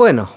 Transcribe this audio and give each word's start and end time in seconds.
Bueno, 0.00 0.30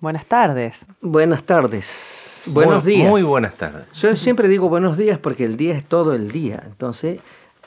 Buenas 0.00 0.26
tardes. 0.26 0.84
buenas 1.00 1.44
tardes, 1.44 2.42
buenos 2.48 2.82
Muy- 2.82 2.92
días. 2.92 3.08
Muy 3.08 3.22
buenas 3.22 3.54
tardes. 3.56 3.84
Yo 3.94 4.16
siempre 4.16 4.48
digo 4.48 4.68
buenos 4.68 4.96
días 4.96 5.16
porque 5.20 5.44
el 5.44 5.56
día 5.56 5.74
es 5.76 5.86
todo 5.86 6.12
el 6.12 6.32
día. 6.32 6.60
Entonces, 6.66 7.20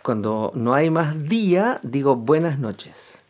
cuando 0.03 0.51
no 0.53 0.73
hay 0.73 0.89
más 0.89 1.29
día, 1.29 1.79
digo 1.81 2.17
buenas 2.17 2.59
noches. 2.59 3.23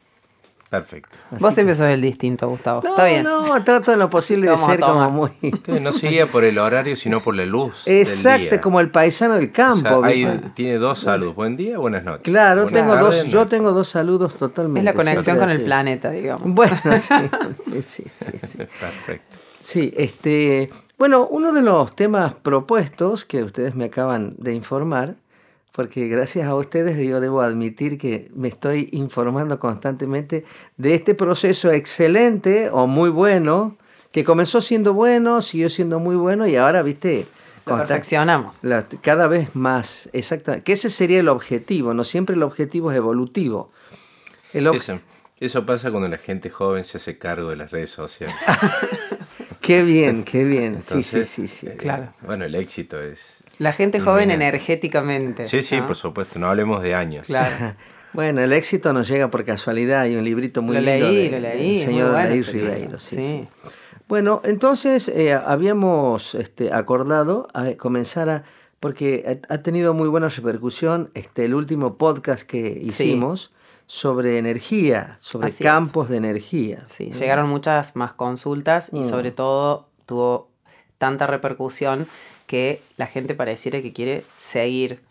Perfecto. 0.70 1.18
Así 1.32 1.42
Vos 1.42 1.50
que- 1.50 1.56
siempre 1.56 1.74
sos 1.76 1.88
el 1.88 2.00
distinto, 2.02 2.48
Gustavo. 2.48 2.82
No, 2.84 2.92
Está 2.92 3.06
bien. 3.06 3.24
no, 3.24 3.64
trato 3.64 3.92
en 3.92 3.98
lo 4.00 4.10
posible 4.10 4.50
de 4.52 4.58
ser 4.58 4.80
como 4.80 5.10
muy... 5.10 5.32
Entonces, 5.42 5.82
no 5.82 5.92
se 5.92 6.10
guía 6.10 6.28
por 6.28 6.44
el 6.44 6.60
horario, 6.60 6.96
sino 6.96 7.24
por 7.24 7.36
la 7.36 7.46
luz. 7.46 7.86
del 7.86 8.02
Exacto, 8.02 8.40
día. 8.52 8.62
como 8.62 8.80
el 8.80 8.92
paisano 8.92 9.34
del 9.34 9.50
O 9.50 9.52
campo. 9.54 10.02
sea, 10.02 10.06
ahí 10.10 10.42
tiene 10.54 10.76
dos 10.78 11.00
saludos. 11.00 11.34
Buen 11.34 11.58
día, 11.58 11.80
buenas 11.80 12.04
noches. 12.04 12.22
Claro, 12.24 12.64
Buenas 12.64 12.82
tengo 12.82 12.94
tardes, 12.94 13.24
dos, 13.24 13.32
yo 13.34 13.48
tengo 13.48 13.72
dos 13.72 13.90
saludos 13.90 14.36
totalmente. 14.36 14.80
Es 14.82 14.86
la 14.86 14.94
conexión 14.94 15.38
con 15.40 15.50
el 15.50 15.62
planeta, 15.64 16.12
digamos. 16.12 16.54
Bueno, 16.54 16.78
sí, 17.00 17.16
sí, 17.86 18.04
sí, 18.16 18.32
sí. 18.48 18.58
Perfecto. 18.58 19.38
Sí, 19.60 19.92
este, 19.98 20.70
bueno, 21.00 21.28
uno 21.32 21.52
de 21.52 21.62
los 21.64 21.96
temas 21.96 22.34
propuestos 22.36 23.26
que 23.26 23.44
ustedes 23.44 23.74
me 23.76 23.86
acaban 23.86 24.36
de 24.38 24.54
informar, 24.54 25.16
porque 25.80 26.10
gracias 26.10 26.46
a 26.46 26.56
ustedes 26.56 26.98
yo 27.08 27.22
debo 27.22 27.40
admitir 27.42 27.98
que 27.98 28.30
me 28.36 28.50
estoy 28.50 28.90
informando 28.92 29.62
constantemente 29.62 30.44
de 30.76 30.94
este 30.94 31.16
proceso 31.16 31.72
excelente 31.72 32.70
o 32.70 32.86
muy 32.86 33.10
bueno, 33.10 33.78
que 34.12 34.26
comenzó 34.26 34.60
siendo 34.60 34.94
bueno, 34.94 35.42
siguió 35.42 35.70
siendo 35.70 36.00
muy 36.00 36.18
bueno 36.18 36.46
y 36.46 36.58
ahora, 36.58 36.82
viste, 36.82 37.28
Lo 37.66 37.76
consta- 37.76 37.88
perfeccionamos. 37.88 38.58
la- 38.62 38.88
cada 39.02 39.28
vez 39.28 39.56
más, 39.56 40.10
exactamente, 40.12 40.66
que 40.66 40.74
ese 40.74 40.90
sería 40.90 41.22
el 41.22 41.30
objetivo, 41.30 41.94
no 41.94 42.04
siempre 42.04 42.36
el 42.36 42.44
objetivo 42.44 42.92
es 42.92 42.98
evolutivo. 42.98 43.72
El 44.52 44.68
ob- 44.68 44.76
Eso, 44.76 45.00
eso 45.40 45.66
pasa 45.66 45.92
cuando 45.92 46.10
la 46.10 46.18
gente 46.18 46.50
joven 46.50 46.84
se 46.84 46.98
hace 46.98 47.18
cargo 47.18 47.52
de 47.52 47.56
las 47.56 47.72
redes 47.72 47.92
sociales. 47.92 48.36
Qué 49.70 49.84
bien, 49.84 50.24
qué 50.24 50.46
bien, 50.46 50.80
sí, 50.84 51.04
sí, 51.04 51.24
sí, 51.24 51.48
sí. 51.48 51.68
eh, 51.68 51.76
Claro. 51.78 52.12
Bueno, 52.26 52.44
el 52.46 52.56
éxito 52.56 53.00
es. 53.00 53.44
La 53.60 53.72
gente 53.72 54.00
joven 54.00 54.32
energéticamente. 54.32 55.44
Sí, 55.46 55.62
sí, 55.62 55.78
¿no? 55.78 55.86
por 55.86 55.96
supuesto. 55.96 56.40
No 56.40 56.50
hablemos 56.50 56.82
de 56.82 56.96
años. 56.96 57.28
Claro. 57.28 57.76
Bueno, 58.12 58.42
el 58.42 58.52
éxito 58.54 58.92
nos 58.94 59.08
llega 59.08 59.30
por 59.30 59.46
casualidad. 59.46 60.02
Hay 60.02 60.16
un 60.16 60.24
librito 60.24 60.64
muy 60.64 60.74
Lo 60.78 60.82
lindo 60.82 61.12
leí, 61.12 61.30
de- 61.30 61.40
lo 61.40 61.48
del 61.48 61.58
leí, 61.60 61.68
muy 61.68 61.80
señor 61.80 62.12
bueno 62.14 62.44
Ribeiro. 62.52 63.00
Sí, 63.00 63.16
sí. 63.18 63.22
sí. 63.22 63.48
Bueno, 64.08 64.42
entonces 64.44 65.08
eh, 65.10 65.34
habíamos 65.34 66.34
este, 66.34 66.74
acordado 66.74 67.48
a 67.54 67.72
comenzar 67.78 68.30
a... 68.30 68.44
Porque 68.80 69.40
ha 69.50 69.54
ha 69.54 69.58
tenido 69.60 69.94
muy 69.94 70.08
buena 70.10 70.28
repercusión 70.30 71.12
este, 71.14 71.46
el 71.46 71.54
último 71.54 72.00
podcast 72.00 72.42
que 72.48 72.80
hicimos 72.82 73.52
sobre 73.92 74.38
energía, 74.38 75.18
sobre 75.20 75.48
Así 75.48 75.64
es. 75.64 75.68
campos 75.68 76.10
de 76.10 76.18
energía. 76.18 76.86
Sí, 76.96 77.06
llegaron 77.06 77.50
muchas 77.50 77.96
más 77.96 78.14
consultas 78.14 78.92
y 78.94 79.00
Mm. 79.00 79.10
sobre 79.10 79.32
todo 79.32 79.88
tuvo 80.06 80.48
tanta 81.00 81.26
repercusión 81.26 82.08
que 82.46 82.84
la 82.98 83.08
gente 83.08 83.34
pareciera 83.34 83.82
que 83.82 83.92
quiere 83.92 84.26
seguir 84.38 85.02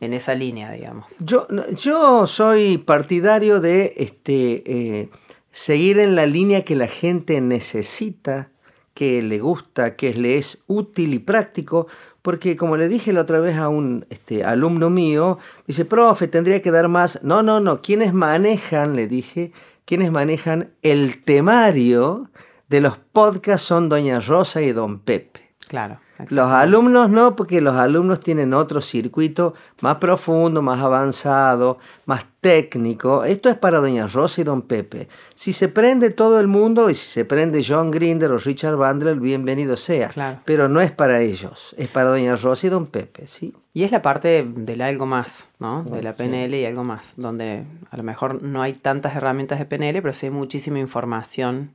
en 0.00 0.14
esa 0.14 0.32
línea, 0.34 0.70
digamos. 0.72 1.10
Yo, 1.20 1.46
yo 1.76 2.26
soy 2.26 2.78
partidario 2.78 3.60
de 3.60 3.92
este, 3.98 4.62
eh, 5.02 5.10
seguir 5.50 5.98
en 5.98 6.14
la 6.14 6.24
línea 6.24 6.64
que 6.64 6.76
la 6.76 6.86
gente 6.86 7.42
necesita, 7.42 8.48
que 8.94 9.22
le 9.22 9.40
gusta, 9.40 9.96
que 9.96 10.14
le 10.14 10.38
es 10.38 10.62
útil 10.68 11.14
y 11.14 11.18
práctico, 11.18 11.88
porque 12.22 12.56
como 12.56 12.76
le 12.76 12.88
dije 12.88 13.12
la 13.12 13.22
otra 13.22 13.40
vez 13.40 13.56
a 13.58 13.68
un 13.68 14.06
este, 14.08 14.44
alumno 14.44 14.88
mío, 14.88 15.38
dice, 15.66 15.84
profe, 15.84 16.28
tendría 16.28 16.62
que 16.62 16.70
dar 16.70 16.88
más. 16.88 17.22
No, 17.22 17.42
no, 17.42 17.60
no, 17.60 17.82
quienes 17.82 18.14
manejan, 18.14 18.96
le 18.96 19.08
dije, 19.08 19.52
quienes 19.84 20.10
manejan 20.10 20.70
el 20.82 21.22
temario 21.24 22.30
de 22.68 22.80
los 22.80 22.98
podcasts 22.98 23.66
son 23.66 23.88
Doña 23.88 24.20
Rosa 24.20 24.62
y 24.62 24.72
Don 24.72 25.00
Pepe. 25.00 25.50
Claro. 25.68 25.98
Los 26.30 26.50
alumnos 26.50 27.10
no, 27.10 27.34
porque 27.34 27.60
los 27.60 27.74
alumnos 27.74 28.20
tienen 28.20 28.54
otro 28.54 28.80
circuito 28.80 29.54
más 29.80 29.96
profundo, 29.96 30.62
más 30.62 30.80
avanzado, 30.80 31.78
más 32.06 32.24
técnico. 32.40 33.24
Esto 33.24 33.48
es 33.48 33.56
para 33.56 33.80
Doña 33.80 34.06
Rosa 34.06 34.40
y 34.40 34.44
Don 34.44 34.62
Pepe. 34.62 35.08
Si 35.34 35.52
se 35.52 35.68
prende 35.68 36.10
todo 36.10 36.38
el 36.38 36.46
mundo 36.46 36.88
y 36.90 36.94
si 36.94 37.06
se 37.06 37.24
prende 37.24 37.64
John 37.66 37.90
Grinder 37.90 38.30
o 38.30 38.38
Richard 38.38 38.76
Bandler, 38.76 39.18
bienvenido 39.18 39.76
sea. 39.76 40.08
Claro. 40.08 40.40
Pero 40.44 40.68
no 40.68 40.80
es 40.80 40.92
para 40.92 41.20
ellos, 41.20 41.74
es 41.78 41.88
para 41.88 42.10
Doña 42.10 42.36
Rosa 42.36 42.66
y 42.66 42.70
Don 42.70 42.86
Pepe, 42.86 43.26
¿sí? 43.26 43.52
Y 43.72 43.82
es 43.82 43.90
la 43.90 44.02
parte 44.02 44.46
del 44.48 44.82
algo 44.82 45.06
más, 45.06 45.48
¿no? 45.58 45.82
De 45.82 46.00
la 46.00 46.14
Sí. 46.14 46.22
PNL 46.22 46.54
y 46.54 46.64
algo 46.64 46.84
más, 46.84 47.14
donde 47.16 47.64
a 47.90 47.96
lo 47.96 48.04
mejor 48.04 48.40
no 48.40 48.62
hay 48.62 48.74
tantas 48.74 49.16
herramientas 49.16 49.58
de 49.58 49.64
PNL, 49.64 50.00
pero 50.00 50.14
sí 50.14 50.26
hay 50.26 50.32
muchísima 50.32 50.78
información 50.78 51.72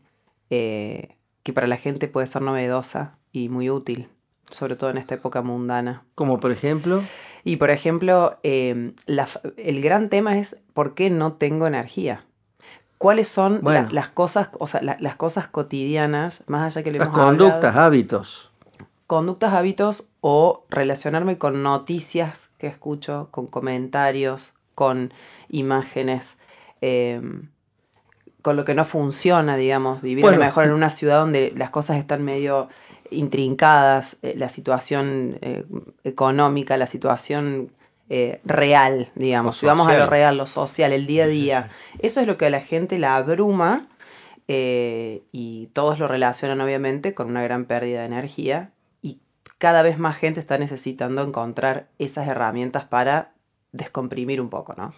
eh, 0.49 1.15
que 1.43 1.51
para 1.51 1.67
la 1.67 1.75
gente 1.77 2.07
puede 2.07 2.27
ser 2.27 2.41
novedosa 2.41 3.17
y 3.31 3.49
muy 3.49 3.69
útil, 3.69 4.07
sobre 4.49 4.75
todo 4.75 4.89
en 4.89 4.97
esta 4.97 5.15
época 5.15 5.41
mundana. 5.41 6.03
Como 6.15 6.39
por 6.39 6.51
ejemplo, 6.51 7.01
Y 7.43 7.55
por 7.55 7.69
ejemplo, 7.69 8.37
eh, 8.43 8.93
la 9.05 9.27
el 9.55 9.81
gran 9.81 10.09
tema 10.09 10.37
es 10.37 10.57
¿por 10.73 10.93
qué 10.93 11.09
no 11.09 11.33
tengo 11.33 11.67
energía? 11.67 12.25
¿Cuáles 12.97 13.29
son 13.29 13.61
la- 13.63 13.87
las 13.91 14.09
cosas, 14.09 14.49
o 14.59 14.67
sea, 14.67 14.81
la- 14.81 14.97
las 14.99 15.15
cosas 15.15 15.47
cotidianas, 15.47 16.43
más 16.47 16.75
allá 16.75 16.83
que 16.83 16.91
le 16.91 16.99
las 16.99 17.07
hemos 17.07 17.17
hablado? 17.17 17.37
conductas, 17.49 17.75
hábitos. 17.77 18.51
conductas, 19.07 19.53
hábitos 19.53 20.09
o 20.21 20.65
relacionarme 20.69 21.37
con 21.37 21.63
noticias 21.63 22.49
que 22.59 22.67
escucho, 22.67 23.29
con 23.31 23.47
comentarios, 23.47 24.53
con 24.75 25.11
imágenes, 25.47 26.37
eh, 26.81 27.21
con 28.41 28.55
lo 28.55 28.65
que 28.65 28.73
no 28.75 28.85
funciona, 28.85 29.55
digamos, 29.57 30.01
vivir 30.01 30.23
Bueno. 30.25 30.39
mejor 30.39 30.65
en 30.65 30.71
una 30.73 30.89
ciudad 30.89 31.19
donde 31.19 31.53
las 31.55 31.69
cosas 31.71 31.97
están 31.97 32.23
medio 32.23 32.69
intrincadas, 33.11 34.17
eh, 34.21 34.33
la 34.37 34.49
situación 34.49 35.37
eh, 35.41 35.65
económica, 36.03 36.77
la 36.77 36.87
situación 36.87 37.71
eh, 38.09 38.39
real, 38.43 39.11
digamos, 39.15 39.57
si 39.57 39.65
vamos 39.65 39.87
a 39.87 39.97
lo 39.97 40.05
real, 40.07 40.37
lo 40.37 40.45
social, 40.45 40.91
el 40.93 41.05
día 41.05 41.25
a 41.25 41.27
Sí, 41.27 41.33
sí, 41.33 41.41
día. 41.41 41.69
Eso 41.99 42.21
es 42.21 42.27
lo 42.27 42.37
que 42.37 42.47
a 42.47 42.49
la 42.49 42.61
gente 42.61 42.97
la 42.97 43.15
abruma 43.15 43.87
y 44.51 45.69
todos 45.73 45.99
lo 45.99 46.07
relacionan 46.07 46.59
obviamente 46.59 47.13
con 47.13 47.27
una 47.27 47.43
gran 47.43 47.65
pérdida 47.65 47.99
de 47.99 48.07
energía 48.07 48.71
y 49.03 49.19
cada 49.59 49.83
vez 49.83 49.99
más 49.99 50.17
gente 50.17 50.39
está 50.39 50.57
necesitando 50.57 51.21
encontrar 51.21 51.89
esas 51.99 52.27
herramientas 52.27 52.85
para 52.85 53.33
descomprimir 53.73 54.41
un 54.41 54.49
poco, 54.49 54.73
¿no? 54.75 54.95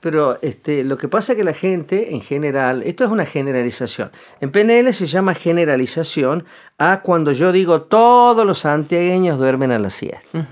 Pero 0.00 0.38
este, 0.42 0.82
lo 0.84 0.96
que 0.96 1.08
pasa 1.08 1.32
es 1.32 1.38
que 1.38 1.44
la 1.44 1.52
gente 1.52 2.14
en 2.14 2.22
general, 2.22 2.82
esto 2.84 3.04
es 3.04 3.10
una 3.10 3.26
generalización. 3.26 4.10
En 4.40 4.50
PNL 4.50 4.92
se 4.94 5.06
llama 5.06 5.34
generalización 5.34 6.44
a 6.78 7.02
cuando 7.02 7.32
yo 7.32 7.52
digo 7.52 7.82
todos 7.82 8.46
los 8.46 8.60
santiagueños 8.60 9.38
duermen 9.38 9.70
a 9.72 9.78
la 9.78 9.90
siesta. 9.90 10.46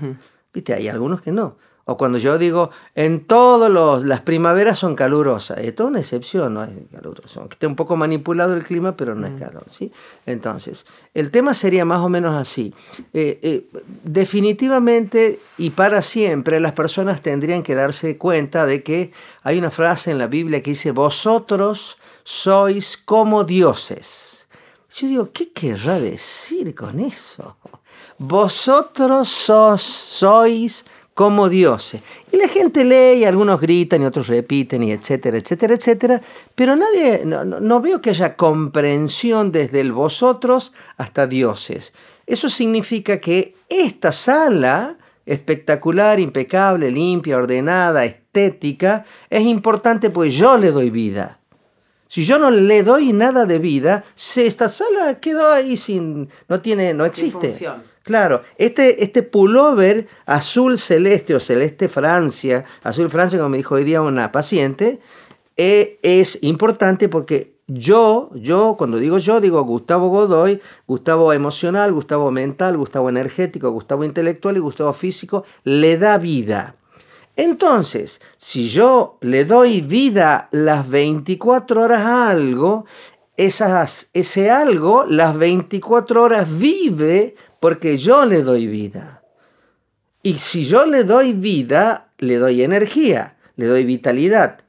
Viste, 0.53 0.73
hay 0.73 0.87
algunos 0.87 1.21
que 1.21 1.31
no. 1.31 1.57
O 1.89 1.97
cuando 1.97 2.19
yo 2.19 2.37
digo 2.37 2.69
en 2.93 3.25
todas 3.25 4.03
las 4.03 4.21
primaveras 4.21 4.77
son 4.77 4.95
calurosas. 4.95 5.57
Esto 5.57 5.83
es 5.83 5.89
una 5.89 5.99
excepción, 5.99 6.53
no 6.53 6.63
es 6.63 6.69
caluroso. 6.91 7.47
Esté 7.49 7.65
un 7.65 7.75
poco 7.75 7.95
manipulado 7.95 8.53
el 8.53 8.63
clima, 8.63 8.95
pero 8.95 9.15
no 9.15 9.25
es 9.25 9.41
calor. 9.41 9.63
¿sí? 9.65 9.91
Entonces, 10.27 10.85
el 11.15 11.31
tema 11.31 11.55
sería 11.55 11.85
más 11.85 12.01
o 12.01 12.07
menos 12.07 12.35
así. 12.35 12.75
Eh, 13.11 13.39
eh, 13.41 13.67
definitivamente 14.03 15.39
y 15.57 15.71
para 15.71 16.03
siempre 16.03 16.59
las 16.59 16.73
personas 16.73 17.21
tendrían 17.23 17.63
que 17.63 17.73
darse 17.73 18.19
cuenta 18.19 18.67
de 18.67 18.83
que 18.83 19.11
hay 19.41 19.57
una 19.57 19.71
frase 19.71 20.11
en 20.11 20.19
la 20.19 20.27
Biblia 20.27 20.61
que 20.61 20.69
dice, 20.69 20.91
vosotros 20.91 21.97
sois 22.23 22.97
como 22.97 23.43
dioses. 23.45 24.47
Yo 24.95 25.07
digo, 25.07 25.31
¿qué 25.31 25.51
querrá 25.51 25.99
decir 25.99 26.75
con 26.75 26.99
eso? 26.99 27.57
Vosotros 28.19 29.29
sos, 29.29 29.81
sois 29.81 30.85
como 31.19 31.49
dioses. 31.49 32.01
Y 32.31 32.37
la 32.37 32.47
gente 32.47 32.85
lee 32.85 33.19
y 33.19 33.25
algunos 33.25 33.59
gritan 33.59 34.01
y 34.01 34.05
otros 34.05 34.27
repiten 34.27 34.83
y 34.83 34.93
etcétera, 34.93 35.37
etcétera, 35.37 35.73
etcétera. 35.73 36.21
Pero 36.55 36.77
nadie, 36.77 37.23
no, 37.25 37.43
no- 37.43 37.81
veo 37.81 37.99
que 38.01 38.11
haya 38.11 38.37
comprensión 38.37 39.51
desde 39.51 39.81
el 39.81 39.91
vosotros 39.91 40.71
hasta 40.95 41.27
dioses. 41.27 41.91
Eso 42.25 42.47
significa 42.47 43.19
que 43.19 43.53
esta 43.67 44.13
sala 44.13 44.95
espectacular, 45.25 46.21
impecable, 46.21 46.89
limpia, 46.89 47.35
ordenada, 47.35 48.05
estética, 48.05 49.03
es 49.29 49.41
importante 49.43 50.09
pues 50.11 50.33
yo 50.33 50.57
le 50.57 50.71
doy 50.71 50.89
vida. 50.89 51.41
Si 52.07 52.23
yo 52.23 52.39
no 52.39 52.49
le 52.49 52.81
doy 52.83 53.11
nada 53.11 53.45
de 53.45 53.59
vida, 53.59 54.05
esta 54.37 54.69
sala 54.69 55.19
quedó 55.19 55.51
ahí 55.51 55.75
sin, 55.75 56.29
no 56.47 56.61
tiene, 56.61 56.93
no 56.93 57.03
Sin 57.03 57.09
existe. 57.11 57.49
función. 57.49 57.88
Claro, 58.09 58.41
este, 58.57 59.03
este 59.03 59.21
pullover 59.21 60.07
azul 60.25 60.79
celeste 60.79 61.35
o 61.35 61.39
celeste 61.39 61.87
Francia, 61.87 62.65
azul 62.81 63.07
Francia, 63.11 63.37
como 63.37 63.49
me 63.49 63.57
dijo 63.57 63.75
hoy 63.75 63.83
día 63.83 64.01
una 64.01 64.31
paciente, 64.31 64.99
eh, 65.57 65.99
es 66.01 66.41
importante 66.41 67.07
porque 67.07 67.59
yo, 67.67 68.31
yo, 68.33 68.73
cuando 68.79 68.97
digo 68.97 69.19
yo, 69.19 69.39
digo 69.39 69.63
Gustavo 69.63 70.09
Godoy, 70.09 70.59
Gustavo 70.87 71.33
emocional, 71.33 71.93
Gustavo 71.93 72.31
mental, 72.31 72.77
Gustavo 72.77 73.09
energético, 73.09 73.69
Gustavo 73.69 74.03
intelectual 74.03 74.57
y 74.57 74.61
Gustavo 74.61 74.91
físico, 74.93 75.43
le 75.63 75.99
da 75.99 76.17
vida. 76.17 76.77
Entonces, 77.35 78.21
si 78.37 78.69
yo 78.69 79.19
le 79.21 79.45
doy 79.45 79.81
vida 79.81 80.49
las 80.51 80.89
24 80.89 81.83
horas 81.83 82.01
a 82.07 82.31
algo, 82.31 82.85
ese 83.37 84.49
algo 84.49 85.05
las 85.07 85.37
24 85.37 86.23
horas 86.23 86.47
vive 86.57 87.35
porque 87.59 87.97
yo 87.97 88.25
le 88.25 88.43
doy 88.43 88.67
vida. 88.67 89.23
Y 90.21 90.37
si 90.37 90.65
yo 90.65 90.85
le 90.85 91.03
doy 91.03 91.33
vida, 91.33 92.09
le 92.17 92.37
doy 92.37 92.63
energía, 92.63 93.35
le 93.55 93.67
doy 93.67 93.85
vitalidad. 93.85 94.59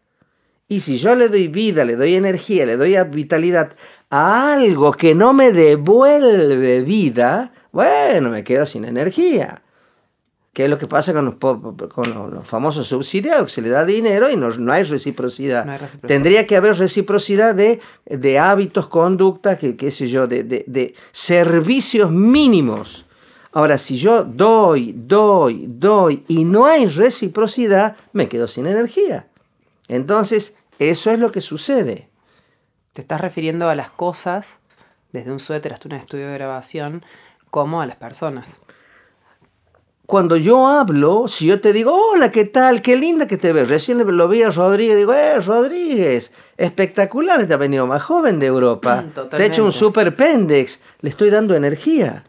Y 0.68 0.80
si 0.80 0.96
yo 0.96 1.16
le 1.16 1.28
doy 1.28 1.48
vida, 1.48 1.84
le 1.84 1.96
doy 1.96 2.14
energía, 2.14 2.64
le 2.64 2.76
doy 2.76 2.96
vitalidad 3.10 3.72
a 4.08 4.52
algo 4.54 4.92
que 4.92 5.14
no 5.14 5.32
me 5.32 5.52
devuelve 5.52 6.82
vida, 6.82 7.52
bueno, 7.72 8.30
me 8.30 8.44
quedo 8.44 8.66
sin 8.66 8.84
energía. 8.84 9.59
¿Qué 10.52 10.64
es 10.64 10.70
lo 10.70 10.78
que 10.78 10.88
pasa 10.88 11.12
con 11.12 11.24
los, 11.24 11.34
con 11.36 12.34
los 12.34 12.46
famosos 12.46 12.88
subsidiados? 12.88 13.52
Se 13.52 13.62
le 13.62 13.68
da 13.68 13.84
dinero 13.84 14.28
y 14.28 14.36
no, 14.36 14.50
no, 14.50 14.72
hay, 14.72 14.82
reciprocidad. 14.82 15.80
Tendría 16.06 16.44
que 16.46 16.56
haber 16.56 16.76
reciprocidad 16.76 17.54
de, 17.54 17.80
de 18.04 18.38
hábitos, 18.38 18.88
conductas, 18.88 19.58
que, 19.58 19.76
qué 19.76 19.92
sé 19.92 20.08
yo, 20.08 20.26
de, 20.26 20.42
de, 20.42 20.64
de 20.66 20.94
servicios 21.12 22.10
mínimos. 22.10 23.06
Ahora, 23.52 23.78
si 23.78 23.96
yo 23.96 24.24
doy, 24.24 24.92
doy, 24.96 25.66
doy 25.68 26.24
y 26.26 26.44
no 26.44 26.66
hay 26.66 26.86
reciprocidad, 26.86 27.96
me 28.12 28.28
quedo 28.28 28.48
sin 28.48 28.66
energía. 28.66 29.28
Entonces, 29.86 30.56
eso 30.80 31.12
es 31.12 31.20
lo 31.20 31.30
que 31.30 31.40
sucede. 31.40 32.08
Te 32.92 33.02
estás 33.02 33.20
refiriendo 33.20 33.68
a 33.68 33.76
las 33.76 33.90
cosas, 33.90 34.58
desde 35.12 35.30
un 35.30 35.38
suéter 35.38 35.72
hasta 35.72 35.88
un 35.88 35.94
estudio 35.94 36.26
de 36.26 36.34
grabación, 36.34 37.04
como 37.50 37.80
a 37.80 37.86
las 37.86 37.96
personas 37.96 38.58
cuando 40.10 40.36
yo 40.36 40.66
hablo, 40.66 41.28
si 41.28 41.46
yo 41.46 41.60
te 41.60 41.72
digo, 41.72 41.94
hola, 41.94 42.32
¿qué 42.32 42.44
tal? 42.44 42.82
Qué 42.82 42.96
linda 42.96 43.28
que 43.28 43.36
te 43.36 43.52
ves. 43.52 43.68
Recién 43.68 44.04
lo 44.04 44.28
vi 44.28 44.42
a 44.42 44.50
Rodríguez, 44.50 44.96
digo, 44.96 45.14
eh, 45.14 45.38
Rodríguez, 45.38 46.32
espectacular, 46.56 47.46
te 47.46 47.54
ha 47.54 47.56
venido 47.56 47.86
más 47.86 48.02
joven 48.02 48.40
de 48.40 48.46
Europa. 48.46 49.04
Mm, 49.06 49.28
te 49.28 49.36
he 49.36 49.46
hecho 49.46 49.64
un 49.64 49.70
super 49.70 50.16
pendex, 50.16 50.82
le 51.00 51.10
estoy 51.10 51.30
dando 51.30 51.54
energía. 51.54 52.24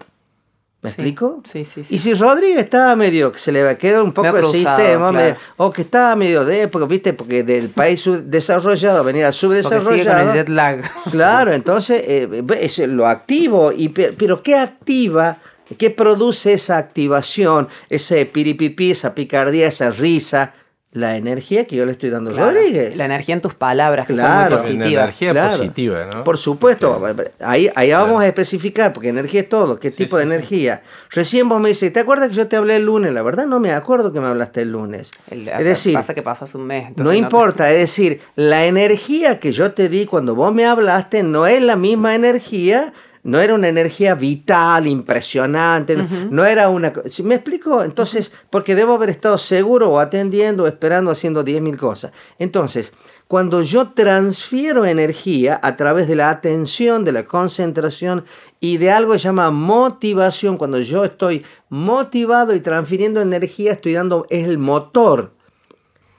¿Me 0.84 0.92
explico? 0.92 1.42
Sí, 1.44 1.66
sí, 1.66 1.84
sí. 1.84 1.96
Y 1.96 1.98
si 1.98 2.14
Rodríguez 2.14 2.60
estaba 2.60 2.96
medio, 2.96 3.32
que 3.32 3.40
se 3.40 3.52
le 3.52 3.76
quedado 3.78 4.04
un 4.04 4.14
poco 4.14 4.38
el 4.38 4.46
sistema, 4.46 5.12
o 5.58 5.72
que 5.72 5.82
estaba 5.82 6.16
medio 6.16 6.46
de, 6.46 6.68
porque, 6.68 6.88
¿viste? 6.88 7.14
porque 7.14 7.44
del 7.44 7.70
país 7.70 8.08
desarrollado 8.26 9.04
venía 9.04 9.26
al 9.26 9.34
subdesarrollado. 9.34 10.30
el 10.30 10.34
jet 10.38 10.50
lag. 10.50 10.84
Claro, 11.10 11.52
entonces 11.52 12.04
eh, 12.06 12.44
es 12.60 12.78
lo 12.80 13.08
activo, 13.08 13.72
y, 13.72 13.90
pero 13.90 14.44
¿qué 14.44 14.56
activa 14.56 15.40
¿Qué 15.78 15.90
produce 15.90 16.54
esa 16.54 16.78
activación, 16.78 17.68
ese 17.90 18.26
piripipi, 18.26 18.92
esa 18.92 19.16
picardía, 19.16 19.68
esa 19.68 19.90
risa? 19.90 20.54
La 20.94 21.16
energía 21.16 21.66
que 21.68 21.78
yo 21.78 21.86
le 21.86 21.94
estoy 21.94 22.10
dando 22.10 22.32
a 22.32 22.34
Rodríguez. 22.34 22.98
La 22.98 23.06
energía 23.06 23.34
en 23.34 23.42
tus 23.42 23.54
palabras, 23.54 24.06
que 24.06 24.18
son 24.18 24.30
muy 24.30 24.50
positivas. 24.50 25.22
La 25.22 25.30
energía 25.30 25.50
positiva, 25.50 26.06
¿no? 26.14 26.24
Por 26.26 26.38
supuesto. 26.38 27.02
Ahí, 27.40 27.70
ahí 27.76 27.92
vamos 27.94 28.22
a 28.22 28.28
especificar, 28.28 28.92
porque 28.92 29.08
energía 29.08 29.40
es 29.40 29.48
todo. 29.48 29.80
¿Qué 29.80 29.90
tipo 29.90 30.18
de 30.18 30.24
energía? 30.24 30.82
Recién 31.12 31.48
vos 31.48 31.62
me 31.62 31.70
dices, 31.70 31.94
¿te 31.94 32.02
acuerdas 32.02 32.28
que 32.28 32.36
yo 32.36 32.48
te 32.50 32.58
hablé 32.58 32.76
el 32.76 32.86
lunes? 32.86 33.14
La 33.14 33.22
verdad 33.22 33.46
no 33.46 33.62
me 33.62 33.72
acuerdo 33.72 34.12
que 34.12 34.20
me 34.20 34.28
hablaste 34.28 34.64
el 34.64 34.74
lunes. 34.74 35.12
es 35.30 35.64
decir, 35.64 35.94
pasa 35.94 36.14
que 36.14 36.24
pasó 36.24 36.44
hace 36.44 36.58
un 36.58 36.66
mes. 36.66 36.92
No 36.98 37.14
importa, 37.14 37.72
es 37.72 37.78
decir, 37.78 38.20
la 38.36 38.66
energía 38.66 39.40
que 39.40 39.54
yo 39.54 39.72
te 39.72 39.88
di 39.88 40.06
cuando 40.06 40.36
vos 40.36 40.54
me 40.54 40.66
hablaste 40.66 41.24
no 41.24 41.48
es 41.48 41.62
la 41.62 41.78
misma 41.78 42.16
energía 42.16 42.92
no 43.24 43.40
era 43.40 43.54
una 43.54 43.68
energía 43.68 44.16
vital, 44.16 44.88
impresionante, 44.88 45.96
no 45.96 46.46
era 46.46 46.70
una... 46.70 46.92
¿Me 47.24 47.36
explico? 47.36 47.84
Entonces, 47.84 48.32
porque 48.50 48.76
debo 48.76 48.94
haber 48.94 49.10
estado 49.10 49.38
seguro 49.38 49.92
o 49.92 50.00
atendiendo 50.00 50.64
o 50.64 50.68
esperando 50.68 51.12
haciendo 51.12 51.44
10.000 51.44 51.78
cosas. 51.78 52.12
Entonces, 52.40 52.94
cuando 53.28 53.62
yo 53.62 53.90
transfiero 53.90 54.86
energía 54.86 55.60
a 55.64 55.78
través 55.78 56.08
de 56.08 56.16
la 56.16 56.30
atención, 56.30 57.06
de 57.06 57.14
la 57.14 57.24
concentración 57.24 58.26
y 58.60 58.78
de 58.78 58.92
algo 58.92 59.14
que 59.14 59.20
se 59.20 59.26
llama 59.26 59.52
motivación, 59.52 60.58
cuando 60.58 60.80
yo 60.80 61.06
estoy 61.06 61.46
motivado 61.70 62.56
y 62.56 62.60
transfiriendo 62.60 63.22
energía, 63.22 63.74
estoy 63.74 63.94
dando, 63.94 64.28
es 64.30 64.46
el 64.46 64.58
motor. 64.58 65.32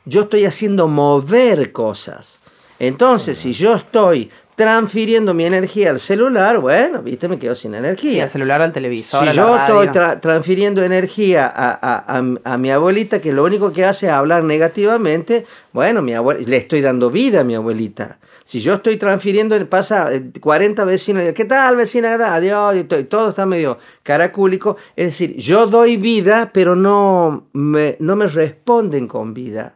Yo 0.04 0.22
estoy 0.22 0.46
haciendo 0.46 0.88
mover 0.88 1.72
cosas. 1.72 2.38
Entonces, 2.78 3.38
si 3.38 3.52
yo 3.52 3.74
estoy 3.74 4.30
transfiriendo 4.62 5.34
mi 5.34 5.44
energía 5.44 5.90
al 5.90 5.98
celular, 5.98 6.58
bueno, 6.58 7.02
viste, 7.02 7.26
me 7.26 7.36
quedo 7.36 7.54
sin 7.56 7.74
energía. 7.74 8.10
Sí, 8.12 8.20
al 8.20 8.30
celular, 8.30 8.62
al 8.62 8.72
televisor. 8.72 9.28
Si 9.28 9.34
yo 9.34 9.56
estoy 9.56 9.88
transfiriendo 10.20 10.84
energía 10.84 11.52
a, 11.52 12.56
mi 12.58 12.70
abuelita, 12.70 13.20
que 13.20 13.32
lo 13.32 13.42
único 13.42 13.72
que 13.72 13.84
hace 13.84 14.06
es 14.06 14.12
hablar 14.12 14.44
negativamente, 14.44 15.44
bueno, 15.72 16.00
mi 16.00 16.12
le 16.12 16.56
estoy 16.56 16.80
dando 16.80 17.10
vida 17.10 17.40
a 17.40 17.44
mi 17.44 17.56
abuelita. 17.56 18.18
Si 18.44 18.60
yo 18.60 18.74
estoy 18.74 18.96
transfiriendo, 18.98 19.58
pasa 19.68 20.10
40 20.40 20.82
eh, 20.82 20.84
vecinos, 20.84 21.24
¿qué 21.34 21.44
tal 21.44 21.76
vecina? 21.76 22.14
Adiós, 22.34 22.76
y 22.76 22.84
todo 22.84 23.30
está 23.30 23.44
medio 23.44 23.78
caracúlico. 24.02 24.76
Es 24.94 25.06
decir, 25.06 25.36
yo 25.36 25.66
doy 25.66 25.96
vida, 25.96 26.50
pero 26.52 26.76
no 26.76 27.48
me, 27.52 27.96
no 27.98 28.14
me 28.14 28.28
responden 28.28 29.08
con 29.08 29.34
vida. 29.34 29.74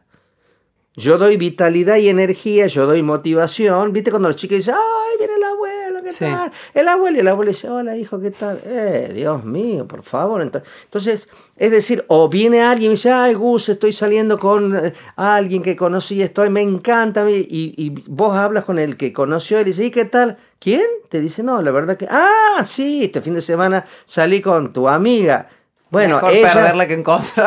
Yo 0.98 1.18
doy 1.18 1.36
vitalidad 1.36 1.96
y 1.96 2.08
energía, 2.08 2.68
yo 2.68 2.86
doy 2.86 3.02
motivación. 3.02 3.92
¿Viste 3.92 4.10
cuando 4.10 4.28
los 4.30 4.36
chicos 4.36 4.56
dicen, 4.56 4.74
ay, 4.74 5.18
viene 5.18 5.34
el 5.34 5.44
abuelo, 5.44 6.02
qué 6.02 6.12
tal? 6.14 6.50
El 6.72 6.88
abuelo 6.88 7.18
y 7.18 7.20
el 7.20 7.28
abuelo 7.28 7.50
dice, 7.50 7.68
hola 7.68 7.94
hijo, 7.98 8.18
¿qué 8.18 8.30
tal? 8.30 8.58
Eh, 8.64 9.10
Dios 9.14 9.44
mío, 9.44 9.86
por 9.86 10.02
favor. 10.02 10.40
Entonces, 10.40 11.28
es 11.58 11.70
decir, 11.70 12.02
o 12.08 12.30
viene 12.30 12.62
alguien 12.62 12.92
y 12.92 12.94
dice, 12.94 13.12
ay, 13.12 13.34
Gus, 13.34 13.68
estoy 13.68 13.92
saliendo 13.92 14.38
con 14.38 14.74
eh, 14.74 14.94
alguien 15.16 15.62
que 15.62 15.76
conocí, 15.76 16.22
estoy, 16.22 16.48
me 16.48 16.62
encanta. 16.62 17.30
Y, 17.30 17.46
y 17.50 17.90
vos 18.06 18.34
hablas 18.34 18.64
con 18.64 18.78
el 18.78 18.96
que 18.96 19.12
conoció 19.12 19.60
y 19.60 19.64
le 19.64 19.66
dice, 19.66 19.84
¿y 19.84 19.90
qué 19.90 20.06
tal? 20.06 20.38
¿Quién? 20.58 20.86
Te 21.10 21.20
dice, 21.20 21.42
no, 21.42 21.60
la 21.60 21.72
verdad 21.72 21.98
que, 21.98 22.08
ah, 22.10 22.64
sí, 22.64 23.04
este 23.04 23.20
fin 23.20 23.34
de 23.34 23.42
semana 23.42 23.84
salí 24.06 24.40
con 24.40 24.72
tu 24.72 24.88
amiga. 24.88 25.50
Bueno, 25.96 26.20
ella, 26.30 26.86
que 26.86 27.02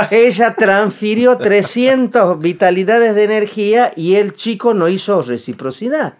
ella 0.27 0.55
transfirió 0.55 1.37
300 1.37 2.39
vitalidades 2.39 3.13
de 3.13 3.23
energía 3.23 3.91
y 3.95 4.15
el 4.15 4.33
chico 4.33 4.73
no 4.73 4.87
hizo 4.87 5.21
reciprocidad. 5.21 6.15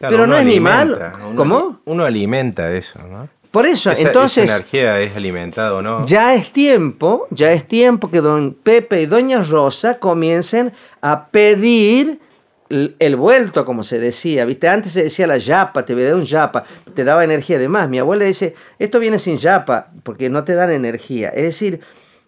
Pero 0.00 0.26
no 0.26 0.36
es 0.36 0.44
ni 0.44 0.58
malo. 0.58 0.98
¿Cómo? 1.36 1.80
Uno 1.84 2.04
alimenta 2.04 2.72
eso, 2.72 2.98
¿no? 3.08 3.28
Por 3.52 3.66
eso, 3.66 3.92
entonces. 3.96 4.44
Esa 4.44 4.56
energía 4.56 4.98
es 5.00 5.14
alimentada 5.14 5.74
o 5.74 5.82
no. 5.82 6.04
Ya 6.06 6.34
es 6.34 6.52
tiempo, 6.52 7.28
ya 7.30 7.52
es 7.52 7.68
tiempo 7.68 8.10
que 8.10 8.20
don 8.20 8.54
Pepe 8.54 9.02
y 9.02 9.06
doña 9.06 9.44
Rosa 9.44 9.98
comiencen 9.98 10.72
a 11.00 11.28
pedir 11.28 12.18
el 12.70 13.16
vuelto, 13.16 13.64
como 13.64 13.82
se 13.82 13.98
decía, 13.98 14.44
¿viste? 14.44 14.68
Antes 14.68 14.92
se 14.92 15.02
decía 15.02 15.26
la 15.26 15.38
yapa, 15.38 15.84
te 15.84 15.94
da 15.94 16.14
un 16.14 16.24
yapa, 16.24 16.64
te 16.94 17.04
daba 17.04 17.24
energía. 17.24 17.56
Además, 17.56 17.88
mi 17.88 17.98
abuela 17.98 18.24
dice, 18.24 18.54
esto 18.78 19.00
viene 19.00 19.18
sin 19.18 19.38
yapa, 19.38 19.88
porque 20.04 20.30
no 20.30 20.44
te 20.44 20.54
dan 20.54 20.70
energía. 20.70 21.30
Es 21.30 21.44
decir, 21.44 21.80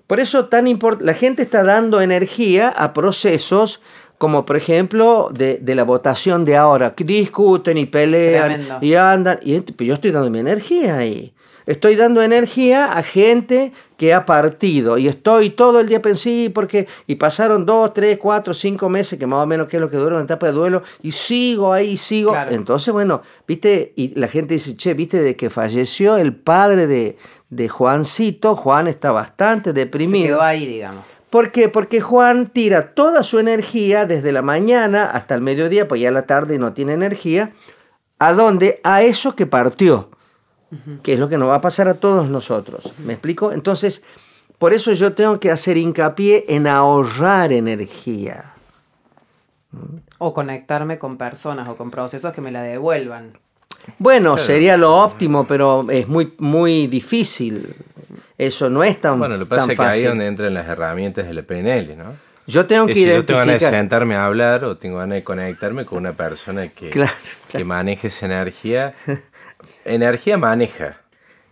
por 0.07 0.21
eso 0.21 0.47
tan 0.47 0.67
la 1.01 1.15
gente 1.15 1.43
está 1.43 1.63
dando 1.63 2.01
energía 2.01 2.69
a 2.69 2.93
procesos 2.93 3.81
como 4.19 4.47
por 4.47 4.57
ejemplo 4.57 5.31
de, 5.33 5.61
la 5.75 5.83
votación 5.83 6.45
de 6.45 6.57
ahora, 6.57 6.95
que 6.95 7.03
discuten 7.03 7.77
y 7.77 7.87
pelean 7.87 8.79
y 8.81 8.95
andan, 8.95 9.41
y 9.43 9.61
yo 9.85 9.95
estoy 9.95 10.13
dando 10.13 10.31
mi 10.31 10.39
energía 10.39 10.99
ahí. 10.99 11.35
Estoy 11.67 11.97
dando 11.97 12.23
energía 12.23 12.93
a 12.93 13.03
gente 13.03 13.73
que 13.97 14.13
ha 14.13 14.27
partido 14.27 14.99
y 14.99 15.07
estoy 15.07 15.51
todo 15.51 15.79
el 15.79 15.89
día 15.89 16.03
pensé 16.03 16.51
porque 16.53 16.89
y 17.07 17.15
pasaron 17.15 17.65
dos, 17.65 17.95
tres, 17.95 18.19
cuatro, 18.19 18.53
cinco 18.53 18.89
meses 18.89 19.19
que 19.19 19.27
más 19.27 19.39
o 19.41 19.47
menos 19.47 19.69
que 19.69 19.77
es 19.77 19.81
lo 19.81 19.89
que 19.89 19.97
dura 19.97 20.17
una 20.17 20.25
etapa 20.25 20.47
de 20.47 20.53
duelo 20.53 20.83
y 21.03 21.13
sigo 21.13 21.73
ahí, 21.73 21.97
sigo. 21.97 22.35
Entonces, 22.51 22.93
bueno, 22.93 23.23
viste, 23.47 23.93
y 23.95 24.19
la 24.19 24.27
gente 24.27 24.55
dice, 24.55 24.77
che, 24.77 24.95
viste, 24.95 25.23
de 25.23 25.37
que 25.37 25.51
falleció 25.51 26.17
el 26.17 26.35
padre 26.35 26.87
de, 26.87 27.17
de 27.51 27.69
Juancito, 27.69 28.57
Juan 28.57 28.89
está 28.89 29.13
bastante 29.13 29.73
deprimido. 29.73 30.25
Se 30.25 30.29
quedó 30.29 30.43
ahí, 30.43 30.67
digamos. 30.67 31.05
¿Por 31.31 31.51
qué? 31.51 31.69
Porque 31.69 32.01
Juan 32.01 32.49
tira 32.49 32.95
toda 32.95 33.23
su 33.23 33.39
energía 33.39 34.05
desde 34.05 34.33
la 34.33 34.43
mañana 34.43 35.05
hasta 35.05 35.35
el 35.35 35.41
mediodía, 35.41 35.89
pues 35.89 36.01
ya 36.01 36.11
la 36.11 36.27
tarde 36.27 36.59
no 36.59 36.75
tiene 36.75 36.93
energía. 36.93 37.53
¿A 38.19 38.35
dónde? 38.35 38.81
A 38.83 39.03
eso 39.03 39.35
que 39.35 39.47
partió 39.47 40.11
que 41.03 41.15
es 41.15 41.19
lo 41.19 41.29
que 41.29 41.39
nos 41.39 41.49
va 41.49 41.57
a 41.57 41.61
pasar 41.61 41.89
a 41.89 41.95
todos 41.95 42.29
nosotros. 42.29 42.93
¿Me 42.99 43.15
explico? 43.15 43.53
Entonces, 43.53 44.03
por 44.59 44.73
eso 44.73 44.93
yo 44.93 45.13
tengo 45.13 45.41
que 45.41 45.51
hacer 45.51 45.77
hincapié 45.77 46.45
en 46.49 46.67
ahorrar 46.67 47.53
energía. 47.53 48.53
O 50.19 50.33
conectarme 50.33 50.99
con 50.99 51.17
personas 51.17 51.69
o 51.69 51.77
con 51.77 51.91
procesos 51.91 52.33
que 52.33 52.41
me 52.41 52.53
la 52.53 52.63
devuelvan. 52.63 53.39
Bueno, 53.99 54.39
sería 54.39 54.77
lo 54.77 54.97
óptimo, 55.03 55.47
pero 55.47 55.89
es 55.91 56.09
muy, 56.09 56.35
muy 56.39 56.87
difícil. 56.87 57.75
Eso 58.39 58.71
no 58.71 58.85
es 58.85 59.01
tan, 59.01 59.19
bueno, 59.19 59.37
lo 59.37 59.45
que 59.45 59.51
pasa 59.51 59.73
es 59.73 59.79
que 59.79 59.85
ahí 59.85 60.03
es 60.03 60.09
donde 60.09 60.27
entran 60.27 60.55
las 60.55 60.69
herramientas 60.69 61.27
del 61.27 61.45
PNL, 61.45 61.97
¿no? 61.97 62.15
Yo 62.47 62.67
tengo 62.67 62.87
que 62.87 62.95
si 62.95 63.01
identificar... 63.03 63.21
yo 63.21 63.27
tengo 63.27 63.39
ganas 63.39 63.61
de 63.61 63.79
sentarme 63.79 64.17
a 64.17 64.27
hablar 64.27 64.65
o 64.65 64.77
tengo 64.77 64.99
ganas 64.99 65.15
de 65.15 65.23
conectarme 65.23 65.85
con 65.85 65.99
una 65.99 66.13
persona 66.13 66.69
que, 66.69 66.91
que 67.49 67.65
maneje 67.65 68.09
esa 68.09 68.27
energía, 68.27 68.95
energía 69.85 70.37
maneja. 70.37 70.99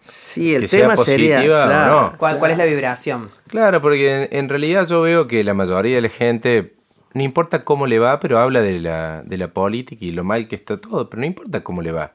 Sí, 0.00 0.54
el 0.54 0.68
tema 0.68 0.96
sería. 0.96 1.42
no. 1.86 2.14
¿Cuál, 2.16 2.50
es 2.50 2.58
la 2.58 2.64
vibración? 2.64 3.28
Claro, 3.48 3.80
porque 3.82 4.28
en, 4.32 4.48
realidad 4.48 4.86
yo 4.86 5.02
veo 5.02 5.26
que 5.28 5.44
la 5.44 5.52
mayoría 5.52 5.96
de 5.96 6.02
la 6.02 6.08
gente, 6.08 6.74
no 7.12 7.22
importa 7.22 7.64
cómo 7.64 7.86
le 7.86 7.98
va, 7.98 8.18
pero 8.18 8.38
habla 8.38 8.62
de 8.62 8.80
la, 8.80 9.22
de 9.22 9.36
la 9.36 9.48
política 9.48 10.04
y 10.04 10.12
lo 10.12 10.24
mal 10.24 10.48
que 10.48 10.56
está 10.56 10.80
todo, 10.80 11.10
pero 11.10 11.20
no 11.20 11.26
importa 11.26 11.62
cómo 11.62 11.82
le 11.82 11.92
va. 11.92 12.14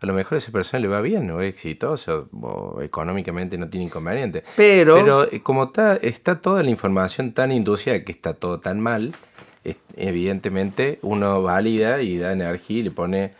a 0.00 0.06
lo 0.06 0.14
mejor 0.14 0.36
a 0.36 0.38
esa 0.38 0.50
persona 0.50 0.80
le 0.80 0.88
va 0.88 1.02
bien, 1.02 1.30
o 1.30 1.42
es 1.42 1.48
exitoso, 1.48 2.30
o 2.40 2.80
económicamente 2.80 3.58
no 3.58 3.68
tiene 3.68 3.84
inconveniente. 3.86 4.42
Pero, 4.56 4.94
Pero 4.94 5.30
eh, 5.30 5.42
como 5.42 5.64
está, 5.64 5.96
está 5.96 6.40
toda 6.40 6.62
la 6.62 6.70
información 6.70 7.32
tan 7.32 7.52
inducida 7.52 8.02
que 8.02 8.12
está 8.12 8.32
todo 8.32 8.60
tan 8.60 8.80
mal, 8.80 9.12
evidentemente 9.96 10.98
uno 11.02 11.42
valida 11.42 12.00
y 12.02 12.18
da 12.18 12.32
energía 12.32 12.78
y 12.78 12.82
le 12.84 12.90
pone 12.90 13.32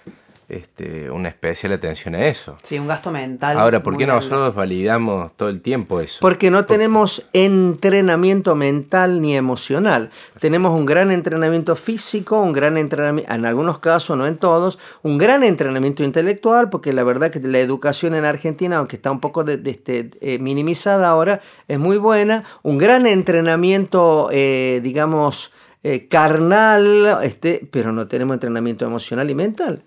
este, 0.48 1.10
una 1.10 1.28
especial 1.28 1.72
atención 1.72 2.14
a 2.14 2.26
eso. 2.26 2.56
Sí, 2.62 2.78
un 2.78 2.86
gasto 2.86 3.10
mental. 3.10 3.58
Ahora, 3.58 3.82
¿por 3.82 3.96
qué 3.96 4.04
grande. 4.04 4.24
nosotros 4.24 4.54
validamos 4.54 5.32
todo 5.36 5.48
el 5.48 5.60
tiempo 5.60 6.00
eso? 6.00 6.18
Porque 6.20 6.50
no 6.50 6.64
tenemos 6.66 7.26
entrenamiento 7.32 8.54
mental 8.54 9.20
ni 9.20 9.36
emocional. 9.36 10.10
Tenemos 10.40 10.78
un 10.78 10.86
gran 10.86 11.10
entrenamiento 11.10 11.74
físico, 11.76 12.40
un 12.40 12.52
gran 12.52 12.76
entrenamiento, 12.76 13.32
en 13.32 13.44
algunos 13.44 13.78
casos, 13.78 14.16
no 14.16 14.26
en 14.26 14.36
todos, 14.36 14.78
un 15.02 15.18
gran 15.18 15.42
entrenamiento 15.42 16.04
intelectual, 16.04 16.70
porque 16.70 16.92
la 16.92 17.02
verdad 17.04 17.30
que 17.30 17.40
la 17.40 17.58
educación 17.58 18.14
en 18.14 18.24
Argentina, 18.24 18.76
aunque 18.76 18.96
está 18.96 19.10
un 19.10 19.20
poco 19.20 19.42
de- 19.44 19.56
de 19.56 19.70
este, 19.70 20.10
eh, 20.20 20.38
minimizada 20.38 21.08
ahora, 21.08 21.40
es 21.68 21.78
muy 21.78 21.96
buena. 21.98 22.44
Un 22.62 22.78
gran 22.78 23.06
entrenamiento, 23.06 24.28
eh, 24.32 24.80
digamos, 24.82 25.52
eh, 25.82 26.08
carnal, 26.08 27.18
este, 27.22 27.66
pero 27.70 27.92
no 27.92 28.06
tenemos 28.08 28.34
entrenamiento 28.34 28.84
emocional 28.84 29.30
y 29.30 29.34
mental. 29.34 29.82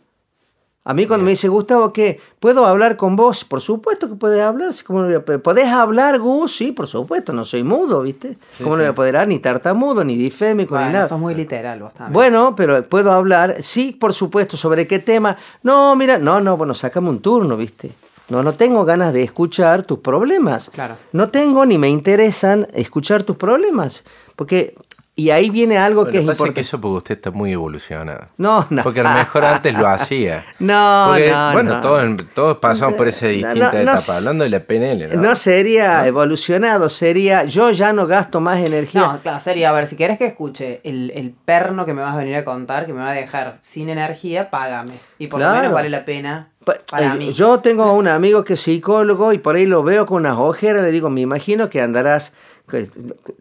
A 0.90 0.94
mí 0.96 1.06
cuando 1.06 1.24
me 1.24 1.30
dice, 1.30 1.48
Gustavo, 1.50 1.94
¿qué? 1.94 2.20
¿Puedo 2.40 2.66
hablar 2.66 2.98
con 2.98 3.16
vos? 3.16 3.44
Por 3.46 3.62
supuesto 3.62 4.10
que 4.10 4.16
puedes 4.16 4.42
hablar. 4.42 4.74
sí, 4.74 4.84
¿cómo 4.84 5.02
no 5.02 5.06
voy 5.06 5.14
a 5.18 5.24
poder? 5.24 5.40
¿Podés 5.40 5.68
hablar, 5.68 6.18
Gus? 6.18 6.56
Sí, 6.56 6.72
por 6.72 6.88
supuesto, 6.88 7.32
no 7.32 7.46
soy 7.46 7.62
mudo, 7.62 8.02
¿viste? 8.02 8.40
¿Cómo 8.58 8.72
no 8.72 8.78
voy 8.82 8.90
a 8.90 8.96
poder 8.96 9.16
hablar? 9.18 9.28
Ni 9.28 9.38
tartamudo, 9.38 10.04
ni 10.04 10.18
difémico, 10.18 10.74
ni 10.74 10.80
Bueno, 10.86 10.94
nada. 10.94 11.08
sos 11.08 11.20
muy 11.20 11.36
literal 11.36 11.80
vos 11.80 11.94
también. 11.94 12.14
Bueno, 12.14 12.56
pero 12.56 12.82
puedo 12.82 13.12
hablar, 13.12 13.58
sí, 13.60 13.96
por 14.00 14.16
supuesto, 14.16 14.58
¿sobre 14.58 14.88
qué 14.88 14.98
tema? 14.98 15.38
No, 15.62 15.96
mira, 15.96 16.18
no, 16.18 16.42
no, 16.42 16.58
bueno, 16.58 16.74
sácame 16.74 17.10
un 17.10 17.20
turno, 17.20 17.56
¿viste? 17.56 17.92
No, 18.30 18.42
no 18.42 18.54
tengo 18.56 18.84
ganas 18.84 19.14
de 19.14 19.22
escuchar 19.22 19.84
tus 19.84 20.00
problemas. 20.00 20.72
Claro. 20.74 20.96
No 21.12 21.30
tengo 21.30 21.68
ni 21.68 21.78
me 21.78 21.90
interesan 21.90 22.66
escuchar 22.74 23.22
tus 23.22 23.36
problemas. 23.36 24.04
Porque, 24.36 24.74
y 25.20 25.32
ahí 25.32 25.50
viene 25.50 25.78
algo 25.78 26.02
Bueno, 26.02 26.12
que 26.12 26.18
es 26.20 26.24
pasa 26.26 26.32
importante. 26.38 26.54
que 26.56 26.62
eso 26.62 26.82
porque 26.82 26.98
usted 26.98 27.16
está 27.16 27.32
muy 27.32 27.52
evolucionado. 27.52 28.28
No, 28.38 28.66
no. 28.72 28.84
Porque 28.84 29.02
a 29.02 29.04
lo 29.04 29.10
mejor 29.12 29.46
antes 29.46 29.74
lo 29.74 29.88
hacía. 29.88 30.44
No, 30.60 31.06
Porque, 31.10 31.32
no, 31.32 31.52
bueno, 31.54 31.74
no. 31.76 31.82
Todos, 31.82 32.16
todos 32.34 32.58
pasamos 32.58 32.96
por 32.96 33.08
esa 33.08 33.28
distinta 33.28 33.72
no, 33.72 33.84
no 33.86 33.92
etapa, 33.94 34.18
hablando 34.18 34.44
de 34.44 34.50
la 34.50 34.60
PNL, 34.60 35.16
¿no? 35.16 35.22
No 35.22 35.36
sería 35.36 36.06
evolucionado, 36.06 36.90
sería 36.90 37.44
yo 37.46 37.72
ya 37.72 37.94
no 37.94 38.08
gasto 38.08 38.40
más 38.40 38.60
energía. 38.60 39.02
No, 39.02 39.20
claro, 39.22 39.40
sería, 39.40 39.70
a 39.70 39.72
ver, 39.74 39.88
si 39.88 39.96
querés 39.96 40.18
que 40.18 40.26
escuche 40.28 40.82
el, 40.84 41.12
el 41.16 41.32
perno 41.32 41.86
que 41.86 41.94
me 41.94 42.02
vas 42.02 42.14
a 42.14 42.18
venir 42.18 42.36
a 42.36 42.44
contar, 42.46 42.86
que 42.86 42.94
me 42.94 43.00
va 43.02 43.12
a 43.12 43.14
dejar 43.14 43.58
sin 43.62 43.90
energía, 43.90 44.50
págame. 44.50 44.94
Y 45.18 45.28
por 45.28 45.40
lo 45.40 45.50
menos 45.52 45.72
vale 45.74 45.90
la 45.90 46.06
pena 46.06 46.50
Pa- 46.66 46.76
para 46.92 47.14
eh, 47.14 47.18
mí. 47.18 47.34
Yo 47.34 47.60
tengo 47.60 47.94
un 47.94 48.08
amigo 48.08 48.44
que 48.44 48.54
es 48.54 48.60
psicólogo 48.60 49.32
y 49.34 49.38
por 49.38 49.56
ahí 49.56 49.66
lo 49.66 49.82
veo 49.84 50.06
con 50.06 50.18
unas 50.26 50.38
ojeras, 50.38 50.84
le 50.84 50.92
digo, 50.92 51.10
me 51.10 51.22
imagino 51.22 51.70
que 51.70 51.82
andarás 51.82 52.34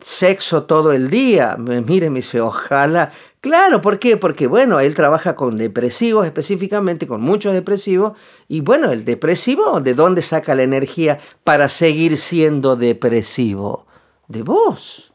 sexo 0.00 0.64
todo 0.64 0.92
el 0.92 1.10
día. 1.10 1.56
Me 1.58 1.80
mire, 1.80 2.10
me 2.10 2.20
dice, 2.20 2.40
ojalá. 2.40 3.12
Claro, 3.40 3.80
¿por 3.80 3.98
qué? 3.98 4.16
Porque 4.16 4.46
bueno, 4.46 4.80
él 4.80 4.94
trabaja 4.94 5.36
con 5.36 5.58
depresivos 5.58 6.26
específicamente, 6.26 7.06
con 7.06 7.20
muchos 7.20 7.52
depresivos, 7.52 8.18
y 8.48 8.60
bueno, 8.60 8.90
el 8.90 9.04
depresivo, 9.04 9.80
¿de 9.80 9.94
dónde 9.94 10.22
saca 10.22 10.54
la 10.54 10.64
energía 10.64 11.18
para 11.44 11.68
seguir 11.68 12.16
siendo 12.16 12.76
depresivo? 12.76 13.86
De 14.26 14.42
vos. 14.42 15.12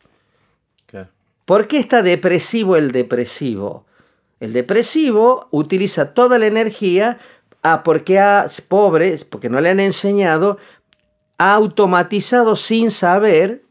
Claro. 0.86 1.10
¿Por 1.46 1.67
qué 1.67 1.79
está 1.79 2.01
depresivo 2.01 2.77
el 2.77 2.91
depresivo? 2.91 3.86
El 4.39 4.53
depresivo 4.53 5.48
utiliza 5.51 6.13
toda 6.13 6.38
la 6.39 6.48
energía 6.48 7.17
ah, 7.62 7.84
porque 7.84 8.20
ha, 8.20 8.48
pobre, 8.67 9.17
porque 9.29 9.50
no 9.50 9.62
le 9.62 9.70
han 9.70 9.79
enseñado, 9.79 10.58
ha 11.38 11.53
automatizado 11.53 12.55
sin 12.55 12.91
saber 12.91 13.62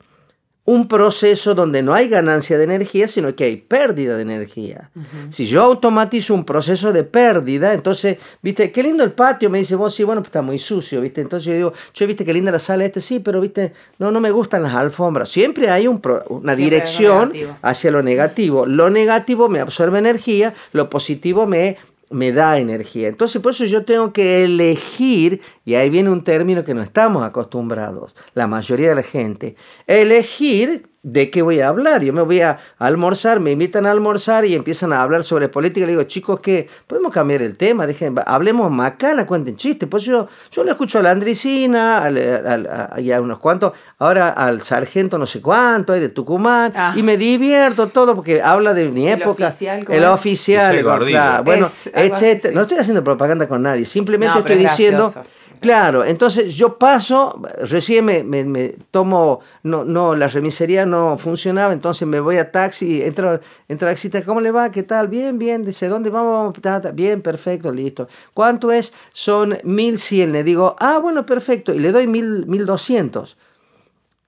un 0.65 0.87
proceso 0.87 1.57
donde 1.57 1.83
no 1.83 1.93
hay 1.93 2.09
ganancia 2.09 2.57
de 2.57 2.63
energía, 2.63 3.09
sino 3.09 3.35
que 3.35 3.43
hay 3.45 3.57
pérdida 3.57 4.15
de 4.15 4.23
energía. 4.23 4.91
Si 5.31 5.45
yo 5.45 5.61
automatizo 5.63 6.35
un 6.35 6.45
proceso 6.45 6.93
de 6.93 7.03
pérdida, 7.03 7.75
entonces, 7.75 8.19
viste, 8.43 8.71
qué 8.71 8.83
lindo 8.85 9.03
el 9.03 9.11
patio, 9.11 9.51
me 9.51 9.59
dice 9.59 9.75
vos, 9.75 9.93
sí, 9.93 10.05
bueno, 10.05 10.21
pues 10.23 10.29
está 10.29 10.41
muy 10.41 10.61
sucio, 10.61 11.01
viste, 11.01 11.21
entonces 11.21 11.47
yo 11.49 11.55
digo, 11.55 11.73
che, 11.93 12.07
viste, 12.07 12.25
qué 12.25 12.33
linda 12.33 12.53
la 12.53 12.61
sala 12.61 12.85
este, 12.85 13.01
sí, 13.01 13.19
pero 13.19 13.41
viste, 13.41 13.73
no, 13.99 14.13
no 14.13 14.21
me 14.21 14.31
gustan 14.31 14.63
las 14.63 14.75
alfombras. 14.75 15.29
Siempre 15.31 15.69
hay 15.69 15.89
un 15.89 16.01
pro- 16.01 16.23
una 16.29 16.55
Siempre 16.55 16.55
hay 16.55 16.57
lo 16.57 16.65
dirección 16.65 17.33
hacia 17.63 17.91
lo 17.91 18.03
negativo. 18.05 18.65
Lo 18.67 18.89
negativo 18.89 19.49
me 19.49 19.59
absorbe 19.59 19.99
energía, 19.99 20.55
lo 20.73 20.89
positivo 20.89 21.47
me, 21.49 21.77
me 22.13 22.33
da 22.33 22.59
energía. 22.59 23.09
Entonces, 23.09 23.41
por 23.43 23.53
eso 23.53 23.65
yo 23.65 23.85
tengo 23.85 24.13
que 24.13 24.45
elegir, 24.45 25.41
y 25.65 25.75
ahí 25.75 25.91
viene 25.91 26.11
un 26.11 26.25
término 26.25 26.65
que 26.65 26.75
no 26.75 26.83
estamos 26.83 27.25
acostumbrados, 27.25 28.15
la 28.35 28.47
mayoría 28.47 28.91
de 28.91 28.95
la 28.95 29.03
gente, 29.03 29.57
elegir 29.87 30.92
de 31.05 31.31
qué 31.31 31.43
voy 31.43 31.59
a 31.59 31.67
hablar. 31.69 32.03
Yo 32.05 32.13
me 32.13 32.23
voy 32.23 32.41
a 32.43 32.59
almorzar, 32.79 33.41
me 33.41 33.51
invitan 33.51 33.87
a 33.87 33.91
almorzar 33.91 34.45
y 34.45 34.55
empiezan 34.55 34.93
a 34.93 35.03
hablar 35.03 35.25
sobre 35.25 35.49
política. 35.49 35.85
Le 35.85 35.93
digo, 35.93 36.05
chicos, 36.05 36.39
que 36.39 36.69
podemos 36.87 37.13
cambiar 37.13 37.43
el 37.43 37.57
tema, 37.57 37.87
dejen, 37.89 38.15
hablemos 38.25 38.71
macana, 38.71 39.27
cuenten 39.27 39.57
chistes. 39.57 39.89
Pues 39.89 40.05
yo, 40.05 40.29
yo 40.53 40.63
le 40.63 40.71
escucho 40.71 41.01
a 41.01 41.03
la 41.03 41.11
Andricina, 41.11 42.05
al, 42.05 42.17
al- 42.19 42.67
a, 42.93 43.01
y 43.01 43.11
a 43.11 43.21
unos 43.21 43.41
cuantos, 43.41 43.73
ahora 43.99 44.31
al 44.31 44.63
sargento 44.63 45.19
no 45.19 45.27
sé 45.27 45.41
cuánto, 45.41 45.93
hay 45.93 46.01
de 46.01 46.09
Tucumán, 46.09 46.73
Ah. 46.77 46.93
y 46.97 47.03
me 47.03 47.17
divierto 47.17 47.89
todo 47.89 48.15
porque 48.15 48.41
habla 48.41 48.73
de 48.73 48.85
mi 48.89 49.09
El 49.09 49.21
época. 49.23 49.49
oficial, 49.49 49.85
¿cómo 49.85 49.97
el 49.99 50.05
es? 50.05 50.09
oficial, 50.11 50.73
Es 50.75 50.85
el 50.85 51.07
claro, 51.09 51.45
bueno, 51.45 51.67
Es 51.67 51.91
etcétera. 51.93 52.55
No 52.55 52.63
estoy 52.63 52.79
haciendo 52.79 53.03
propaganda 53.03 53.49
con 53.49 53.63
nadie, 53.63 53.85
simplemente 53.85 54.35
No, 54.35 54.41
estoy 54.41 54.57
es 54.65 54.71
diciendo... 54.71 55.03
gracioso. 55.03 55.29
Claro, 55.63 56.05
entonces 56.05 56.55
yo 56.57 56.77
paso, 56.77 57.41
recién 57.61 58.05
me, 58.05 58.25
me- 58.25 58.43
me 58.45 58.71
tomo, 58.91 59.39
no, 59.63 59.85
no, 59.85 60.17
la 60.17 60.27
remisería 60.27 60.85
no 60.87 61.17
funcionaba, 61.19 61.73
entonces 61.73 62.09
me 62.09 62.19
voy 62.19 62.37
a 62.39 62.51
taxi, 62.51 63.01
entro, 63.01 63.39
entro 63.69 63.89
a 63.89 63.93
¿cómo 64.25 64.41
le 64.41 64.51
va? 64.51 64.73
¿Qué 64.73 64.83
tal? 64.83 65.07
Bien, 65.07 65.39
bien, 65.39 65.63
dice, 65.63 65.87
¿dónde 65.87 66.11
vamos? 66.11 66.53
Bien, 66.95 67.23
perfecto, 67.23 67.71
listo. 67.71 68.09
¿Cuánto 68.35 68.73
es? 68.73 68.93
Son 69.13 69.57
1100, 69.63 70.33
le 70.33 70.43
digo, 70.43 70.75
ah, 70.81 70.99
bueno, 70.99 71.25
perfecto, 71.27 71.73
y 71.73 71.79
le 71.79 71.93
doy 71.93 72.09
1000, 72.09 72.45
1200. 72.49 73.37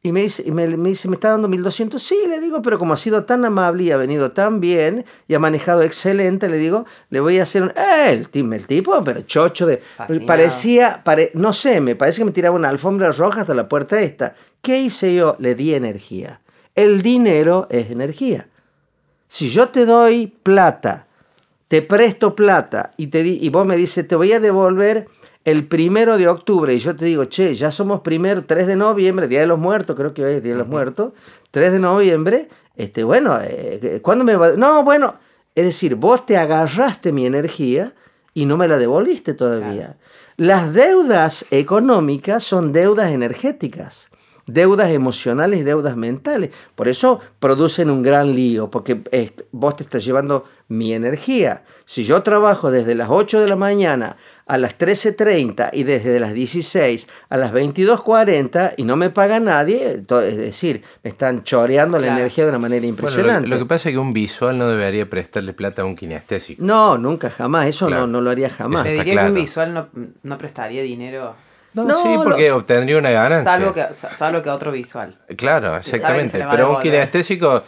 Y 0.06 0.12
me 0.12 0.20
dice, 0.20 0.42
y 0.44 0.50
me, 0.52 0.68
me 0.76 0.90
dice, 0.90 1.08
¿me 1.08 1.14
está 1.14 1.30
dando 1.30 1.48
1200? 1.48 2.00
Sí, 2.02 2.14
le 2.28 2.38
digo, 2.38 2.60
pero 2.60 2.78
como 2.78 2.92
ha 2.92 2.96
sido 2.98 3.24
tan 3.24 3.42
amable 3.46 3.84
y 3.84 3.90
ha 3.90 3.96
venido 3.96 4.32
tan 4.32 4.60
bien 4.60 5.06
y 5.28 5.32
ha 5.32 5.38
manejado 5.38 5.80
excelente, 5.82 6.46
le 6.50 6.58
digo, 6.58 6.84
le 7.08 7.20
voy 7.20 7.38
a 7.38 7.44
hacer 7.44 7.62
un. 7.62 7.70
¡Eh! 7.70 8.10
El, 8.34 8.52
el 8.52 8.66
tipo, 8.66 9.02
pero 9.02 9.22
chocho 9.22 9.64
de. 9.64 9.78
Fascinado. 9.78 10.26
Parecía, 10.26 11.00
pare- 11.02 11.30
no 11.32 11.54
sé, 11.54 11.80
me 11.80 11.96
parece 11.96 12.18
que 12.20 12.26
me 12.26 12.32
tiraba 12.32 12.54
una 12.54 12.68
alfombra 12.68 13.12
roja 13.12 13.40
hasta 13.40 13.54
la 13.54 13.66
puerta 13.66 13.98
esta. 14.02 14.34
¿Qué 14.60 14.78
hice 14.78 15.14
yo? 15.14 15.36
Le 15.38 15.54
di 15.54 15.72
energía. 15.72 16.42
El 16.74 17.00
dinero 17.00 17.66
es 17.70 17.90
energía. 17.90 18.48
Si 19.26 19.48
yo 19.48 19.70
te 19.70 19.86
doy 19.86 20.26
plata, 20.42 21.06
te 21.68 21.80
presto 21.80 22.36
plata 22.36 22.90
y, 22.98 23.06
te 23.06 23.22
di- 23.22 23.38
y 23.40 23.48
vos 23.48 23.64
me 23.66 23.76
dices, 23.76 24.06
te 24.06 24.16
voy 24.16 24.32
a 24.34 24.38
devolver 24.40 25.06
el 25.44 25.66
primero 25.66 26.16
de 26.16 26.28
octubre 26.28 26.74
y 26.74 26.78
yo 26.78 26.96
te 26.96 27.04
digo, 27.04 27.26
che, 27.26 27.54
ya 27.54 27.70
somos 27.70 28.00
primero, 28.00 28.44
3 28.44 28.66
de 28.66 28.76
noviembre, 28.76 29.28
Día 29.28 29.40
de 29.40 29.46
los 29.46 29.58
Muertos, 29.58 29.96
creo 29.96 30.14
que 30.14 30.24
hoy 30.24 30.34
es 30.34 30.42
Día 30.42 30.52
de 30.52 30.58
los 30.58 30.68
Muertos, 30.68 31.12
3 31.50 31.72
de 31.72 31.78
noviembre, 31.78 32.48
este, 32.76 33.04
bueno, 33.04 33.38
eh, 33.42 34.00
¿cuándo 34.02 34.24
me 34.24 34.36
va? 34.36 34.52
No, 34.52 34.82
bueno, 34.82 35.16
es 35.54 35.64
decir, 35.64 35.94
vos 35.94 36.24
te 36.26 36.36
agarraste 36.36 37.12
mi 37.12 37.26
energía 37.26 37.94
y 38.32 38.46
no 38.46 38.56
me 38.56 38.66
la 38.66 38.78
devolviste 38.78 39.34
todavía. 39.34 39.96
Las 40.36 40.72
deudas 40.72 41.46
económicas 41.50 42.42
son 42.42 42.72
deudas 42.72 43.12
energéticas 43.12 44.10
deudas 44.46 44.90
emocionales 44.90 45.60
y 45.60 45.62
deudas 45.62 45.96
mentales. 45.96 46.50
Por 46.74 46.88
eso 46.88 47.20
producen 47.38 47.90
un 47.90 48.02
gran 48.02 48.34
lío, 48.34 48.70
porque 48.70 49.02
eh, 49.10 49.30
vos 49.52 49.76
te 49.76 49.82
estás 49.82 50.04
llevando 50.04 50.44
mi 50.68 50.92
energía. 50.94 51.62
Si 51.84 52.04
yo 52.04 52.22
trabajo 52.22 52.70
desde 52.70 52.94
las 52.94 53.08
8 53.10 53.40
de 53.40 53.46
la 53.48 53.56
mañana 53.56 54.16
a 54.46 54.58
las 54.58 54.76
13.30 54.78 55.70
y 55.72 55.84
desde 55.84 56.18
las 56.20 56.32
16 56.34 57.06
a 57.28 57.36
las 57.36 57.52
22.40 57.52 58.74
y 58.76 58.84
no 58.84 58.96
me 58.96 59.10
paga 59.10 59.40
nadie, 59.40 60.02
es 60.08 60.36
decir, 60.36 60.82
me 61.02 61.10
están 61.10 61.44
choreando 61.44 61.98
la 61.98 62.08
energía 62.08 62.44
de 62.44 62.50
una 62.50 62.58
manera 62.58 62.80
Bueno, 62.80 62.88
impresionante. 62.90 63.48
lo, 63.48 63.56
lo 63.56 63.62
que 63.62 63.66
pasa 63.68 63.88
es 63.88 63.94
que 63.94 63.98
un 63.98 64.12
visual 64.12 64.58
no 64.58 64.68
debería 64.68 65.08
prestarle 65.08 65.52
plata 65.52 65.82
a 65.82 65.84
un 65.84 65.96
kinestésico. 65.96 66.62
No, 66.64 66.98
nunca, 66.98 67.30
jamás. 67.30 67.68
Eso 67.68 67.86
Claro. 67.86 68.02
no, 68.06 68.12
no 68.14 68.20
lo 68.20 68.30
haría 68.30 68.50
jamás. 68.50 68.82
Te 68.84 68.90
Está 68.92 69.04
diría 69.04 69.20
que 69.22 69.28
un 69.28 69.34
visual 69.34 69.74
no, 69.74 69.88
no 70.22 70.38
prestaría 70.38 70.82
dinero. 70.82 71.34
No, 71.74 71.84
No, 71.84 72.02
sí, 72.02 72.14
lo- 72.14 72.22
porque 72.22 72.52
obtendría 72.52 72.98
una 72.98 73.10
ganancia. 73.10 73.50
Salvo 73.50 73.72
que, 73.74 73.86
salvo 73.94 74.42
que 74.42 74.50
otro 74.50 74.70
visual. 74.72 75.16
Claro, 75.36 75.82
se 75.82 75.96
exactamente. 75.96 76.44
Pero 76.50 76.76
un 76.76 76.82
kinestésico, 76.82 77.62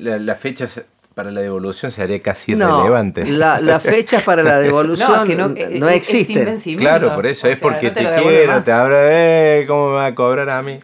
la, 0.00 0.18
la 0.18 0.34
fecha 0.34 0.66
se- 0.66 0.84
para 1.16 1.30
la 1.30 1.40
devolución 1.40 1.90
sería 1.90 2.20
casi 2.20 2.54
No, 2.54 2.68
irrelevante. 2.76 3.24
la, 3.24 3.58
las 3.62 3.82
fechas 3.82 4.22
para 4.22 4.42
la 4.42 4.58
devolución 4.58 5.08
No, 5.10 5.22
es 5.22 5.28
que 5.30 5.34
no, 5.34 5.48
no, 5.80 5.88
es- 5.88 6.02
es 6.02 6.14
existen. 6.14 6.44
vencimiento. 6.44 6.82
Claro, 6.82 7.14
por 7.14 7.24
eso 7.24 7.46
O 7.46 7.50
es 7.50 7.58
sea, 7.58 7.68
porque 7.70 7.86
no 7.86 7.92
te, 7.94 8.00
devuelve 8.04 8.36
quiero, 8.40 8.52
más. 8.52 8.64
te 8.64 8.72
abro, 8.72 8.96
eh, 8.98 9.64
¿cómo 9.66 9.88
me 9.88 9.94
va 9.94 10.06
a 10.06 10.14
cobrar 10.14 10.50
a 10.50 10.62
mí? 10.62 10.78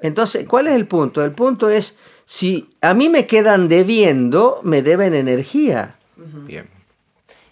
Entonces, 0.00 0.46
¿cuál 0.46 0.68
es 0.68 0.74
el 0.76 0.86
punto? 0.86 1.24
El 1.24 1.32
punto 1.32 1.68
es, 1.68 1.96
si 2.24 2.70
a 2.80 2.94
mí 2.94 3.08
me 3.08 3.26
quedan 3.26 3.68
debiendo, 3.68 4.60
me 4.62 4.82
deben 4.82 5.14
energía. 5.14 5.96
Bien. 6.16 6.68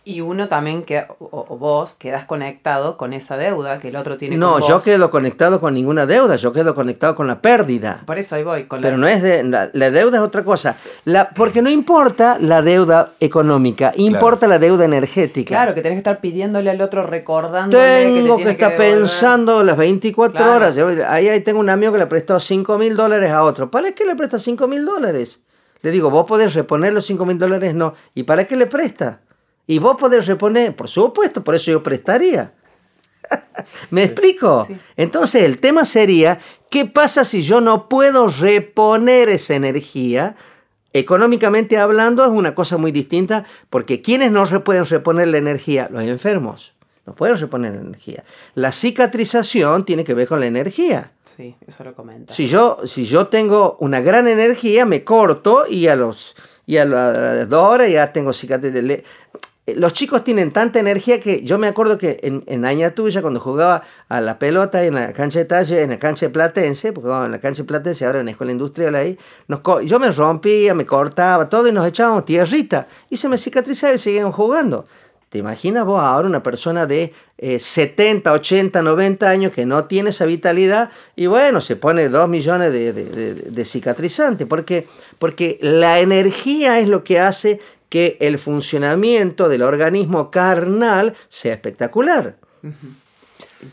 Y 0.06 0.20
uno 0.20 0.48
también, 0.48 0.82
que, 0.82 1.06
o, 1.18 1.46
o 1.48 1.56
vos, 1.56 1.94
quedas 1.94 2.26
conectado 2.26 2.98
con 2.98 3.14
esa 3.14 3.38
deuda 3.38 3.78
que 3.78 3.88
el 3.88 3.96
otro 3.96 4.18
tiene 4.18 4.36
No, 4.36 4.52
con 4.52 4.60
vos. 4.60 4.68
yo 4.68 4.82
quedo 4.82 5.10
conectado 5.10 5.60
con 5.62 5.72
ninguna 5.72 6.04
deuda, 6.04 6.36
yo 6.36 6.52
quedo 6.52 6.74
conectado 6.74 7.14
con 7.14 7.26
la 7.26 7.40
pérdida. 7.40 8.02
Por 8.04 8.18
eso 8.18 8.34
ahí 8.36 8.42
voy. 8.42 8.64
Con 8.64 8.82
la- 8.82 8.86
Pero 8.86 8.98
no 8.98 9.06
es 9.08 9.22
de, 9.22 9.42
la, 9.44 9.70
la 9.72 9.90
deuda 9.90 10.18
es 10.18 10.22
otra 10.22 10.44
cosa. 10.44 10.76
La, 11.06 11.30
porque 11.30 11.62
no 11.62 11.70
importa 11.70 12.36
la 12.38 12.60
deuda 12.60 13.12
económica, 13.18 13.94
importa 13.96 14.46
la 14.46 14.58
deuda 14.58 14.84
energética. 14.84 15.48
Claro, 15.48 15.72
que 15.74 15.80
tenés 15.80 15.96
que 15.96 16.00
estar 16.00 16.20
pidiéndole 16.20 16.68
al 16.68 16.82
otro, 16.82 17.02
te 17.06 17.24
Tengo 18.14 18.36
que, 18.36 18.50
estar 18.50 18.76
pensando 18.76 19.64
las 19.64 19.78
24 19.78 20.36
Claro. 20.36 20.52
horas. 20.52 20.74
Yo- 20.76 20.88
ahí, 21.08 21.28
ahí 21.30 21.40
tengo 21.40 21.60
un 21.60 21.70
amigo 21.70 21.92
que 21.92 21.98
le 21.98 22.06
prestó 22.06 22.38
5 22.38 22.76
mil 22.76 22.94
dólares 22.94 23.30
a 23.30 23.42
otro. 23.42 23.70
¿Para 23.70 23.92
qué 23.92 24.04
le 24.04 24.14
presta 24.16 24.38
5 24.38 24.68
mil 24.68 24.84
dólares? 24.84 25.40
Le 25.80 25.90
digo, 25.90 26.10
vos 26.10 26.26
podés 26.26 26.52
reponer 26.54 26.92
los 26.92 27.06
5 27.06 27.24
mil 27.24 27.38
dólares, 27.38 27.74
no. 27.74 27.94
¿Y 28.14 28.24
para 28.24 28.46
qué 28.46 28.56
le 28.56 28.66
presta? 28.66 29.20
Y 29.66 29.78
vos 29.78 29.96
podés 29.98 30.26
reponer, 30.26 30.74
por 30.76 30.88
supuesto, 30.88 31.42
por 31.42 31.54
eso 31.54 31.70
yo 31.70 31.82
prestaría. 31.82 32.52
¿Me 33.90 34.04
explico? 34.04 34.66
Sí. 34.66 34.76
Entonces 34.96 35.44
el 35.44 35.60
tema 35.60 35.84
sería, 35.84 36.38
¿qué 36.70 36.84
pasa 36.84 37.24
si 37.24 37.42
yo 37.42 37.60
no 37.60 37.88
puedo 37.88 38.28
reponer 38.28 39.28
esa 39.28 39.54
energía? 39.54 40.36
Económicamente 40.92 41.78
hablando 41.78 42.24
es 42.24 42.30
una 42.30 42.54
cosa 42.54 42.76
muy 42.76 42.92
distinta 42.92 43.44
porque 43.70 44.00
¿quiénes 44.00 44.30
no 44.30 44.44
pueden 44.62 44.84
reponer 44.84 45.28
la 45.28 45.38
energía? 45.38 45.88
Los 45.90 46.04
enfermos. 46.04 46.74
No 47.06 47.14
pueden 47.14 47.36
reponer 47.36 47.72
la 47.74 47.80
energía. 47.80 48.24
La 48.54 48.72
cicatrización 48.72 49.84
tiene 49.84 50.04
que 50.04 50.14
ver 50.14 50.26
con 50.26 50.40
la 50.40 50.46
energía. 50.46 51.12
Sí, 51.24 51.54
eso 51.66 51.84
lo 51.84 51.94
comenta. 51.94 52.32
Si 52.32 52.46
yo, 52.46 52.78
si 52.86 53.04
yo 53.04 53.26
tengo 53.26 53.76
una 53.80 54.00
gran 54.00 54.26
energía, 54.26 54.86
me 54.86 55.04
corto 55.04 55.64
y 55.68 55.88
a, 55.88 55.96
los, 55.96 56.34
y 56.64 56.78
a 56.78 56.84
las 56.84 57.48
dos 57.48 57.68
horas 57.68 57.90
ya 57.90 58.12
tengo 58.12 58.32
cicatrices. 58.32 59.02
Los 59.66 59.94
chicos 59.94 60.24
tienen 60.24 60.50
tanta 60.50 60.78
energía 60.78 61.20
que 61.20 61.42
yo 61.42 61.56
me 61.56 61.68
acuerdo 61.68 61.96
que 61.96 62.20
en, 62.22 62.44
en 62.46 62.66
Aña 62.66 62.90
Tuya, 62.90 63.22
cuando 63.22 63.40
jugaba 63.40 63.82
a 64.10 64.20
la 64.20 64.38
pelota 64.38 64.84
en 64.84 64.94
la 64.94 65.14
cancha 65.14 65.38
de 65.38 65.46
talle, 65.46 65.82
en 65.82 65.88
la 65.90 65.98
cancha 65.98 66.26
de 66.26 66.30
Platense, 66.30 66.92
porque 66.92 67.06
jugaba 67.06 67.24
en 67.24 67.32
la 67.32 67.40
cancha 67.40 67.62
de 67.62 67.66
Platense, 67.68 68.04
ahora 68.04 68.18
en 68.20 68.26
la 68.26 68.32
escuela 68.32 68.52
industrial 68.52 68.94
ahí, 68.94 69.18
nos 69.48 69.62
yo 69.86 69.98
me 69.98 70.10
rompía, 70.10 70.74
me 70.74 70.84
cortaba 70.84 71.48
todo 71.48 71.66
y 71.66 71.72
nos 71.72 71.86
echábamos 71.88 72.26
tierrita 72.26 72.88
y 73.08 73.16
se 73.16 73.26
me 73.28 73.38
cicatrizaba 73.38 73.94
y 73.94 73.98
seguían 73.98 74.32
jugando. 74.32 74.86
¿Te 75.30 75.38
imaginas 75.38 75.84
vos 75.86 76.00
ahora 76.00 76.28
una 76.28 76.42
persona 76.42 76.86
de 76.86 77.12
eh, 77.38 77.58
70, 77.58 78.32
80, 78.32 78.82
90 78.82 79.28
años 79.28 79.52
que 79.52 79.64
no 79.66 79.86
tiene 79.86 80.10
esa 80.10 80.26
vitalidad 80.26 80.90
y 81.16 81.26
bueno, 81.26 81.60
se 81.62 81.74
pone 81.74 82.08
2 82.10 82.28
millones 82.28 82.70
de, 82.70 82.92
de, 82.92 83.04
de- 83.06 83.34
de 83.34 83.64
cicatrizantes? 83.64 84.46
Porque, 84.46 84.86
porque 85.18 85.58
la 85.62 85.98
energía 86.00 86.78
es 86.78 86.88
lo 86.88 87.02
que 87.02 87.18
hace 87.18 87.58
que 87.94 88.16
el 88.18 88.40
funcionamiento 88.40 89.48
del 89.48 89.62
organismo 89.62 90.28
carnal 90.28 91.14
sea 91.28 91.54
espectacular. 91.54 92.34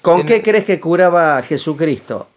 ¿Con 0.03 0.27
qué 0.27 0.43
crees 0.43 0.63
que 0.63 0.79
curaba 0.79 1.41
Jesucristo? 1.41 2.27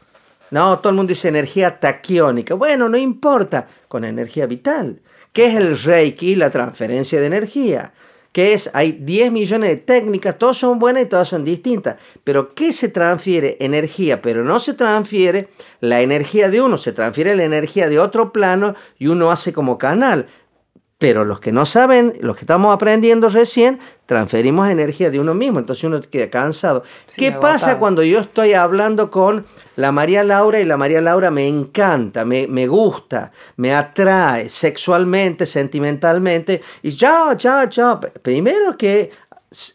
No, 0.50 0.78
todo 0.78 0.88
el 0.88 0.96
mundo 0.96 1.10
dice 1.10 1.28
energía 1.28 1.78
taquiónica. 1.78 2.54
Bueno, 2.54 2.88
no 2.88 2.96
importa, 2.96 3.66
con 3.86 4.06
energía 4.06 4.46
vital. 4.46 5.02
¿Qué 5.34 5.48
es 5.48 5.56
el 5.56 5.78
Reiki? 5.78 6.36
La 6.36 6.48
transferencia 6.48 7.20
de 7.20 7.26
energía. 7.26 7.92
¿Qué 8.32 8.54
es? 8.54 8.70
Hay 8.72 8.92
10 8.92 9.30
millones 9.30 9.68
de 9.68 9.76
técnicas, 9.76 10.38
todas 10.38 10.56
son 10.56 10.78
buenas 10.78 11.04
y 11.04 11.06
todas 11.06 11.28
son 11.28 11.44
distintas. 11.44 11.96
Pero 12.24 12.54
¿qué 12.54 12.72
se 12.72 12.88
transfiere? 12.88 13.58
Energía, 13.60 14.22
pero 14.22 14.42
no 14.42 14.58
se 14.58 14.72
transfiere 14.72 15.50
la 15.80 16.00
energía 16.00 16.48
de 16.48 16.62
uno, 16.62 16.78
se 16.78 16.92
transfiere 16.92 17.36
la 17.36 17.44
energía 17.44 17.88
de 17.90 18.00
otro 18.00 18.32
plano 18.32 18.74
y 18.98 19.06
uno 19.06 19.30
hace 19.30 19.52
como 19.52 19.76
canal. 19.76 20.26
Pero 20.98 21.24
los 21.24 21.40
que 21.40 21.52
no 21.52 21.66
saben, 21.66 22.14
los 22.20 22.36
que 22.36 22.42
estamos 22.42 22.72
aprendiendo 22.72 23.28
recién, 23.28 23.80
transferimos 24.06 24.68
energía 24.68 25.10
de 25.10 25.18
uno 25.18 25.34
mismo, 25.34 25.58
entonces 25.58 25.84
uno 25.84 26.00
queda 26.00 26.30
cansado. 26.30 26.84
Sí, 27.06 27.16
¿Qué 27.16 27.26
agotado. 27.28 27.52
pasa 27.52 27.78
cuando 27.78 28.02
yo 28.02 28.20
estoy 28.20 28.52
hablando 28.52 29.10
con 29.10 29.44
la 29.76 29.92
María 29.92 30.22
Laura 30.22 30.60
y 30.60 30.64
la 30.64 30.76
María 30.76 31.00
Laura 31.00 31.30
me 31.30 31.48
encanta, 31.48 32.24
me, 32.24 32.46
me 32.46 32.66
gusta, 32.68 33.32
me 33.56 33.74
atrae 33.74 34.48
sexualmente, 34.48 35.46
sentimentalmente? 35.46 36.62
Y 36.82 36.90
ya, 36.90 37.36
ya, 37.36 37.68
ya. 37.68 37.98
Primero 37.98 38.76
que 38.78 39.10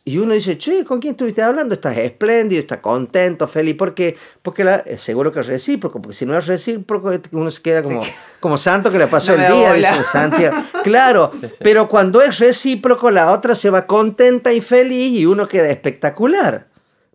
y 0.05 0.17
uno 0.17 0.33
dice, 0.33 0.57
che, 0.57 0.83
¿con 0.83 0.99
quién 0.99 1.11
estuviste 1.11 1.41
hablando? 1.41 1.73
Estás 1.73 1.95
espléndido, 1.97 2.59
estás 2.61 2.79
contento, 2.79 3.47
feliz. 3.47 3.75
¿Por 3.75 3.93
qué? 3.93 4.17
Porque 4.41 4.63
la- 4.63 4.83
eh, 4.85 4.97
seguro 4.97 5.31
que 5.31 5.39
es 5.39 5.47
recíproco, 5.47 6.01
porque 6.01 6.15
si 6.15 6.25
no 6.25 6.37
es 6.37 6.47
recíproco, 6.47 7.11
uno 7.31 7.49
se 7.51 7.61
queda 7.61 7.81
como, 7.83 8.01
como 8.39 8.57
santo 8.57 8.91
que 8.91 8.97
le 8.99 9.07
pasó 9.07 9.35
No 9.37 9.43
el 9.45 9.53
día, 9.53 9.73
dice 9.73 10.03
Santiago. 10.03 10.57
Claro, 10.83 11.31
pero 11.61 11.87
cuando 11.87 12.21
es 12.21 12.39
recíproco, 12.39 13.11
la 13.11 13.31
otra 13.31 13.55
se 13.55 13.69
va 13.69 13.85
contenta 13.85 14.51
y 14.53 14.61
feliz 14.61 15.13
y 15.19 15.25
uno 15.25 15.47
queda 15.47 15.69
espectacular. 15.69 16.67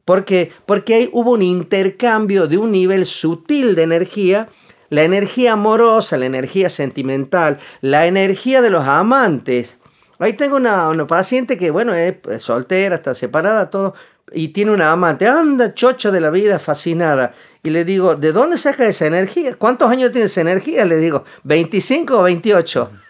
¿Por 0.04 0.24
qué? 0.24 0.52
Porque 0.66 0.94
ahí 0.94 1.10
hubo 1.12 1.32
un 1.32 1.42
intercambio 1.42 2.46
de 2.46 2.58
un 2.58 2.70
nivel 2.72 3.06
sutil 3.06 3.74
de 3.74 3.82
energía, 3.84 4.48
la 4.90 5.02
energía 5.02 5.52
amorosa, 5.54 6.18
la 6.18 6.26
energía 6.26 6.68
sentimental, 6.68 7.58
la 7.80 8.06
energía 8.06 8.60
de 8.62 8.70
los 8.70 8.86
amantes. 8.86 9.78
Ahí 10.24 10.32
tengo 10.32 10.56
una, 10.56 10.88
una 10.88 11.06
paciente 11.06 11.58
que, 11.58 11.70
bueno, 11.70 11.92
es 11.92 12.16
soltera, 12.38 12.94
está 12.94 13.14
separada, 13.14 13.68
todo, 13.68 13.94
y 14.32 14.48
tiene 14.48 14.70
una 14.70 14.90
amante, 14.90 15.26
anda 15.26 15.74
chocha 15.74 16.10
de 16.10 16.18
la 16.18 16.30
vida, 16.30 16.58
fascinada. 16.58 17.34
Y 17.62 17.68
le 17.68 17.84
digo, 17.84 18.14
¿de 18.16 18.32
dónde 18.32 18.56
saca 18.56 18.86
esa 18.86 19.06
energía? 19.06 19.54
¿Cuántos 19.56 19.90
años 19.90 20.12
tiene 20.12 20.24
esa 20.24 20.40
energía? 20.40 20.86
Le 20.86 20.96
digo, 20.96 21.24
¿25 21.44 22.10
o 22.10 22.22
28? 22.22 22.90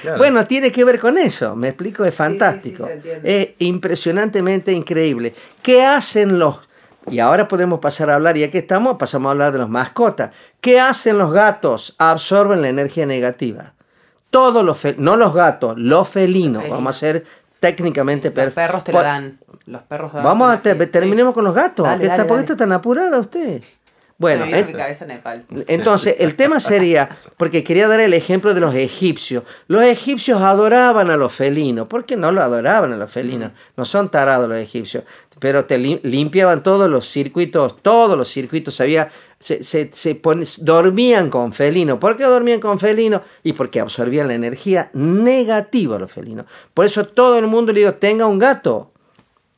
Claro. 0.00 0.16
Bueno, 0.16 0.46
tiene 0.46 0.72
que 0.72 0.82
ver 0.82 0.98
con 0.98 1.18
eso, 1.18 1.54
me 1.54 1.68
explico, 1.68 2.02
es 2.02 2.12
sí, 2.12 2.16
fantástico. 2.16 2.88
es 3.22 3.50
impresionantemente 3.58 4.72
increíble. 4.72 5.34
¿Qué 5.62 5.84
hacen 5.84 6.38
los... 6.38 6.60
Y 7.10 7.18
ahora 7.18 7.46
podemos 7.46 7.78
pasar 7.78 8.08
a 8.08 8.14
hablar, 8.14 8.38
y 8.38 8.44
aquí 8.44 8.56
estamos, 8.56 8.96
pasamos 8.96 9.28
a 9.28 9.32
hablar 9.32 9.52
de 9.52 9.58
los 9.58 9.68
mascotas. 9.68 10.30
¿Qué 10.62 10.80
hacen 10.80 11.18
los 11.18 11.32
gatos? 11.32 11.94
Absorben 11.98 12.62
la 12.62 12.70
energía 12.70 13.04
negativa. 13.04 13.74
Todos 14.30 14.64
los 14.64 14.78
no 14.98 15.16
los 15.16 15.32
gatos, 15.34 15.78
los 15.78 16.08
felinos. 16.08 16.68
Vamos 16.68 16.96
a 16.96 16.98
ser 16.98 17.24
técnicamente 17.60 18.28
Los 18.28 18.34
perfectos. 18.34 18.54
perros 18.66 18.84
te 18.84 18.92
la 18.92 19.02
dan. 19.02 19.38
Los 19.66 19.82
perros 19.82 20.12
dan 20.12 20.22
Vamos 20.24 20.50
a 20.52 20.60
te- 20.62 20.74
terminemos 20.86 21.32
Sí. 21.32 21.34
con 21.34 21.44
los 21.44 21.54
gatos. 21.54 21.84
Dale, 21.86 21.98
¿Qué 21.98 22.04
está, 22.04 22.16
dale, 22.18 22.28
¿Por 22.28 22.36
qué 22.38 22.42
está 22.42 22.56
tan 22.56 22.72
apurada 22.72 23.18
usted? 23.18 23.62
Bueno, 24.20 24.46
me 24.46 24.64
cabeza 24.72 25.04
Nepal. 25.06 25.44
entonces, 25.68 26.16
el 26.18 26.34
tema 26.34 26.58
sería, 26.58 27.08
porque 27.36 27.62
quería 27.62 27.86
dar 27.86 28.00
el 28.00 28.12
ejemplo 28.14 28.52
de 28.52 28.58
los 28.60 28.74
egipcios. 28.74 29.44
Los 29.68 29.82
egipcios 29.84 30.42
adoraban 30.42 31.08
a 31.10 31.16
los 31.16 31.32
felinos. 31.32 31.86
¿Por 31.86 32.04
qué 32.04 32.16
no 32.16 32.32
lo 32.32 32.42
adoraban 32.42 32.92
a 32.92 32.96
los 32.96 33.08
felinos? 33.10 33.52
No 33.76 33.84
son 33.84 34.08
tarados 34.10 34.48
los 34.48 34.58
egipcios. 34.58 35.04
Pero 35.38 35.64
te 35.66 35.78
lim- 35.78 36.00
limpiaban 36.02 36.62
todos 36.62 36.90
los 36.90 37.08
circuitos, 37.08 37.76
todos 37.82 38.16
los 38.18 38.28
circuitos. 38.28 38.80
Había, 38.80 39.08
se, 39.38 39.62
se- 39.62 39.90
se 39.92 40.14
pon- 40.16 40.42
dormían 40.60 41.30
con 41.30 41.52
felinos. 41.52 41.98
¿Por 41.98 42.16
qué 42.16 42.24
dormían 42.24 42.60
con 42.60 42.78
felinos? 42.78 43.22
Y 43.44 43.52
porque 43.52 43.78
absorbían 43.80 44.28
la 44.28 44.34
energía 44.34 44.90
negativa 44.94 45.96
a 45.96 45.98
los 46.00 46.10
felinos. 46.12 46.46
Por 46.74 46.86
eso 46.86 47.04
todo 47.06 47.38
el 47.38 47.46
mundo 47.46 47.72
le 47.72 47.80
digo, 47.80 47.94
tenga 47.94 48.26
un 48.26 48.38
gato. 48.38 48.90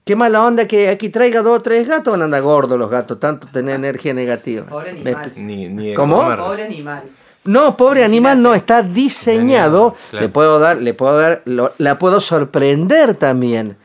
Qué 0.05 0.17
mala 0.17 0.45
onda 0.45 0.67
que 0.67 0.89
aquí 0.89 1.09
traiga 1.09 1.43
dos 1.43 1.59
o 1.59 1.63
tres 1.63 1.87
gatos, 1.87 2.13
van 2.13 2.23
a 2.23 2.25
andar 2.25 2.43
gordos 2.43 2.79
los 2.79 2.91
gatos, 2.91 3.21
tanto 3.21 3.47
tener 3.47 3.75
energía 3.77 4.13
negativa. 4.15 4.67
Pobre 4.67 4.93
Me 4.93 5.01
animal. 5.01 5.33
expli- 5.35 5.37
Ni, 5.37 5.69
ni 5.69 5.95
¿Cómo? 5.95 6.17
Pobre 6.37 6.65
animal. 6.65 7.03
no, 7.45 7.77
pobre 7.77 8.05
animal 8.05 8.43
no, 8.43 8.55
está 8.55 8.83
diseñado. 8.83 9.95
Claro. 10.11 10.27
Le 10.27 10.29
puedo 10.33 10.59
dar, 10.59 10.77
le 10.79 10.95
puedo 10.95 11.17
dar, 11.19 11.43
lo- 11.45 11.73
la 11.79 11.99
puedo 11.99 12.21
sorprender 12.21 13.15
también. 13.17 13.77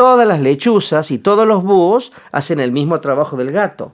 Todas 0.00 0.26
las 0.26 0.40
lechuzas 0.40 1.10
y 1.10 1.18
todos 1.18 1.46
los 1.46 1.62
búhos 1.62 2.10
hacen 2.32 2.58
el 2.58 2.72
mismo 2.72 3.00
trabajo 3.02 3.36
del 3.36 3.52
gato. 3.52 3.92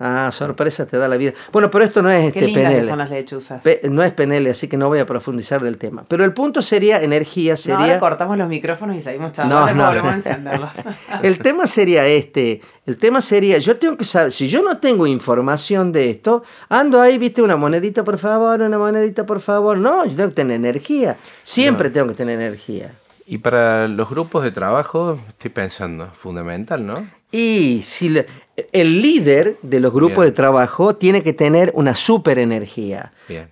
Ah, 0.00 0.30
sorpresa 0.32 0.84
te 0.84 0.98
da 0.98 1.06
la 1.06 1.16
vida. 1.16 1.32
Bueno, 1.52 1.70
pero 1.70 1.84
esto 1.84 2.02
no 2.02 2.10
es 2.10 2.32
Qué 2.32 2.40
este 2.40 2.46
lindas 2.50 2.74
que 2.74 2.82
son 2.82 2.98
las 2.98 3.08
lechuzas. 3.08 3.62
Pe- 3.62 3.82
no 3.84 4.02
es 4.02 4.12
penele, 4.12 4.50
así 4.50 4.66
que 4.66 4.76
no 4.76 4.88
voy 4.88 4.98
a 4.98 5.06
profundizar 5.06 5.62
del 5.62 5.78
tema. 5.78 6.02
Pero 6.08 6.24
el 6.24 6.32
punto 6.34 6.60
sería 6.60 7.00
energía, 7.00 7.52
No, 7.52 7.56
sería. 7.56 7.78
ahora 7.78 8.00
cortamos 8.00 8.36
los 8.36 8.48
micrófonos 8.48 8.96
y 8.96 9.00
seguimos 9.00 9.30
charlando. 9.30 9.74
No, 9.74 9.94
No, 10.02 10.10
encenderlos. 10.12 10.70
El 11.22 11.38
tema 11.38 11.68
sería 11.68 12.04
este, 12.08 12.60
el 12.84 12.96
tema 12.96 13.20
sería, 13.20 13.58
yo 13.58 13.76
tengo 13.76 13.96
que 13.96 14.04
saber, 14.04 14.32
si 14.32 14.48
yo 14.48 14.60
no 14.60 14.78
tengo 14.78 15.06
información 15.06 15.92
de 15.92 16.10
esto, 16.10 16.42
ando 16.68 17.00
ahí, 17.00 17.16
viste, 17.16 17.42
una 17.42 17.54
monedita 17.54 18.02
por 18.02 18.18
favor, 18.18 18.60
una 18.60 18.76
monedita 18.76 19.24
por 19.24 19.38
favor, 19.40 19.78
no, 19.78 20.04
yo 20.04 20.16
tengo 20.16 20.30
que 20.30 20.34
tener 20.34 20.56
energía, 20.56 21.16
siempre 21.44 21.90
tengo 21.90 22.08
que 22.08 22.14
tener 22.14 22.40
energía. 22.40 22.90
Y 23.26 23.38
para 23.38 23.88
los 23.88 24.08
grupos 24.08 24.44
de 24.44 24.52
trabajo, 24.52 25.18
estoy 25.28 25.50
pensando, 25.50 26.06
fundamental, 26.12 26.86
¿no? 26.86 27.04
Y 27.32 27.80
si 27.82 28.08
le- 28.08 28.26
el 28.72 29.02
líder 29.02 29.58
de 29.62 29.80
los 29.80 29.92
grupos 29.92 30.18
Bien. 30.18 30.28
de 30.28 30.32
trabajo 30.32 30.94
tiene 30.94 31.22
que 31.22 31.32
tener 31.32 31.72
una 31.74 31.94
super 31.96 32.38
energía. 32.38 33.12
Bien. 33.28 33.48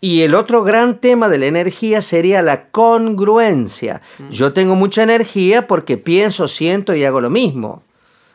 Y 0.00 0.22
el 0.22 0.34
otro 0.34 0.64
gran 0.64 0.96
tema 0.98 1.28
de 1.28 1.38
la 1.38 1.46
energía 1.46 2.00
sería 2.00 2.40
la 2.42 2.68
congruencia. 2.70 4.00
Yo 4.30 4.52
tengo 4.54 4.74
mucha 4.74 5.02
energía 5.02 5.66
porque 5.66 5.98
pienso, 5.98 6.48
siento 6.48 6.94
y 6.94 7.04
hago 7.04 7.20
lo 7.20 7.30
mismo. 7.30 7.82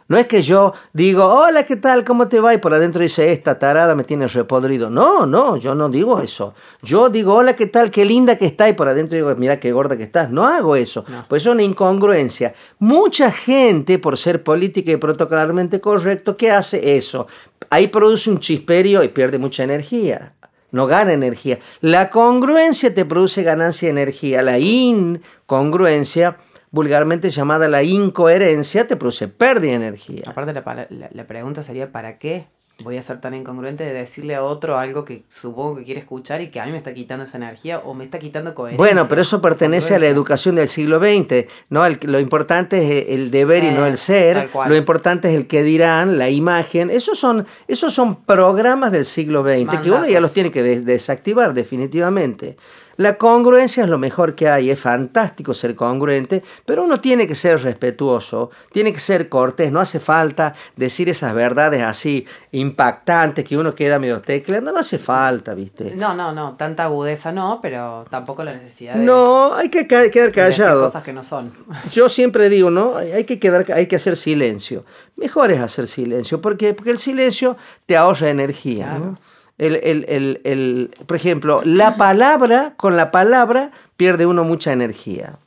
No 0.07 0.17
es 0.17 0.27
que 0.27 0.41
yo 0.41 0.73
digo, 0.91 1.25
hola, 1.25 1.65
¿qué 1.65 1.75
tal? 1.77 2.03
¿Cómo 2.03 2.27
te 2.27 2.39
va? 2.39 2.53
Y 2.53 2.57
por 2.57 2.73
adentro 2.73 3.01
dice, 3.01 3.31
esta 3.31 3.57
tarada 3.57 3.95
me 3.95 4.03
tiene 4.03 4.27
repodrido. 4.27 4.89
No, 4.89 5.25
no, 5.25 5.57
yo 5.57 5.75
no 5.75 5.89
digo 5.89 6.19
eso. 6.21 6.53
Yo 6.81 7.09
digo, 7.09 7.35
hola, 7.35 7.55
¿qué 7.55 7.67
tal? 7.67 7.89
Qué 7.89 8.05
linda 8.05 8.37
que 8.37 8.45
está. 8.45 8.67
Y 8.67 8.73
por 8.73 8.87
adentro 8.87 9.15
digo, 9.15 9.33
mira 9.37 9.59
qué 9.59 9.71
gorda 9.71 9.97
que 9.97 10.03
estás. 10.03 10.29
No 10.29 10.45
hago 10.45 10.75
eso. 10.75 11.05
Pues 11.27 11.43
es 11.43 11.51
una 11.51 11.63
incongruencia. 11.63 12.53
Mucha 12.79 13.31
gente, 13.31 13.99
por 13.99 14.17
ser 14.17 14.43
política 14.43 14.91
y 14.91 14.97
protocolarmente 14.97 15.79
correcto, 15.79 16.35
¿qué 16.35 16.51
hace 16.51 16.97
eso? 16.97 17.27
Ahí 17.69 17.87
produce 17.87 18.29
un 18.29 18.39
chisperio 18.39 19.03
y 19.03 19.07
pierde 19.07 19.37
mucha 19.37 19.63
energía 19.63 20.33
no 20.73 20.87
gana 20.87 21.13
energía. 21.13 21.59
La 21.81 22.09
congruencia 22.09 22.93
te 22.93 23.05
produce 23.05 23.43
ganancia 23.43 23.85
de 23.85 23.91
energía. 23.91 24.41
La 24.41 24.57
incongruencia 24.57 26.37
vulgarmente 26.73 27.29
llamada 27.29 27.69
la 27.69 27.83
incoherencia, 27.83 28.87
te 28.87 28.97
produce 28.97 29.29
pérdida 29.29 29.71
de 29.71 29.75
energía. 29.75 30.23
Aparte, 30.25 30.53
la, 30.53 31.09
la, 31.11 31.27
pregunta 31.27 31.63
sería: 31.63 31.91
¿para 31.91 32.17
qué 32.17 32.47
voy 32.79 32.97
a 32.97 33.03
ser 33.03 33.21
tan 33.21 33.35
incongruente 33.35 33.83
de 33.83 33.93
decirle 33.93 34.33
a 34.33 34.43
otro 34.43 34.79
algo 34.79 35.05
que 35.05 35.23
supongo 35.27 35.75
que 35.75 35.83
quiere 35.83 35.99
escuchar 35.99 36.41
y 36.41 36.49
que 36.49 36.59
a 36.59 36.65
mí 36.65 36.71
me 36.71 36.79
está 36.79 36.91
quitando 36.93 37.25
esa 37.25 37.37
energía 37.37 37.77
o 37.79 37.93
me 37.93 38.03
está 38.03 38.17
quitando 38.17 38.55
coherencia? 38.55 38.83
Bueno, 38.83 39.07
pero 39.07 39.21
eso 39.21 39.39
pertenece 39.39 39.93
a 39.93 39.99
la 39.99 40.07
educación 40.07 40.55
del 40.55 40.67
siglo 40.67 40.99
XX. 40.99 41.45
¿no? 41.69 41.83
lo 41.87 42.19
importante 42.19 42.99
es 42.99 43.09
el 43.09 43.29
deber 43.29 43.63
y 43.63 43.69
no 43.69 43.85
el 43.85 43.93
eh, 43.93 43.97
ser. 43.97 44.49
Lo 44.67 44.75
importante 44.75 45.29
es 45.29 45.35
el 45.35 45.45
que 45.45 45.61
dirán, 45.61 46.17
la 46.17 46.31
imagen. 46.31 46.89
Esos 46.89 47.19
son, 47.19 47.45
esos 47.67 47.93
son 47.93 48.23
programas 48.23 48.91
del 48.91 49.05
siglo 49.05 49.43
XX 49.43 49.79
que 49.81 49.91
uno 49.91 50.07
ya 50.07 50.19
los 50.19 50.33
tiene 50.33 50.51
que 50.51 50.63
desactivar 50.63 51.53
definitivamente. 51.53 52.57
La 52.97 53.17
congruencia 53.17 53.83
es 53.83 53.89
lo 53.89 53.97
mejor 53.97 54.35
que 54.35 54.49
hay, 54.49 54.69
es 54.69 54.79
fantástico 54.79 55.53
ser 55.53 55.75
congruente, 55.75 56.43
pero 56.65 56.83
uno 56.83 56.99
tiene 56.99 57.27
que 57.27 57.35
ser 57.35 57.61
respetuoso, 57.61 58.51
tiene 58.71 58.93
que 58.93 58.99
ser 58.99 59.29
cortés, 59.29 59.71
no 59.71 59.79
hace 59.79 59.99
falta 59.99 60.53
decir 60.75 61.09
esas 61.09 61.33
verdades 61.33 61.81
así 61.81 62.25
impactantes 62.51 63.45
que 63.45 63.57
uno 63.57 63.73
queda 63.73 63.97
medio 63.97 64.21
tecleando, 64.21 64.71
no 64.71 64.79
hace 64.79 64.99
falta, 64.99 65.53
¿viste? 65.53 65.95
No, 65.95 66.13
no, 66.13 66.31
no, 66.31 66.55
tanta 66.55 66.83
agudeza 66.83 67.31
no, 67.31 67.59
pero 67.61 68.05
tampoco 68.09 68.43
la 68.43 68.53
necesidad 68.53 68.95
de... 68.95 68.99
No, 69.01 69.55
hay 69.55 69.69
que 69.69 69.87
quedar 69.87 70.31
callado. 70.31 70.83
cosas 70.83 71.03
que 71.03 71.13
no 71.13 71.23
son. 71.23 71.51
Yo 71.91 72.09
siempre 72.09 72.49
digo, 72.49 72.69
¿no? 72.69 72.95
Hay 72.97 73.23
que, 73.23 73.39
quedar, 73.39 73.65
hay 73.71 73.87
que 73.87 73.95
hacer 73.95 74.15
silencio. 74.15 74.85
Mejor 75.15 75.51
es 75.51 75.59
hacer 75.59 75.87
silencio, 75.87 76.41
porque, 76.41 76.73
porque 76.73 76.91
el 76.91 76.97
silencio 76.97 77.57
te 77.85 77.97
ahorra 77.97 78.29
energía, 78.29 78.99
¿no? 78.99 79.15
El, 79.57 79.75
el, 79.75 80.41
el, 80.43 80.91
por 81.05 81.15
ejemplo, 81.15 81.61
la 81.63 81.95
palabra, 81.95 82.73
con 82.75 82.97
la 82.97 83.11
palabra 83.11 83.71
pierde 83.97 84.25
uno 84.25 84.43
mucha 84.43 84.73
energía. 84.73 85.37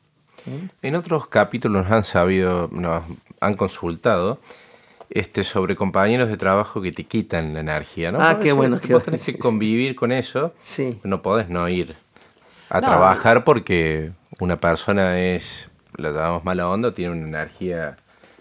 En 0.82 0.94
otros 0.94 1.26
capítulos 1.26 1.82
nos 1.82 1.92
han 1.92 2.04
sabido, 2.04 2.68
nos 2.70 3.02
han 3.40 3.54
consultado 3.54 4.38
este, 5.10 5.42
sobre 5.42 5.74
compañeros 5.74 6.28
de 6.28 6.36
trabajo 6.36 6.80
que 6.80 6.92
te 6.92 7.04
quitan 7.04 7.54
la 7.54 7.60
energía, 7.60 8.12
¿no? 8.12 8.20
Ah, 8.20 8.38
qué 8.40 8.52
bueno. 8.52 8.78
Vos 8.88 9.02
tenés 9.02 9.24
que 9.24 9.38
convivir 9.38 9.96
con 9.96 10.12
eso. 10.12 10.54
Sí. 10.62 11.00
No 11.02 11.22
podés 11.22 11.48
no 11.48 11.68
ir 11.68 11.96
a 12.68 12.80
trabajar 12.80 13.44
porque 13.44 14.12
una 14.40 14.60
persona 14.60 15.20
es, 15.20 15.68
la 15.96 16.10
llamamos 16.10 16.44
mala 16.44 16.68
onda, 16.68 16.92
tiene 16.92 17.12
una 17.12 17.26
energía 17.26 17.96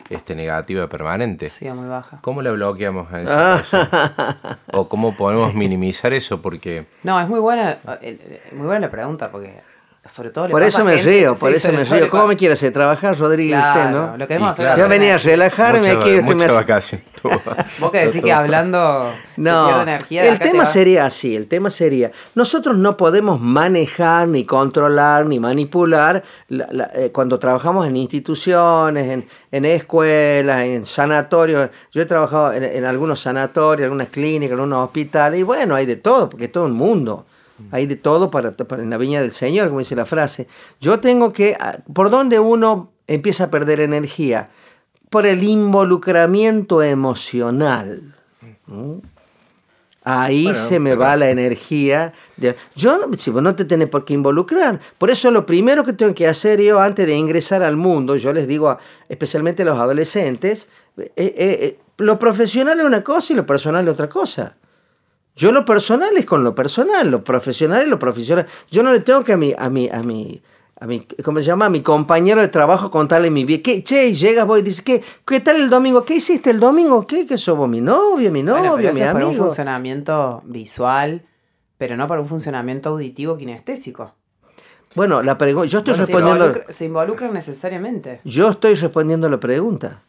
este, 0.09 0.35
negativa 0.35 0.87
permanente. 0.87 1.49
Sí, 1.49 1.69
muy 1.69 1.87
baja. 1.87 2.19
¿Cómo 2.21 2.41
la 2.41 2.51
bloqueamos 2.51 3.07
a 3.11 3.63
ah. 3.71 4.57
¿O 4.73 4.87
cómo 4.87 5.15
podemos 5.15 5.53
minimizar 5.53 6.13
eso? 6.13 6.41
Porque... 6.41 6.85
No, 7.03 7.19
es 7.19 7.27
muy 7.27 7.39
buena, 7.39 7.71
eh, 7.71 7.77
eh, 8.01 8.41
muy 8.53 8.67
buena 8.67 8.81
la 8.87 8.91
pregunta 8.91 9.31
porque 9.31 9.61
sobre 10.07 10.29
todo 10.29 10.47
por 10.49 10.61
eso 10.61 10.83
me 10.83 10.97
río, 10.97 11.33
por 11.35 11.51
eso 11.51 11.71
me 11.71 11.83
río. 11.83 12.09
¿Cómo 12.09 12.27
me 12.27 12.37
quieres 12.37 12.59
hacer 12.59 12.71
trabajar, 12.71 13.17
Rodríguez? 13.17 13.59
¿no? 13.91 14.15
Lo 14.15 14.27
queremos 14.27 14.51
hacer 14.51 14.77
Yo 14.77 14.87
venía 14.87 15.15
a 15.15 15.17
relajarme 15.17 15.89
aquí. 15.89 16.21
Mucha 16.21 16.51
vacación. 16.51 17.01
Vos 17.79 17.91
que 17.91 18.05
decís 18.05 18.21
que 18.21 18.31
hablando 18.31 19.11
no, 19.37 19.67
se 19.67 19.81
energía. 19.81 20.25
El 20.25 20.37
tema 20.37 20.63
sería 20.65 21.07
así, 21.07 21.35
el 21.35 21.47
tema 21.47 21.71
sería, 21.71 22.11
nosotros 22.35 22.77
no 22.77 22.95
podemos 22.97 23.41
manejar, 23.41 24.27
ni 24.27 24.45
controlar, 24.45 25.25
ni 25.25 25.39
manipular 25.39 26.23
eh, 26.49 27.09
cuando 27.11 27.39
trabajamos 27.39 27.87
en 27.87 27.97
instituciones, 27.97 29.09
en, 29.09 29.27
en, 29.51 29.65
escuelas, 29.65 30.65
en 30.65 30.85
sanatorios. 30.85 31.71
Yo 31.91 32.03
he 32.03 32.05
trabajado 32.05 32.53
en, 32.53 32.63
en 32.63 32.85
algunos 32.85 33.21
sanatorios, 33.21 33.85
algunas 33.85 34.09
clínicas, 34.09 34.53
en 34.53 34.59
algunos 34.59 34.85
hospitales, 34.85 35.39
y 35.39 35.43
bueno, 35.43 35.73
hay 35.73 35.87
de 35.87 35.95
todo, 35.95 36.29
porque 36.29 36.45
es 36.45 36.51
todo 36.51 36.65
un 36.65 36.73
mundo. 36.73 37.25
Hay 37.71 37.85
de 37.85 37.95
todo 37.95 38.29
para, 38.31 38.53
en 38.71 38.89
la 38.89 38.97
viña 38.97 39.21
del 39.21 39.31
Señor, 39.31 39.67
como 39.67 39.79
dice 39.79 39.95
la 39.95 40.05
frase. 40.05 40.47
Yo 40.81 40.99
tengo 40.99 41.31
que, 41.31 41.55
ah, 41.59 41.77
¿por 41.93 42.09
dónde 42.09 42.39
uno 42.39 42.91
empieza 43.07 43.45
a 43.45 43.51
perder 43.51 43.79
energía? 43.79 44.49
Por 45.09 45.25
el 45.25 45.43
involucramiento 45.43 46.83
emocional. 46.83 48.15
Ahí 50.03 50.53
se 50.53 50.79
me 50.79 50.95
va 50.95 51.15
la 51.15 51.29
energía. 51.29 52.13
De, 52.37 52.55
yo 52.75 52.99
si 53.17 53.31
vos 53.31 53.41
no 53.41 53.55
te 53.55 53.65
tenés 53.65 53.89
por 53.89 54.05
qué 54.05 54.13
involucrar. 54.13 54.79
Por 54.97 55.09
eso 55.09 55.31
lo 55.31 55.45
primero 55.45 55.83
que 55.83 55.93
tengo 55.93 56.13
que 56.13 56.27
hacer 56.27 56.61
yo 56.61 56.79
antes 56.79 57.07
de 57.07 57.15
ingresar 57.15 57.63
al 57.63 57.75
mundo, 57.75 58.15
yo 58.15 58.31
les 58.31 58.47
digo 58.47 58.77
especialmente 59.09 59.63
a 59.63 59.65
los 59.65 59.79
adolescentes, 59.79 60.67
eh, 60.97 61.11
eh, 61.15 61.33
eh, 61.37 61.79
lo 61.97 62.19
profesional 62.19 62.79
es 62.79 62.85
una 62.85 63.03
cosa 63.03 63.33
y 63.33 63.35
lo 63.35 63.45
personal 63.45 63.87
es 63.87 63.93
otra 63.93 64.07
cosa. 64.07 64.55
Yo 65.35 65.51
lo 65.51 65.65
personal 65.65 66.15
es 66.15 66.25
con 66.25 66.43
lo 66.43 66.55
personal, 66.55 67.11
lo 67.11 67.23
profesional 67.23 67.81
es 67.81 67.87
lo 67.89 67.99
profesional. 67.99 68.47
Yo 68.71 68.83
no 68.83 68.93
le 68.93 69.01
tengo 69.01 69.23
que 69.23 69.33
a 69.33 69.37
mi, 69.37 69.53
a 69.57 69.69
mi, 69.69 69.89
a 69.89 70.01
mi, 70.01 70.41
a 70.79 70.87
mi, 70.87 71.05
¿cómo 71.23 71.39
se 71.39 71.45
llama? 71.45 71.65
A 71.65 71.69
mi 71.69 71.81
compañero 71.81 72.39
de 72.39 72.47
trabajo 72.47 72.89
contarle 72.89 73.29
mi 73.29 73.43
vida. 73.43 73.61
¿Qué, 73.61 73.83
che, 73.83 74.13
llega 74.13 74.45
voy 74.45 74.61
y 74.61 74.63
dice, 74.63 74.81
¿qué, 74.83 75.03
¿qué 75.25 75.41
tal 75.41 75.57
el 75.57 75.69
domingo? 75.69 76.05
¿Qué 76.05 76.15
hiciste 76.15 76.51
el 76.51 76.59
domingo? 76.61 77.05
¿Qué? 77.05 77.27
¿Que 77.27 77.37
somos 77.37 77.67
mi 77.67 77.81
novio, 77.81 78.31
mi 78.31 78.43
novio, 78.43 78.77
mi 78.93 79.01
amigo? 79.01 79.13
para 79.13 79.27
un 79.27 79.33
funcionamiento 79.33 80.41
visual, 80.45 81.25
pero 81.77 81.97
no 81.97 82.07
para 82.07 82.21
un 82.21 82.27
funcionamiento 82.27 82.89
auditivo 82.89 83.35
kinestésico. 83.35 84.13
Bueno, 84.95 85.21
la 85.21 85.37
pregunta, 85.37 85.67
yo 85.67 85.79
estoy 85.79 85.95
respondiendo... 85.95 86.53
Se 86.69 86.85
involucran 86.85 87.33
necesariamente. 87.33 88.21
Yo 88.23 88.51
estoy 88.51 88.75
respondiendo 88.75 89.27
la 89.27 89.41
pregunta 89.41 90.01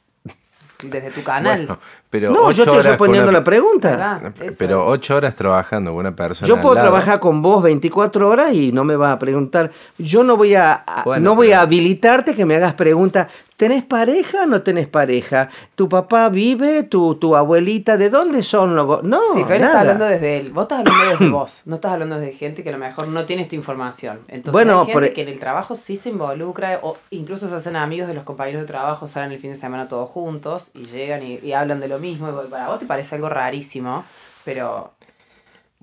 desde 0.83 1.11
tu 1.11 1.23
canal. 1.23 1.79
pero 2.11 2.31
no, 2.31 2.51
yo 2.51 2.65
estoy 2.65 2.83
respondiendo 2.83 3.33
la 3.33 3.43
pregunta. 3.43 4.33
pero 4.59 4.87
ocho 4.87 5.17
horas 5.17 5.35
trabajando 5.35 5.91
con 5.93 6.01
una 6.01 6.15
persona. 6.15 6.49
Yo 6.49 6.61
puedo 6.61 6.75
trabajar 6.75 7.21
con 7.21 7.43
vos 7.43 7.63
24 7.63 8.29
horas 8.29 8.53
y 8.53 8.73
no 8.73 8.85
me 8.85 8.97
vas 8.97 9.13
a 9.13 9.19
preguntar. 9.19 9.71
Yo 9.99 10.23
no 10.23 10.37
voy 10.37 10.55
a, 10.55 10.85
no 11.21 11.35
voy 11.35 11.53
a 11.53 11.61
habilitarte 11.63 12.35
que 12.35 12.45
me 12.45 12.57
hagas 12.57 12.75
preguntas. 12.75 13.29
¿Tenés 13.57 13.85
pareja 13.85 14.43
o 14.43 14.47
no 14.47 14.61
tenés 14.61 14.87
pareja? 14.87 15.49
¿Tu 15.77 15.89
papá 15.89 16.29
vive? 16.29 16.83
¿Tu, 16.83 17.15
tu 17.15 17.35
abuelita? 17.35 17.97
¿De 17.97 18.11
dónde 18.11 18.43
son 18.43 18.77
los.? 18.77 19.03
No. 19.03 19.21
Sí, 19.33 19.45
pero 19.49 19.65
está 19.65 19.81
hablando 19.81 20.05
desde 20.05 20.37
él. 20.37 20.51
Vos 20.53 20.65
estás 20.65 20.81
hablando 20.81 21.11
desde 21.13 21.29
vos. 21.31 21.63
No 21.65 21.77
estás 21.77 21.93
hablando 21.93 22.19
desde 22.19 22.35
gente 22.35 22.63
que 22.63 22.69
a 22.69 22.73
lo 22.73 22.79
mejor 22.79 23.09
no 23.09 23.25
tiene 23.25 23.43
esta 23.43 23.55
información. 23.55 24.21
Entonces, 24.29 24.53
bueno, 24.53 24.81
hay 24.81 24.93
gente 24.93 25.07
e- 25.09 25.13
que 25.15 25.23
en 25.23 25.29
el 25.29 25.39
trabajo 25.39 25.75
sí 25.75 25.97
se 25.97 26.11
involucra, 26.11 26.81
o 26.83 26.99
incluso 27.11 27.49
se 27.49 27.55
hacen 27.55 27.77
amigos 27.77 28.09
de 28.09 28.15
los 28.15 28.25
compañeros 28.25 28.61
de 28.61 28.67
trabajo, 28.67 29.07
salen 29.07 29.33
el 29.33 29.39
fin 29.39 29.51
de 29.51 29.57
semana 29.57 29.89
todos 29.89 30.11
juntos 30.11 30.71
y 30.75 30.85
llegan 30.85 31.23
y, 31.23 31.53
hablan 31.55 31.81
de 31.81 31.89
lo 31.89 31.99
mismo. 31.99 32.29
Y 32.29 32.51
para 32.51 32.69
vos 32.69 32.79
te 32.79 32.85
parece 32.85 33.15
algo 33.15 33.31
rarísimo, 33.31 34.05
pero 34.45 34.93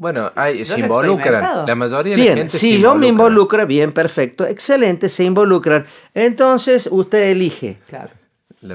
bueno, 0.04 0.34
hay, 0.36 0.66
se 0.66 0.82
involucran. 0.82 1.66
La 1.66 1.76
mayoría 1.76 2.14
de 2.14 2.22
bien, 2.22 2.36
la 2.36 2.42
gente 2.42 2.58
si 2.58 2.78
yo 2.78 2.94
me 2.94 3.08
involucro, 3.08 3.66
bien, 3.66 3.94
perfecto, 3.94 4.46
excelente, 4.46 5.08
se 5.08 5.24
involucran. 5.24 5.86
Entonces 6.14 6.90
usted 6.92 7.30
elige. 7.30 7.78
Claro. 7.88 8.12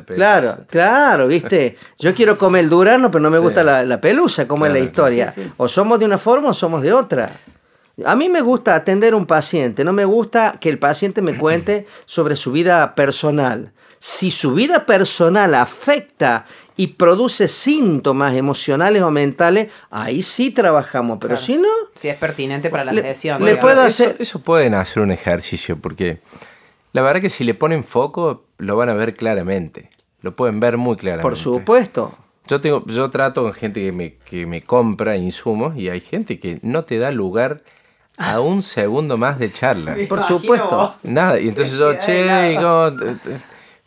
claro, 0.06 0.56
claro, 0.66 1.28
viste. 1.28 1.76
Yo 1.98 2.14
quiero 2.14 2.38
comer 2.38 2.64
el 2.64 2.70
durano, 2.70 3.10
pero 3.10 3.20
no 3.20 3.28
me 3.30 3.38
gusta 3.38 3.62
la, 3.62 4.00
pelusa, 4.00 4.48
como 4.48 4.64
es 4.64 4.72
la 4.72 4.78
historia. 4.78 5.34
o 5.58 5.68
somos 5.68 5.98
de 5.98 6.06
una 6.06 6.16
forma 6.16 6.48
o 6.48 6.54
somos 6.54 6.80
de 6.80 6.94
otra. 6.94 7.28
A 8.04 8.14
mí 8.14 8.28
me 8.28 8.40
gusta 8.42 8.74
atender 8.74 9.12
a 9.12 9.16
un 9.16 9.26
paciente, 9.26 9.84
no 9.84 9.92
me 9.92 10.04
gusta 10.04 10.58
que 10.60 10.68
el 10.68 10.78
paciente 10.78 11.22
me 11.22 11.36
cuente 11.36 11.86
sobre 12.06 12.36
su 12.36 12.52
vida 12.52 12.94
personal. 12.94 13.72
Si 13.98 14.30
su 14.30 14.54
vida 14.54 14.86
personal 14.86 15.54
afecta 15.56 16.46
y 16.76 16.88
produce 16.88 17.48
síntomas 17.48 18.36
emocionales 18.36 19.02
o 19.02 19.10
mentales, 19.10 19.72
ahí 19.90 20.22
sí 20.22 20.52
trabajamos, 20.52 21.18
pero 21.20 21.36
si 21.36 21.56
no... 21.56 21.68
Si 21.96 22.08
es 22.08 22.16
pertinente 22.16 22.70
para 22.70 22.84
la 22.84 22.94
sesión. 22.94 23.44
Le 23.44 23.56
puedo 23.56 23.82
hacer... 23.82 24.14
eso, 24.20 24.40
pueden 24.40 24.74
hacer 24.74 25.02
un 25.02 25.10
ejercicio, 25.10 25.78
porque 25.78 26.20
la 26.92 27.02
verdad 27.02 27.20
que 27.20 27.30
si 27.30 27.42
le 27.42 27.54
ponen 27.54 27.82
foco, 27.82 28.44
lo 28.58 28.76
van 28.76 28.88
a 28.88 28.94
ver 28.94 29.16
claramente. 29.16 29.90
Lo 30.20 30.36
pueden 30.36 30.60
ver 30.60 30.76
muy 30.76 30.94
claramente. 30.94 31.28
Por 31.28 31.36
supuesto. 31.36 32.16
Yo, 32.46 32.60
tengo, 32.60 32.84
yo 32.86 33.10
trato 33.10 33.42
con 33.42 33.52
gente 33.52 33.82
que 33.82 33.90
me, 33.90 34.14
que 34.14 34.46
me 34.46 34.62
compra 34.62 35.16
insumos 35.16 35.76
y 35.76 35.88
hay 35.88 36.00
gente 36.00 36.38
que 36.38 36.60
no 36.62 36.84
te 36.84 36.98
da 36.98 37.10
lugar 37.10 37.64
a 38.18 38.40
un 38.40 38.62
segundo 38.62 39.16
más 39.16 39.38
de 39.38 39.52
charla. 39.52 39.96
Por 40.08 40.22
supuesto. 40.22 40.94
Nada, 41.04 41.38
y 41.38 41.48
entonces 41.48 41.78
yo, 41.78 41.96
che, 41.98 42.58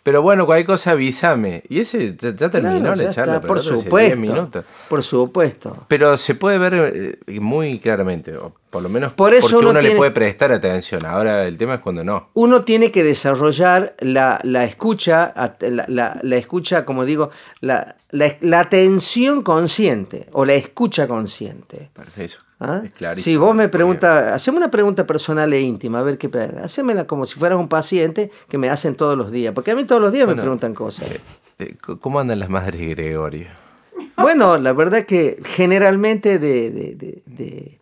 Pero 0.04 0.24
bueno, 0.24 0.48
cualquier 0.48 0.66
cosa 0.66 0.92
avísame. 0.92 1.62
Y 1.70 1.80
ese 1.82 2.16
ya, 2.18 2.36
ya 2.36 2.50
terminó 2.50 2.80
Claro, 2.80 2.96
la 2.96 3.04
ya 3.04 3.10
charla. 3.12 3.36
está, 3.36 3.48
por 3.48 3.58
pero 3.58 3.60
hace 3.60 3.74
10 3.74 3.84
supuesto. 3.84 4.18
minutos. 4.18 4.66
Por 4.90 5.04
supuesto. 5.04 5.86
Pero 5.88 6.18
se 6.18 6.34
puede 6.34 6.58
ver 6.58 7.20
eh, 7.28 7.40
muy 7.40 7.78
claramente, 7.78 8.36
o 8.36 8.52
por 8.72 8.82
lo 8.82 8.90
menos 8.90 9.14
Por 9.14 9.34
eso 9.36 9.42
porque 9.44 9.58
uno 9.58 9.70
uno, 9.70 9.82
le 9.82 9.96
puede 9.96 10.10
prestar 10.10 10.52
atención. 10.52 11.06
Ahora 11.06 11.46
el 11.46 11.56
tema 11.58 11.76
es 11.76 11.82
cuando 11.82 12.04
no. 12.04 12.30
uno 12.34 12.64
tiene 12.64 12.90
que 12.92 13.04
desarrollar 13.04 13.96
la, 14.00 14.40
la 14.44 14.64
escucha, 14.64 15.34
la, 15.60 15.86
la- 15.88 16.20
la 16.24 16.36
escucha, 16.38 16.84
como 16.84 17.06
digo, 17.06 17.30
la, 17.60 17.96
la, 18.10 18.36
la 18.40 18.60
atención 18.62 19.44
consciente 19.44 20.28
o 20.32 20.46
la 20.46 20.54
escucha 20.56 21.08
consciente. 21.08 21.92
Perfecto. 21.94 22.38
¿Ah? 22.64 22.84
Si 23.16 23.36
vos 23.38 23.56
me 23.56 23.70
preguntas, 23.70 24.34
haceme 24.34 24.58
una 24.58 24.70
pregunta 24.70 25.08
personal 25.08 25.52
e 25.52 25.62
íntima, 25.62 26.00
a 26.00 26.04
ver 26.04 26.20
qué 26.20 26.30
hacémela 26.64 27.08
como 27.08 27.26
si 27.26 27.40
fueras 27.40 27.58
un 27.60 27.68
paciente 27.68 28.30
que 28.48 28.60
me 28.60 28.70
hacen 28.70 28.94
todos 28.96 29.18
los 29.18 29.32
días, 29.32 29.52
porque 29.56 29.72
a 29.72 29.76
mí 29.76 29.84
todos 29.84 30.00
los 30.00 30.12
días 30.12 30.28
me 30.28 30.36
preguntan 30.36 30.76
cosas. 30.76 31.10
eh, 31.12 31.20
eh, 31.58 31.76
¿Cómo 32.00 32.20
andan 32.20 32.38
las 32.40 32.50
madres 32.50 32.80
Gregorio? 32.82 33.48
Bueno, 34.18 34.58
la 34.60 34.74
verdad 34.74 35.06
que 35.06 35.42
generalmente 35.44 36.38
de, 36.38 36.70
de, 36.70 36.96
de- 36.96 37.24
de- 37.26 37.80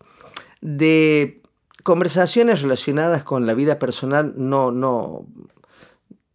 de 0.62 1.42
conversaciones 1.84 2.62
relacionadas 2.62 3.24
con 3.24 3.46
la 3.46 3.54
vida 3.54 3.80
personal 3.80 4.34
no, 4.38 4.72
no, 4.72 5.26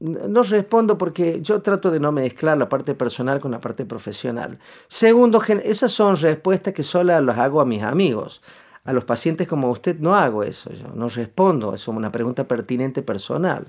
no 0.04 0.42
respondo 0.42 0.98
porque 0.98 1.40
yo 1.40 1.60
trato 1.62 1.90
de 1.90 1.98
no 2.00 2.12
mezclar 2.12 2.58
la 2.58 2.68
parte 2.68 2.94
personal 2.94 3.40
con 3.40 3.50
la 3.52 3.60
parte 3.60 3.84
profesional. 3.86 4.58
Segundo, 4.88 5.40
gen- 5.40 5.62
esas 5.64 5.92
son 5.92 6.16
respuestas 6.16 6.74
que 6.74 6.82
solo 6.82 7.18
las 7.20 7.38
hago 7.38 7.60
a 7.60 7.64
mis 7.64 7.82
amigos. 7.82 8.42
A 8.84 8.92
los 8.92 9.04
pacientes 9.04 9.48
como 9.48 9.70
usted 9.70 9.98
no 9.98 10.14
hago 10.14 10.42
eso, 10.42 10.70
yo 10.72 10.88
no 10.94 11.08
respondo, 11.08 11.74
es 11.74 11.88
una 11.88 12.12
pregunta 12.12 12.46
pertinente 12.46 13.00
personal. 13.02 13.66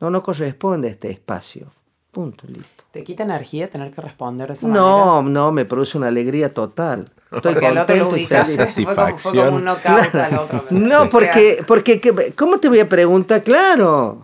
No, 0.00 0.10
no 0.10 0.22
corresponde 0.22 0.88
a 0.88 0.90
este 0.90 1.10
espacio. 1.10 1.70
Punto, 2.10 2.46
listo. 2.48 2.84
¿Te 2.90 3.04
quita 3.04 3.22
energía 3.24 3.68
tener 3.70 3.92
que 3.92 4.00
responder 4.00 4.48
de 4.48 4.54
esa 4.54 4.66
No, 4.66 5.22
no, 5.22 5.52
me 5.52 5.66
produce 5.66 5.98
una 5.98 6.08
alegría 6.08 6.52
total. 6.52 7.04
Estoy 7.30 7.52
Porque 7.52 7.66
al 7.66 7.78
otro 7.78 7.94
lo 7.96 8.02
contento 8.06 8.16
y 8.16 8.20
ubicaste. 8.22 8.56
feliz. 8.66 8.74
Fue 8.74 8.84
como, 8.84 8.94
fue 8.94 8.94
Satisfacción. 9.04 9.44
como 9.46 9.56
un 9.58 9.64
knockout 9.64 10.14
al 10.14 10.34
otro. 10.38 10.64
No, 10.70 11.08
porque, 11.10 11.62
porque 11.66 12.00
¿qué- 12.00 12.32
¿cómo 12.34 12.58
te 12.58 12.68
voy 12.68 12.80
a 12.80 12.88
preguntar? 12.88 13.42
Claro. 13.44 14.22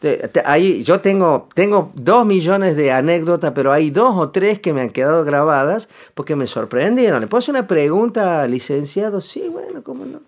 Te- 0.00 0.28
te- 0.28 0.42
ahí, 0.46 0.84
yo 0.84 1.00
tengo, 1.00 1.48
tengo 1.54 1.90
dos 1.94 2.24
millones 2.24 2.76
de 2.76 2.92
anécdotas, 2.92 3.52
pero 3.52 3.72
hay 3.72 3.90
dos 3.90 4.16
o 4.16 4.30
tres 4.30 4.60
que 4.60 4.72
me 4.72 4.80
han 4.80 4.90
quedado 4.90 5.24
grabadas 5.24 5.88
porque 6.14 6.36
me 6.36 6.46
sorprendieron. 6.46 7.20
¿Le 7.20 7.26
puedo 7.26 7.40
hacer 7.40 7.54
una 7.54 7.66
pregunta, 7.66 8.46
licenciado? 8.46 9.20
Sí, 9.20 9.48
bueno, 9.50 9.82
¿cómo 9.82 10.04
no? 10.04 10.20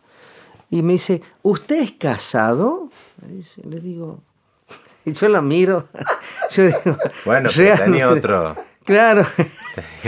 Y 0.71 0.83
me 0.83 0.95
dice, 0.95 1.23
¿usted 1.43 1.83
es 1.83 1.93
casado? 1.93 2.89
Le 3.65 3.81
digo, 3.81 4.19
y 5.05 5.13
yo 5.13 5.29
la 5.29 5.41
miro. 5.41 5.87
Yo 6.51 6.65
digo, 6.65 6.97
Bueno, 7.25 7.49
pero 7.55 7.77
tenía 7.85 8.09
otro. 8.11 8.57
Claro. 8.85 9.27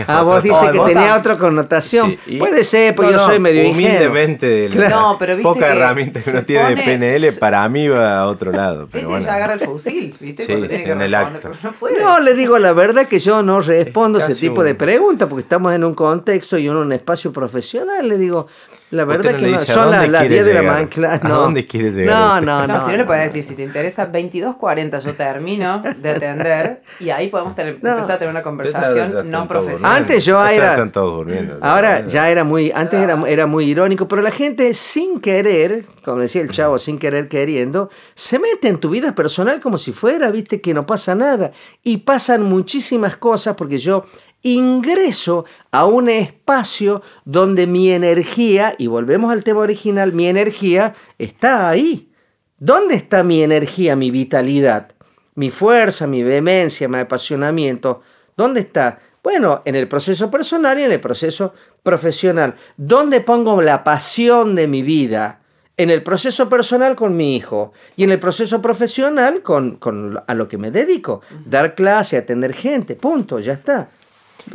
Ah, 0.06 0.22
otro 0.22 0.24
vos 0.24 0.42
dices 0.42 0.70
que 0.72 0.78
Vos 0.78 0.88
tenía 0.88 1.14
tam- 1.14 1.20
otra 1.20 1.38
connotación. 1.38 2.16
Sí, 2.24 2.38
Puede 2.38 2.64
ser, 2.64 2.96
No, 2.98 3.10
yo 3.10 3.16
no, 3.18 3.24
soy 3.24 3.38
medio 3.38 3.62
ingenuo. 3.62 3.86
Humildemente, 3.90 4.46
de 4.46 4.68
la 4.70 4.74
Claro. 4.74 5.00
No, 5.00 5.16
pero 5.18 5.36
viste 5.36 5.52
poca 5.52 5.66
que 5.68 5.72
herramienta 5.78 6.20
que 6.20 6.30
uno 6.30 6.44
tiene 6.44 6.74
de 6.74 6.76
PNL, 6.82 7.32
para 7.38 7.68
mí 7.68 7.86
va 7.88 8.18
a 8.20 8.26
otro 8.26 8.50
lado. 8.50 8.88
Pero 8.90 9.00
Este 9.02 9.10
bueno. 9.10 9.24
ya 9.26 9.34
agarra 9.34 9.52
el 9.54 9.60
fusil, 9.60 10.14
¿viste? 10.18 10.42
Sí, 10.44 10.48
Cuando 10.52 10.66
tiene 10.68 10.82
sí, 10.82 10.86
que 10.86 10.92
en 10.92 11.02
el 11.02 11.14
acto. 11.14 11.50
No 11.62 11.72
puede. 11.72 12.00
No, 12.02 12.18
le 12.20 12.34
digo 12.34 12.58
la 12.58 12.72
verdad 12.72 13.06
que 13.06 13.18
yo 13.20 13.42
no 13.42 13.60
respondo 13.60 14.18
Es 14.18 14.28
ese 14.30 14.40
tipo 14.40 14.64
de 14.64 14.72
un- 14.72 14.76
preguntas 14.78 15.28
porque 15.28 15.42
estamos 15.42 15.72
en 15.74 15.84
un 15.84 15.94
contexto 15.94 16.58
y 16.58 16.66
en 16.66 16.74
un 16.76 16.92
espacio 16.92 17.32
profesional. 17.32 18.08
Le 18.08 18.18
digo, 18.18 18.48
la 18.92 19.04
verdad 19.04 19.32
no 19.32 19.38
que 19.38 19.46
no, 19.46 19.58
dice, 19.58 19.72
¿a 19.72 19.74
son 19.74 19.90
las, 19.90 20.08
quiere 20.08 20.28
10 20.28 20.44
de 20.46 20.54
la 20.54 20.62
mañana. 20.62 20.86
claro, 20.88 21.20
¿A 21.24 21.28
no. 21.28 21.38
dónde 21.38 21.66
quiere 21.66 21.90
llegar 21.90 22.14
No, 22.14 22.40
no, 22.40 22.66
No, 22.66 22.74
no. 22.74 22.80
si 22.84 22.90
no 22.92 22.96
le 22.98 23.04
puedes 23.04 23.24
decir, 23.24 23.42
si 23.42 23.54
te 23.56 23.62
interesa 23.62 24.10
22.40, 24.12 24.98
yo 25.00 25.14
termino 25.14 25.82
de 25.98 26.10
atender 26.10 26.82
y 27.00 27.10
ahí 27.10 27.28
podemos 27.30 27.54
tener- 27.54 27.78
No. 27.82 27.90
empezar 27.92 28.12
a 28.12 28.18
tener 28.18 28.30
una 28.30 28.42
conversación 28.42 29.30
no 29.30 29.48
profesional. 29.48 29.96
Antes 29.96 30.24
yo 30.24 30.44
era- 30.46 30.72
Están 30.72 30.92
todos 30.92 31.12
durmiendo. 31.18 31.58
Ahora 31.60 32.06
ya 32.06 32.30
era 32.30 32.44
muy, 32.44 32.70
antes 32.74 33.00
era, 33.00 33.20
era 33.26 33.46
muy 33.46 33.64
irónico, 33.64 34.06
pero 34.08 34.22
la 34.22 34.30
gente 34.30 34.72
sin 34.74 35.20
querer, 35.20 35.84
como 36.04 36.18
decía 36.20 36.42
el 36.42 36.50
chavo, 36.50 36.78
sin 36.78 36.98
querer 36.98 37.28
queriendo, 37.28 37.88
se 38.14 38.38
mete 38.38 38.68
en 38.68 38.78
tu 38.78 38.90
vida 38.90 39.14
personal 39.14 39.60
como 39.60 39.78
si 39.78 39.92
fuera, 39.92 40.30
viste, 40.30 40.60
que 40.60 40.74
no 40.74 40.84
pasa 40.86 41.14
nada. 41.14 41.52
Y 41.82 41.98
pasan 41.98 42.42
muchísimas 42.42 43.16
cosas 43.16 43.54
porque 43.56 43.78
yo 43.78 44.04
ingreso 44.42 45.44
a 45.70 45.86
un 45.86 46.08
espacio 46.08 47.02
donde 47.24 47.66
mi 47.66 47.92
energía, 47.92 48.74
y 48.76 48.88
volvemos 48.88 49.32
al 49.32 49.44
tema 49.44 49.60
original, 49.60 50.12
mi 50.12 50.28
energía 50.28 50.94
está 51.18 51.68
ahí. 51.68 52.10
¿Dónde 52.58 52.94
está 52.94 53.24
mi 53.24 53.42
energía, 53.42 53.96
mi 53.96 54.10
vitalidad? 54.10 54.92
Mi 55.34 55.50
fuerza, 55.50 56.06
mi 56.06 56.22
vehemencia, 56.22 56.88
mi 56.88 56.98
apasionamiento. 56.98 58.02
¿Dónde 58.36 58.60
está? 58.60 58.98
Bueno, 59.22 59.62
en 59.64 59.76
el 59.76 59.88
proceso 59.88 60.30
personal 60.30 60.78
y 60.78 60.82
en 60.82 60.92
el 60.92 61.00
proceso 61.00 61.54
profesional. 61.82 62.56
¿Dónde 62.76 63.20
pongo 63.20 63.62
la 63.62 63.84
pasión 63.84 64.54
de 64.54 64.68
mi 64.68 64.82
vida? 64.82 65.40
En 65.76 65.90
el 65.90 66.02
proceso 66.02 66.48
personal 66.48 66.96
con 66.96 67.16
mi 67.16 67.34
hijo 67.34 67.72
y 67.96 68.04
en 68.04 68.10
el 68.10 68.18
proceso 68.18 68.60
profesional 68.60 69.42
con, 69.42 69.76
con 69.76 70.22
a 70.26 70.34
lo 70.34 70.48
que 70.48 70.58
me 70.58 70.70
dedico. 70.70 71.22
Dar 71.46 71.74
clase, 71.74 72.16
atender 72.16 72.52
gente, 72.52 72.94
punto, 72.94 73.38
ya 73.38 73.54
está. 73.54 73.90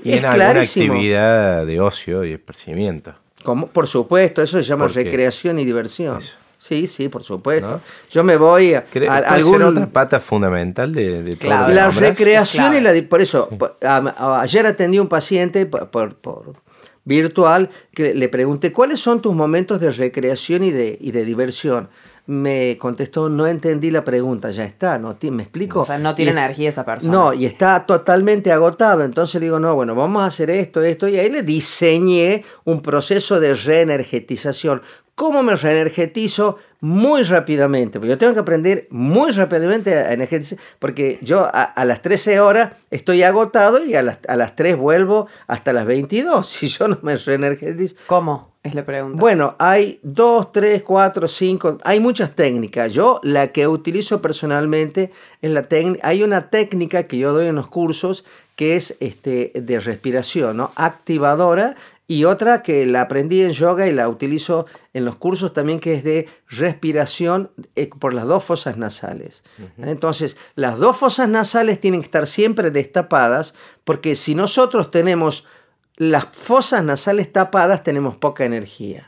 Y 0.04 0.12
es 0.14 0.20
en 0.20 0.26
alguna 0.26 0.52
clarísimo. 0.52 0.94
actividad 0.94 1.66
de 1.66 1.80
ocio 1.80 2.24
y 2.26 2.34
esparcimiento. 2.34 3.14
Como- 3.44 3.68
por 3.68 3.88
supuesto, 3.88 4.42
eso 4.42 4.58
se 4.58 4.64
llama 4.64 4.88
recreación 4.88 5.60
y 5.60 5.66
diversión. 5.66 6.18
Eso. 6.18 6.36
Sí, 6.60 6.88
sí, 6.88 7.08
por 7.08 7.24
supuesto. 7.24 7.70
¿No? 7.70 7.82
Yo 8.10 8.24
me 8.24 8.36
voy 8.36 8.74
a, 8.74 8.86
¿Cree- 8.90 9.08
a 9.08 9.18
¿Puede 9.22 9.28
algún... 9.28 9.62
otra 9.62 9.86
pata 9.88 10.20
fundamental 10.20 10.92
de, 10.92 11.22
de 11.22 11.38
Claro. 11.38 11.72
La 11.72 11.92
recreación 11.92 12.74
y 12.76 12.82
la... 12.82 12.94
Por 13.08 13.22
eso, 13.22 13.48
por- 13.50 13.78
a- 13.84 13.98
a- 14.18 14.42
ayer 14.42 14.66
atendí 14.66 14.98
a 14.98 15.02
un 15.04 15.08
paciente 15.08 15.68
por, 15.68 15.90
por- 15.92 16.16
por 16.16 16.54
virtual 17.06 17.70
que 17.94 18.14
le 18.14 18.28
pregunté, 18.28 18.74
¿cuáles 18.74 19.00
son 19.00 19.22
tus 19.22 19.34
momentos 19.36 19.80
de 19.80 19.92
recreación 19.92 20.64
y 20.64 20.72
de, 20.72 20.98
y 21.00 21.12
de 21.12 21.26
diversión? 21.26 21.90
Me 22.28 22.78
contestó, 22.78 23.30
no 23.30 23.48
entendí 23.48 23.90
la 23.90 24.04
pregunta, 24.04 24.50
ya 24.50 24.66
está, 24.66 24.98
¿no? 24.98 25.18
¿Me 25.32 25.44
explico? 25.44 25.82
O 25.82 25.86
sea, 25.86 25.98
no 25.98 26.14
tiene 26.14 26.32
Y- 26.32 26.34
energía 26.34 26.68
esa 26.70 26.84
persona. 26.84 27.12
No, 27.14 27.34
y 27.34 27.46
está 27.46 27.86
totalmente 27.86 28.52
agotado. 28.52 29.04
Entonces 29.04 29.40
digo, 29.40 29.60
no, 29.62 29.76
bueno, 29.76 29.96
vamos 29.96 30.22
a 30.24 30.26
hacer 30.26 30.50
esto, 30.50 30.82
esto. 30.82 31.08
Y 31.08 31.18
ahí 31.18 31.30
le 31.30 31.42
diseñé 31.44 32.44
un 32.66 32.82
proceso 32.82 33.40
de 33.40 33.54
reenergetización. 33.54 34.82
¿Cómo 35.16 35.42
me 35.42 35.56
reenergetizo? 35.56 36.58
Muy 36.82 37.24
rápidamente. 37.24 37.98
Porque 37.98 38.10
yo 38.10 38.18
tengo 38.20 38.34
que 38.34 38.40
aprender 38.42 38.88
muy 38.92 39.32
rápidamente 39.32 39.96
a 39.96 40.14
energetizar. 40.14 40.60
Porque 40.78 41.18
yo 41.22 41.46
a, 41.46 41.64
a 41.64 41.86
las 41.86 42.02
13 42.04 42.40
horas 42.40 42.74
estoy 42.92 43.24
agotado 43.24 43.84
y 43.84 43.96
a 43.96 44.04
las, 44.04 44.20
a 44.28 44.36
las 44.36 44.56
3 44.56 44.78
vuelvo 44.78 45.28
hasta 45.48 45.74
las 45.74 45.86
22. 45.88 46.46
Si 46.48 46.68
yo 46.68 46.88
no 46.88 47.00
me 47.02 47.16
reenergetizo. 47.18 47.96
¿Cómo? 48.06 48.57
Es 48.68 48.76
la 48.76 48.86
pregunta. 48.86 49.20
Bueno, 49.20 49.56
hay 49.60 50.00
dos, 50.04 50.52
tres, 50.52 50.84
cuatro, 50.84 51.28
cinco, 51.28 51.78
hay 51.84 52.00
muchas 52.00 52.36
técnicas. 52.36 52.94
Yo 52.94 53.22
la 53.24 53.54
que 53.54 53.68
utilizo 53.68 54.22
personalmente 54.22 55.12
es 55.42 55.52
la 55.52 55.64
técnica, 55.64 56.08
hay 56.08 56.22
una 56.22 56.50
técnica 56.50 57.04
que 57.04 57.18
yo 57.18 57.32
doy 57.32 57.48
en 57.48 57.56
los 57.56 57.68
cursos 57.68 58.26
que 58.58 58.76
es 58.76 58.98
este, 59.00 59.52
de 59.56 59.80
respiración, 59.80 60.58
¿no? 60.58 60.72
Activadora 60.76 61.76
y 62.08 62.24
otra 62.24 62.64
que 62.64 62.86
la 62.86 63.02
aprendí 63.02 63.42
en 63.42 63.52
yoga 63.52 63.88
y 63.88 63.92
la 63.92 64.10
utilizo 64.10 64.66
en 64.94 65.06
los 65.06 65.16
cursos 65.16 65.54
también 65.54 65.80
que 65.80 65.94
es 65.94 66.04
de 66.04 66.28
respiración 66.50 67.52
eh, 67.76 67.90
por 68.00 68.14
las 68.14 68.26
dos 68.26 68.44
fosas 68.44 68.78
nasales. 68.78 69.44
Entonces, 69.78 70.38
las 70.56 70.78
dos 70.78 70.98
fosas 70.98 71.28
nasales 71.30 71.80
tienen 71.80 72.02
que 72.02 72.06
estar 72.06 72.26
siempre 72.26 72.72
destapadas 72.72 73.54
porque 73.84 74.16
si 74.16 74.36
nosotros 74.36 74.90
tenemos 74.90 75.46
las 75.98 76.26
fosas 76.32 76.84
nasales 76.84 77.32
tapadas 77.34 77.84
tenemos 77.84 78.16
poca 78.16 78.46
energía. 78.46 79.08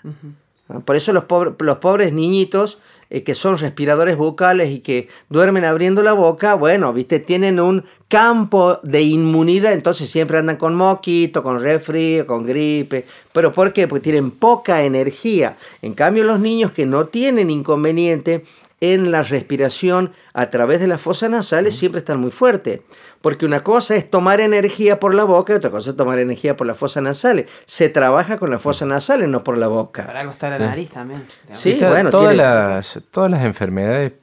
¿Ah? 0.68 0.80
Por 0.86 0.96
eso 0.96 1.14
los, 1.14 1.24
pobre- 1.24 1.54
los 1.60 1.78
pobres 1.78 2.14
niñitos 2.14 2.80
eh, 3.10 3.24
que 3.24 3.34
son 3.34 3.58
respiradores 3.58 4.18
bucales 4.18 4.70
y 4.70 4.82
que 4.82 5.08
duermen 5.30 5.66
abriendo 5.66 6.04
la 6.04 6.14
boca, 6.14 6.54
bueno, 6.54 6.94
viste, 6.94 7.20
tienen 7.20 7.60
un 7.60 7.84
campo 8.08 8.80
de 8.84 9.02
inmunidad, 9.02 9.74
entonces 9.74 10.10
siempre 10.10 10.38
andan 10.38 10.58
con 10.58 10.76
moquito, 10.76 11.42
con 11.42 11.60
resfrío, 11.60 12.28
con 12.28 12.46
gripe. 12.46 13.06
¿Pero 13.34 13.52
por 13.52 13.74
qué? 13.74 13.88
Porque 13.88 14.04
tienen 14.04 14.30
poca 14.32 14.84
energía. 14.84 15.58
En 15.82 15.94
cambio, 15.94 16.24
los 16.24 16.40
niños 16.40 16.72
que 16.72 16.86
no 16.86 17.06
tienen 17.06 17.50
inconveniente 17.50 18.44
en 18.82 19.12
la 19.12 19.24
respiración 19.24 20.14
a 20.34 20.50
través 20.50 20.80
de 20.80 20.88
las 20.88 21.02
fosas 21.02 21.30
nasales 21.30 21.76
siempre 21.78 22.00
están 22.00 22.20
muy 22.20 22.32
fuertes. 22.32 22.82
Porque 23.22 23.46
una 23.46 23.62
cosa 23.64 23.96
es 23.96 24.10
tomar 24.10 24.40
energía 24.40 25.00
por 25.00 25.14
la 25.14 25.26
boca 25.26 25.52
y 25.54 25.58
otra 25.58 25.70
cosa 25.70 25.90
es 25.90 25.96
tomar 25.98 26.20
energía 26.20 26.56
por 26.56 26.66
las 26.68 26.78
fosas 26.78 27.04
nasales. 27.04 27.48
Se 27.66 27.90
trabaja 27.90 28.38
con 28.38 28.50
las 28.50 28.62
fosas 28.62 28.88
nasales, 28.88 29.28
no 29.28 29.44
por 29.44 29.58
la 29.58 29.68
boca. 29.68 30.06
Para 30.08 30.22
algo 30.22 30.32
está 30.32 30.50
la 30.50 30.60
nariz 30.60 30.92
también. 30.92 31.26
digamos. 31.44 31.62
Sí, 31.62 31.78
bueno, 31.82 32.10
todas, 32.10 32.30
tiene- 32.30 32.44
las, 32.44 33.00
todas 33.12 33.30
las 33.30 33.44
enfermedades 33.44 34.14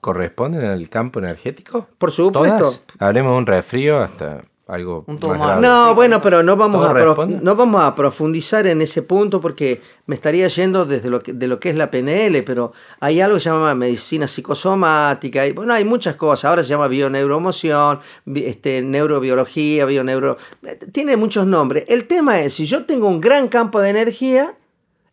corresponden 0.00 0.64
al 0.64 0.88
campo 0.88 1.18
energético. 1.20 1.88
Por 1.98 2.10
supuesto. 2.12 2.58
¿Todas? 2.58 2.82
Hablemos 2.98 3.32
de 3.32 3.38
un 3.38 3.46
resfrío 3.46 3.98
hasta 4.00 4.42
algo 4.68 5.02
Un 5.06 5.18
más 5.18 5.38
grave. 5.38 5.60
No, 5.62 5.94
bueno, 5.94 6.20
pero 6.20 6.42
no 6.42 6.54
vamos, 6.56 6.80
¿Todo 6.82 6.90
a 6.90 6.92
responde? 6.92 7.38
no 7.42 7.56
vamos 7.56 7.80
a 7.82 7.94
profundizar 7.94 8.66
en 8.66 8.82
ese 8.82 9.02
punto 9.02 9.40
porque 9.40 9.80
me 10.06 10.14
estaría 10.14 10.46
yendo 10.48 10.84
desde 10.84 11.08
lo 11.08 11.22
que, 11.22 11.32
de 11.32 11.46
lo 11.46 11.58
que 11.58 11.70
es 11.70 11.76
la 11.76 11.90
PNL, 11.90 12.42
pero 12.44 12.72
hay 13.00 13.20
algo 13.22 13.36
que 13.36 13.40
se 13.40 13.48
llama 13.48 13.74
medicina 13.74 14.26
psicosomática, 14.28 15.46
y 15.46 15.52
bueno, 15.52 15.72
hay 15.72 15.84
muchas 15.84 16.16
cosas, 16.16 16.44
ahora 16.44 16.62
se 16.62 16.68
llama 16.68 16.86
bioneuroemoción, 16.88 18.00
bi- 18.26 18.44
este, 18.44 18.82
neurobiología, 18.82 19.86
bioneuro... 19.86 20.36
eh, 20.62 20.78
Tiene 20.92 21.16
muchos 21.16 21.46
nombres. 21.46 21.84
El 21.88 22.06
tema 22.06 22.40
es, 22.42 22.52
si 22.54 22.66
yo 22.66 22.84
tengo 22.84 23.08
un 23.08 23.20
gran 23.22 23.48
campo 23.48 23.80
de 23.80 23.88
energía, 23.90 24.54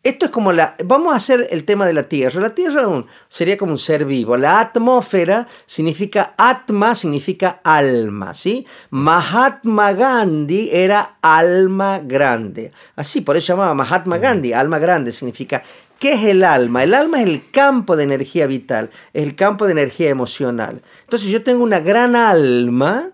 esto 0.06 0.26
es 0.26 0.32
como 0.32 0.54
la. 0.54 0.76
Vamos 0.86 1.12
a 1.14 1.18
hacer 1.18 1.48
el 1.50 1.66
tema 1.66 1.88
de 1.88 1.94
la 1.94 2.04
Tierra. 2.04 2.40
La 2.40 2.54
Tierra 2.54 2.84
sería 3.28 3.58
como 3.58 3.72
un 3.72 3.80
ser 3.80 4.06
vivo. 4.06 4.38
La 4.38 4.60
atmósfera 4.60 5.48
significa 5.66 6.36
atma, 6.38 6.94
significa 6.94 7.60
alma, 7.64 8.36
¿sí? 8.36 8.68
Mahatma 8.92 9.94
Gandhi 9.94 10.70
era 10.72 11.18
alma 11.24 12.02
grande. 12.04 12.72
Así, 12.96 13.22
por 13.22 13.36
eso 13.36 13.54
llamaba 13.54 13.74
Mahatma 13.74 14.20
Gandhi. 14.20 14.54
Alma 14.54 14.78
grande 14.78 15.12
significa. 15.12 15.64
¿Qué 15.98 16.14
es 16.14 16.26
el 16.26 16.44
alma? 16.44 16.84
El 16.84 16.94
alma 16.94 17.22
es 17.22 17.28
el 17.28 17.50
campo 17.50 17.96
de 17.96 18.04
energía 18.04 18.46
vital, 18.46 18.92
es 19.12 19.24
el 19.24 19.34
campo 19.34 19.66
de 19.66 19.72
energía 19.72 20.10
emocional. 20.10 20.84
Entonces 21.02 21.30
yo 21.30 21.42
tengo 21.42 21.64
una 21.64 21.80
gran 21.80 22.16
alma, 22.16 23.10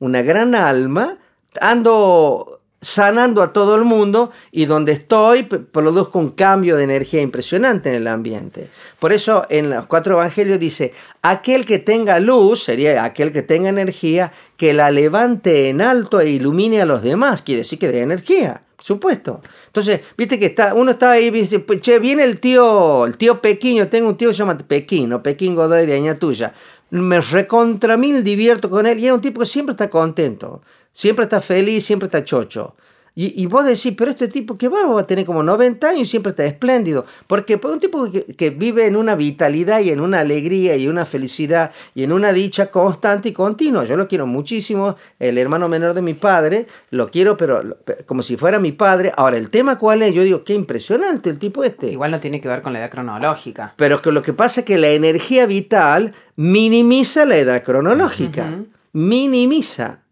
una 0.00 0.22
gran 0.22 0.56
alma, 0.56 1.18
ando 1.60 2.63
sanando 2.84 3.42
a 3.42 3.52
todo 3.52 3.74
el 3.74 3.84
mundo 3.84 4.30
y 4.52 4.66
donde 4.66 4.92
estoy 4.92 5.44
produzco 5.44 6.18
un 6.18 6.30
cambio 6.30 6.76
de 6.76 6.84
energía 6.84 7.22
impresionante 7.22 7.88
en 7.88 7.96
el 7.96 8.06
ambiente. 8.06 8.68
Por 8.98 9.12
eso 9.12 9.46
en 9.48 9.70
los 9.70 9.86
cuatro 9.86 10.14
evangelios 10.14 10.58
dice, 10.58 10.92
aquel 11.22 11.64
que 11.64 11.78
tenga 11.78 12.20
luz, 12.20 12.62
sería 12.64 13.04
aquel 13.04 13.32
que 13.32 13.42
tenga 13.42 13.70
energía, 13.70 14.32
que 14.56 14.74
la 14.74 14.90
levante 14.90 15.70
en 15.70 15.80
alto 15.80 16.20
e 16.20 16.30
ilumine 16.30 16.82
a 16.82 16.86
los 16.86 17.02
demás, 17.02 17.42
quiere 17.42 17.60
decir 17.60 17.78
que 17.78 17.88
dé 17.88 18.02
energía. 18.02 18.62
Supuesto. 18.78 19.40
Entonces, 19.68 20.00
viste 20.14 20.38
que 20.38 20.44
está, 20.44 20.74
uno 20.74 20.90
está 20.90 21.12
ahí 21.12 21.28
y 21.28 21.30
dice, 21.30 21.58
"Pues, 21.60 21.80
che, 21.80 21.98
viene 21.98 22.22
el 22.24 22.38
tío, 22.38 23.06
el 23.06 23.16
tío 23.16 23.40
yo 23.42 23.88
tengo 23.88 24.10
un 24.10 24.18
tío 24.18 24.28
que 24.28 24.34
se 24.34 24.40
llama 24.40 24.58
Pekín, 24.58 25.10
o 25.14 25.22
Pekín 25.22 25.54
Godoy 25.54 25.86
de 25.86 25.96
Añatuya. 25.96 26.52
Me 26.90 27.18
recontra 27.22 27.96
mil 27.96 28.22
divierto 28.22 28.68
con 28.68 28.84
él 28.84 28.98
y 28.98 29.06
es 29.06 29.12
un 29.12 29.22
tipo 29.22 29.40
que 29.40 29.46
siempre 29.46 29.72
está 29.72 29.88
contento, 29.88 30.60
siempre 30.94 31.24
está 31.24 31.42
feliz, 31.42 31.84
siempre 31.84 32.06
está 32.06 32.24
chocho. 32.24 32.74
Y, 33.16 33.40
y 33.40 33.46
vos 33.46 33.64
decís, 33.64 33.94
pero 33.96 34.10
este 34.10 34.26
tipo, 34.26 34.58
qué 34.58 34.68
bárbaro, 34.68 34.94
va 34.94 35.02
a 35.02 35.06
tener 35.06 35.24
como 35.24 35.44
90 35.44 35.88
años 35.88 36.02
y 36.02 36.06
siempre 36.06 36.30
está 36.30 36.44
espléndido. 36.44 37.04
Porque 37.28 37.60
un 37.62 37.78
tipo 37.78 38.10
que, 38.10 38.24
que 38.24 38.50
vive 38.50 38.86
en 38.86 38.96
una 38.96 39.14
vitalidad 39.14 39.80
y 39.80 39.90
en 39.90 40.00
una 40.00 40.20
alegría 40.20 40.74
y 40.76 40.88
una 40.88 41.06
felicidad 41.06 41.70
y 41.94 42.02
en 42.02 42.12
una 42.12 42.32
dicha 42.32 42.72
constante 42.72 43.28
y 43.28 43.32
continua. 43.32 43.84
Yo 43.84 43.96
lo 43.96 44.08
quiero 44.08 44.26
muchísimo, 44.26 44.96
el 45.20 45.38
hermano 45.38 45.68
menor 45.68 45.94
de 45.94 46.02
mi 46.02 46.14
padre, 46.14 46.66
lo 46.90 47.08
quiero, 47.08 47.36
pero 47.36 47.76
como 48.06 48.22
si 48.22 48.36
fuera 48.36 48.58
mi 48.58 48.72
padre. 48.72 49.12
Ahora, 49.16 49.36
el 49.36 49.48
tema 49.48 49.78
cuál 49.78 50.02
es, 50.02 50.12
yo 50.12 50.24
digo, 50.24 50.42
qué 50.42 50.54
impresionante 50.54 51.30
el 51.30 51.38
tipo 51.38 51.62
este. 51.62 51.92
Igual 51.92 52.10
no 52.10 52.18
tiene 52.18 52.40
que 52.40 52.48
ver 52.48 52.62
con 52.62 52.72
la 52.72 52.80
edad 52.80 52.90
cronológica. 52.90 53.74
Pero 53.76 54.02
que 54.02 54.10
lo 54.10 54.22
que 54.22 54.32
pasa 54.32 54.60
es 54.60 54.66
que 54.66 54.76
la 54.76 54.88
energía 54.88 55.46
vital 55.46 56.14
minimiza 56.34 57.24
la 57.26 57.36
edad 57.36 57.62
cronológica. 57.62 58.58
Minimiza. 58.92 60.03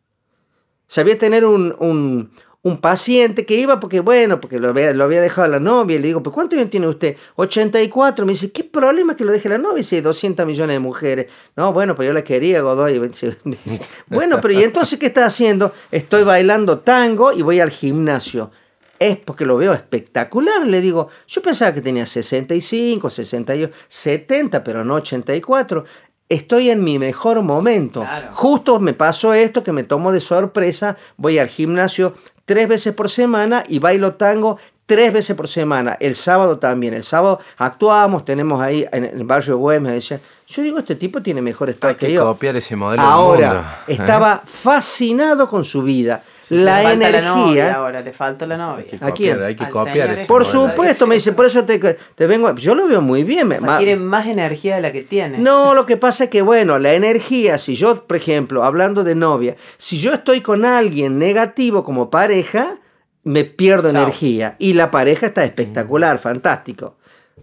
Sabía 0.92 1.16
tener 1.16 1.46
un, 1.46 1.74
un, 1.78 2.30
un 2.60 2.78
paciente 2.78 3.46
que 3.46 3.54
iba 3.54 3.80
porque, 3.80 4.00
bueno, 4.00 4.42
porque 4.42 4.58
lo 4.58 4.68
había, 4.68 4.92
lo 4.92 5.04
había 5.04 5.22
dejado 5.22 5.46
a 5.46 5.48
la 5.48 5.58
novia. 5.58 5.96
Y 5.96 6.00
le 6.00 6.08
digo, 6.08 6.22
¿pero 6.22 6.34
cuántos 6.34 6.58
años 6.58 6.68
tiene 6.68 6.86
usted? 6.86 7.16
84. 7.36 8.26
Me 8.26 8.32
dice, 8.32 8.52
¿qué 8.52 8.62
problema 8.62 9.16
que 9.16 9.24
lo 9.24 9.32
deje 9.32 9.48
la 9.48 9.56
novia 9.56 9.82
si 9.82 9.96
hay 9.96 10.02
200 10.02 10.44
millones 10.44 10.74
de 10.74 10.80
mujeres? 10.80 11.30
No, 11.56 11.72
bueno, 11.72 11.94
pues 11.94 12.08
yo 12.08 12.12
la 12.12 12.22
quería, 12.22 12.60
Godoy. 12.60 13.00
Me 13.00 13.08
dice, 13.08 13.38
bueno, 14.08 14.38
pero 14.42 14.52
¿y 14.52 14.62
entonces 14.62 14.98
qué 14.98 15.06
está 15.06 15.24
haciendo? 15.24 15.72
Estoy 15.90 16.24
bailando 16.24 16.80
tango 16.80 17.32
y 17.32 17.40
voy 17.40 17.58
al 17.60 17.70
gimnasio 17.70 18.50
es 18.98 19.16
porque 19.16 19.44
lo 19.44 19.56
veo 19.56 19.72
espectacular. 19.72 20.66
Le 20.66 20.80
digo, 20.80 21.08
yo 21.26 21.42
pensaba 21.42 21.74
que 21.74 21.80
tenía 21.80 22.06
65, 22.06 23.10
68, 23.10 23.74
70, 23.88 24.62
pero 24.62 24.84
no 24.84 24.94
84. 24.94 25.84
Estoy 26.32 26.70
en 26.70 26.82
mi 26.82 26.98
mejor 26.98 27.42
momento. 27.42 28.00
Claro. 28.00 28.28
Justo 28.32 28.80
me 28.80 28.94
pasó 28.94 29.34
esto 29.34 29.62
que 29.62 29.72
me 29.72 29.84
tomo 29.84 30.12
de 30.12 30.20
sorpresa. 30.20 30.96
Voy 31.18 31.38
al 31.38 31.48
gimnasio 31.48 32.14
tres 32.46 32.66
veces 32.68 32.94
por 32.94 33.10
semana 33.10 33.64
y 33.68 33.78
bailo 33.80 34.14
tango 34.14 34.56
tres 34.86 35.12
veces 35.12 35.36
por 35.36 35.46
semana. 35.46 35.96
El 36.00 36.14
sábado 36.16 36.58
también. 36.58 36.94
El 36.94 37.02
sábado 37.02 37.38
actuamos, 37.58 38.24
tenemos 38.24 38.62
ahí 38.62 38.86
en 38.92 39.04
el 39.04 39.24
barrio 39.24 39.58
Güemes. 39.58 39.92
Decía, 39.92 40.20
yo 40.46 40.62
digo, 40.62 40.78
este 40.78 40.94
tipo 40.96 41.20
tiene 41.22 41.42
mejor 41.42 41.68
estado 41.68 41.90
Hay 41.90 41.96
que 41.96 42.06
que 42.06 42.12
yo. 42.14 42.24
copiar 42.24 42.56
ese 42.56 42.76
modelo 42.76 43.02
del 43.02 43.10
Ahora, 43.12 43.48
mundo, 43.54 43.68
¿eh? 43.88 43.92
estaba 43.94 44.42
fascinado 44.44 45.48
con 45.48 45.64
su 45.64 45.82
vida. 45.82 46.22
La 46.52 46.76
Le 46.78 46.82
falta 46.84 47.08
energía. 47.08 47.20
La 47.22 47.34
novia 47.36 47.74
ahora, 47.74 48.00
le 48.00 48.12
falta 48.12 48.46
la 48.46 48.54
Hay 48.54 48.60
novia. 48.60 48.84
que 48.86 48.96
¿A 48.96 48.98
copiar, 48.98 49.14
quién? 49.36 49.42
hay 49.42 49.56
que 49.56 49.64
Al 49.64 49.70
copiar. 49.70 50.26
Por 50.26 50.44
supuesto, 50.44 51.06
me 51.06 51.14
dice, 51.16 51.32
por 51.32 51.46
eso 51.46 51.64
te, 51.64 51.78
te 51.78 52.26
vengo. 52.26 52.54
Yo 52.56 52.74
lo 52.74 52.86
veo 52.86 53.00
muy 53.00 53.24
bien. 53.24 53.48
me- 53.48 53.56
O 53.56 53.58
sea, 53.58 53.66
ma- 53.66 53.78
quiere 53.78 53.96
más 53.96 54.26
energía 54.26 54.76
de 54.76 54.82
la 54.82 54.92
que 54.92 55.02
tiene. 55.02 55.38
No, 55.38 55.74
lo 55.74 55.86
que 55.86 55.96
pasa 55.96 56.24
es 56.24 56.30
que, 56.30 56.42
bueno, 56.42 56.78
la 56.78 56.92
energía, 56.94 57.58
si 57.58 57.74
yo, 57.74 58.04
por 58.06 58.16
ejemplo, 58.16 58.64
hablando 58.64 59.02
de 59.04 59.14
novia, 59.14 59.56
si 59.78 59.98
yo 59.98 60.12
estoy 60.12 60.40
con 60.40 60.64
alguien 60.64 61.18
negativo 61.18 61.82
como 61.84 62.10
pareja, 62.10 62.76
me 63.24 63.44
pierdo 63.44 63.90
Chao. 63.90 64.02
energía. 64.02 64.56
Y 64.58 64.74
la 64.74 64.90
pareja 64.90 65.26
está 65.26 65.44
espectacular, 65.44 66.18
fantástico. 66.18 66.96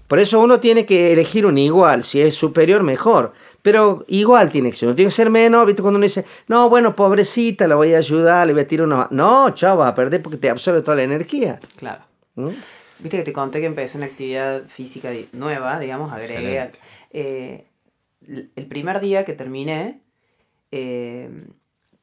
Por 0.08 0.20
eso 0.20 0.40
uno 0.40 0.60
tiene 0.60 0.86
que 0.86 1.14
elegir 1.14 1.46
un 1.46 1.58
igual. 1.58 2.04
Si 2.04 2.20
es 2.22 2.36
superior, 2.36 2.84
mejor. 2.84 3.34
Pero 3.62 4.06
igual 4.08 4.50
tiene 4.50 4.72
que 4.72 4.78
ser. 4.78 4.90
No 4.90 4.96
tiene 4.96 5.10
que 5.10 5.16
ser 5.16 5.30
menos. 5.30 5.66
¿Viste? 5.66 5.82
Cuando 5.82 5.98
uno 5.98 6.06
dice, 6.06 6.26
no, 6.48 6.70
bueno, 6.70 6.96
pobrecita, 6.96 7.68
la 7.68 7.76
voy 7.76 7.94
a 7.94 7.98
ayudar, 7.98 8.48
le 8.48 8.54
voy 8.54 8.62
a 8.64 8.68
tirar 8.68 8.88
unos. 8.88 9.12
No, 9.12 9.50
chao, 9.52 9.78
vas 9.78 9.92
a 9.92 9.96
perder 9.96 10.22
porque 10.22 10.38
te 10.38 10.50
absorbe 10.50 10.82
toda 10.82 10.98
la 10.98 11.04
energía. 11.04 11.60
Claro. 11.78 12.04
¿Mm? 12.36 12.50
Viste 13.00 13.18
que 13.18 13.24
te 13.24 13.34
conté 13.34 13.62
que 13.62 13.66
empecé 13.66 13.98
una 13.98 14.08
actividad 14.08 14.64
física 14.68 15.10
nueva, 15.32 15.80
digamos, 15.80 16.12
agregué. 16.12 16.72
Eh, 17.12 17.66
el 18.56 18.66
primer 18.68 19.00
día 19.00 19.24
que 19.24 19.34
terminé, 19.34 20.02
eh, 20.72 21.30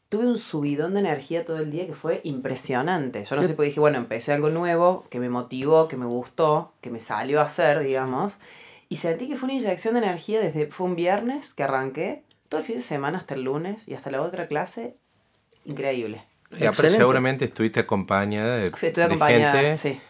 tuve 0.08 0.26
un 0.26 0.38
subidón 0.38 0.94
de 0.94 1.00
energía 1.00 1.44
todo 1.44 1.58
el 1.58 1.70
día 1.70 1.86
que 1.86 1.94
fue 1.94 2.20
impresionante. 2.24 3.24
Yo 3.24 3.36
no 3.36 3.42
sé, 3.42 3.54
porque 3.54 3.68
dije, 3.68 3.80
bueno, 3.80 3.98
empecé 3.98 4.32
algo 4.32 4.48
nuevo, 4.48 5.06
que 5.10 5.20
me 5.20 5.28
motivó, 5.28 5.88
que 5.88 5.96
me 5.96 6.06
gustó, 6.06 6.72
que 6.80 6.90
me 6.90 6.98
salió 7.00 7.40
a 7.40 7.44
hacer, 7.44 7.80
digamos. 7.80 8.38
Y 8.88 8.96
sentí 8.96 9.28
que 9.28 9.36
fue 9.36 9.48
una 9.48 9.58
inyección 9.58 9.94
de 9.94 10.00
energía 10.00 10.40
desde, 10.40 10.66
fue 10.68 10.86
un 10.86 10.96
viernes 10.96 11.54
que 11.54 11.62
arranqué, 11.64 12.22
todo 12.48 12.60
el 12.60 12.66
fin 12.66 12.76
de 12.76 12.82
semana 12.82 13.18
hasta 13.18 13.34
el 13.34 13.42
lunes 13.42 13.88
y 13.88 13.94
hasta 13.94 14.10
la 14.10 14.22
otra 14.22 14.46
clase, 14.46 14.96
increíble. 15.64 16.22
Y 16.52 16.64
aparte 16.64 16.90
seguramente 16.90 17.44
estuviste 17.46 17.80
acompañada 17.80 18.58
de, 18.58 18.68
Fui- 18.68 18.86
Estuve 18.88 19.02
de 19.02 19.14
acompañada, 19.14 19.52
gente 19.60 19.76
sí, 19.76 20.00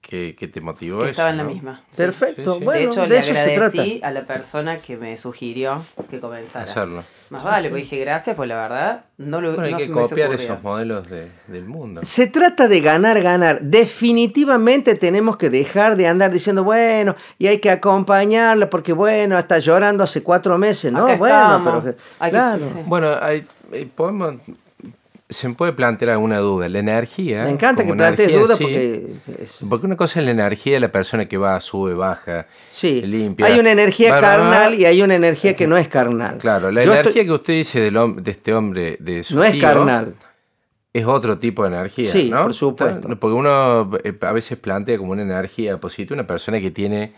que, 0.00 0.34
que 0.36 0.48
te 0.48 0.60
motivó 0.60 0.98
que 1.00 1.04
eso, 1.06 1.10
estaba 1.12 1.30
en 1.30 1.36
la 1.38 1.44
misma. 1.44 1.82
sí. 1.90 1.96
Perfecto. 1.98 2.54
Sí, 2.54 2.58
sí. 2.60 2.64
Bueno, 2.64 2.80
de 2.80 2.86
hecho, 2.86 3.00
de 3.02 3.08
le 3.08 3.18
eso 3.18 3.26
se 3.28 3.32
trata. 3.32 3.66
agradecí 3.66 4.00
a 4.02 4.10
la 4.12 4.24
persona 4.26 4.78
que 4.78 4.96
me 4.96 5.16
sugirió 5.18 5.82
que 6.10 6.20
comenzara. 6.20 6.64
Hacerlo. 6.64 7.02
Más 7.30 7.44
vale, 7.44 7.68
porque 7.68 7.82
dije 7.84 7.98
gracias, 8.00 8.34
pues 8.36 8.48
la 8.48 8.56
verdad 8.60 9.04
no 9.18 9.40
lo 9.40 9.50
Bueno, 9.50 9.64
hay 9.64 9.72
no 9.72 9.78
que 9.78 9.84
se 9.84 9.90
me 9.90 9.96
hubiese 9.96 10.10
copiar 10.10 10.32
esos 10.32 10.62
modelos 10.62 11.08
de- 11.08 11.30
del 11.48 11.64
mundo. 11.64 12.00
Se 12.04 12.26
trata 12.26 12.66
de 12.66 12.80
ganar, 12.80 13.20
ganar. 13.22 13.60
Definitivamente 13.62 14.94
tenemos 14.96 15.36
que 15.36 15.48
dejar 15.50 15.96
de 15.96 16.06
andar 16.08 16.30
diciendo, 16.32 16.64
bueno, 16.64 17.14
y 17.38 17.46
hay 17.46 17.58
que 17.58 17.70
acompañarla 17.70 18.68
porque, 18.68 18.92
bueno, 18.92 19.38
está 19.38 19.58
llorando 19.58 20.02
hace 20.04 20.22
cuatro 20.22 20.58
meses, 20.58 20.92
¿no? 20.92 21.04
Acá 21.04 21.16
bueno, 21.16 21.36
estamos. 21.58 21.82
pero... 21.84 21.96
Hay 22.18 22.30
que- 22.30 22.36
claro. 22.36 22.64
sí, 22.66 22.72
sí. 22.74 22.80
Bueno, 22.86 23.14
hay, 23.20 23.46
eh, 23.72 23.88
podemos, 23.94 24.34
se 25.30 25.48
me 25.48 25.54
puede 25.54 25.72
plantear 25.72 26.10
alguna 26.10 26.38
duda. 26.40 26.68
La 26.68 26.80
energía. 26.80 27.44
Me 27.44 27.50
encanta 27.50 27.84
que 27.86 27.94
plantees 27.94 28.32
dudas 28.38 28.58
sí, 28.58 28.64
porque... 28.64 29.12
es- 29.42 29.64
Porque 29.68 29.86
una 29.86 29.96
cosa 29.96 30.20
es 30.20 30.26
la 30.26 30.32
energía 30.32 30.74
de 30.74 30.80
la 30.80 30.92
persona 30.92 31.26
que 31.26 31.38
va, 31.38 31.58
sube, 31.60 31.94
baja, 31.94 32.46
Sí, 32.70 33.00
limpia. 33.00 33.46
hay 33.46 33.58
una 33.58 33.70
energía 33.72 34.10
Va, 34.12 34.20
va, 34.20 34.28
va. 34.28 34.36
carnal 34.36 34.74
y 34.74 34.84
hay 34.84 35.00
una 35.02 35.14
energía 35.14 35.54
que 35.56 35.66
no 35.66 35.76
es 35.78 35.88
carnal. 35.88 36.38
Claro, 36.38 36.70
la 36.70 36.82
Yo 36.84 36.92
energía 36.92 37.10
estoy- 37.22 37.26
que 37.26 37.32
usted 37.32 37.52
dice 37.54 37.80
del 37.80 38.22
de 38.22 38.30
este 38.30 38.52
hombre, 38.54 38.96
de 39.00 39.22
su 39.22 39.36
no 39.36 39.44
es 39.44 39.56
carnal. 39.56 40.14
es 40.92 41.06
otro 41.06 41.38
tipo 41.38 41.62
de 41.62 41.68
energía, 41.68 42.10
Sí, 42.10 42.28
¿no? 42.30 42.42
por 42.42 42.52
supuesto. 42.54 43.08
Porque 43.20 43.34
uno 43.34 43.90
eh, 44.02 44.12
a 44.20 44.32
veces 44.32 44.58
plantea 44.58 44.98
como 44.98 45.12
una 45.12 45.22
energía 45.22 45.78
positiva 45.78 46.14
una 46.14 46.26
persona 46.26 46.60
que 46.60 46.70
tiene, 46.72 47.12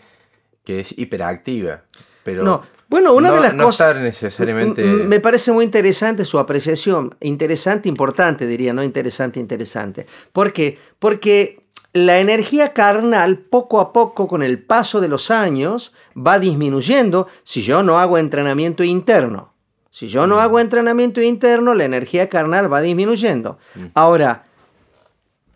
que 0.63 0.79
es 0.81 0.97
hiperactiva, 0.97 1.81
pero 2.23 2.43
No, 2.43 2.61
bueno, 2.93 3.15
una 3.15 3.29
no- 3.29 3.35
de 3.35 3.41
las 3.41 3.55
no 3.55 3.63
cosas... 3.63 3.97
necesariamente... 3.97 4.83
Me 4.83 5.19
parece 5.19 5.51
muy 5.51 5.65
interesante 5.65 6.25
su 6.25 6.37
apreciación. 6.37 7.15
Interesante, 7.21 7.89
importante, 7.89 8.45
diría, 8.45 8.71
no 8.71 8.83
interesante, 8.83 9.39
interesante. 9.39 10.05
¿Por 10.31 10.53
qué? 10.53 10.77
Porque 10.99 11.63
la 11.93 12.19
energía 12.19 12.71
carnal, 12.73 13.39
poco 13.39 13.79
a 13.79 13.91
poco, 13.93 14.27
con 14.27 14.43
el 14.43 14.61
paso 14.61 15.01
de 15.01 15.07
los 15.07 15.31
años, 15.31 15.91
va 16.15 16.37
disminuyendo 16.37 17.27
si 17.43 17.63
yo 17.63 17.81
no 17.81 17.97
hago 17.97 18.19
entrenamiento 18.19 18.83
interno. 18.83 19.53
Si 19.89 20.07
yo 20.07 20.27
no 20.27 20.39
hago 20.39 20.59
entrenamiento 20.59 21.19
interno, 21.19 21.73
la 21.73 21.85
energía 21.85 22.29
carnal 22.29 22.71
va 22.71 22.81
disminuyendo. 22.81 23.57
Ahora, 23.95 24.43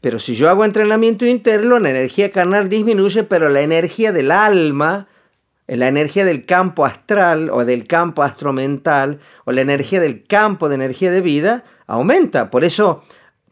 pero 0.01 0.17
si 0.17 0.33
yo 0.33 0.49
hago 0.49 0.65
entrenamiento 0.65 1.23
interno, 1.25 1.77
la 1.77 1.91
energía 1.91 2.31
carnal 2.31 2.67
disminuye, 2.67 3.23
pero 3.23 3.49
la 3.49 3.61
energía 3.61 4.11
del 4.11 4.31
alma 4.31 5.07
la 5.67 5.89
energía 5.89 6.23
del 6.23 6.45
campo 6.45 6.85
astral 6.85 7.49
o 7.49 7.65
del 7.65 7.87
campo 7.87 8.23
astromental 8.23 9.19
o 9.43 9.51
la 9.51 9.61
energía 9.61 9.99
del 9.99 10.23
campo 10.23 10.69
de 10.69 10.75
energía 10.75 11.11
de 11.11 11.21
vida 11.21 11.65
aumenta. 11.87 12.49
Por 12.49 12.63
eso, 12.63 13.03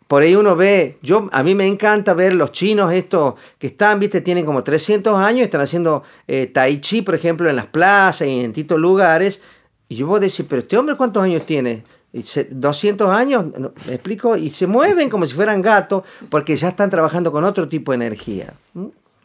por 0.07 0.24
ahí 0.24 0.36
uno 0.36 0.55
ve, 0.55 0.97
yo 1.01 1.30
a 1.34 1.43
mí 1.43 1.55
me 1.55 1.68
encanta 1.68 2.13
ver 2.13 2.34
los 2.34 2.53
chinos 2.53 2.93
estos 2.93 3.36
que 3.57 3.68
están, 3.68 3.99
viste, 3.99 4.22
tienen 4.22 4.45
como 4.45 4.63
300 4.63 5.20
años, 5.20 5.43
están 5.43 5.61
haciendo 5.61 6.03
eh, 6.28 6.47
tai 6.47 6.80
chi, 6.80 7.01
por 7.01 7.16
ejemplo, 7.16 7.49
en 7.49 7.57
las 7.57 7.68
plazas 7.68 8.28
y 8.28 8.39
en 8.39 8.47
distintos 8.47 8.80
lugares. 8.80 9.41
Y 9.89 9.95
yo 9.95 10.07
voy 10.07 10.18
a 10.18 10.22
decir, 10.22 10.45
pero 10.49 10.61
este 10.61 10.78
hombre 10.78 10.95
cuántos 10.95 11.22
años 11.22 11.45
tiene? 11.45 11.84
200 12.13 13.09
años, 13.09 13.45
me 13.88 13.93
explico, 13.93 14.38
y 14.38 14.49
se 14.49 14.68
mueven 14.68 15.09
como 15.09 15.26
si 15.26 15.34
fueran 15.34 15.61
gatos 15.61 16.03
porque 16.30 16.55
ya 16.55 16.70
están 16.70 16.89
trabajando 16.89 17.30
con 17.30 17.43
otro 17.43 17.68
tipo 17.68 17.91
de 17.91 17.97
energía. 17.97 18.53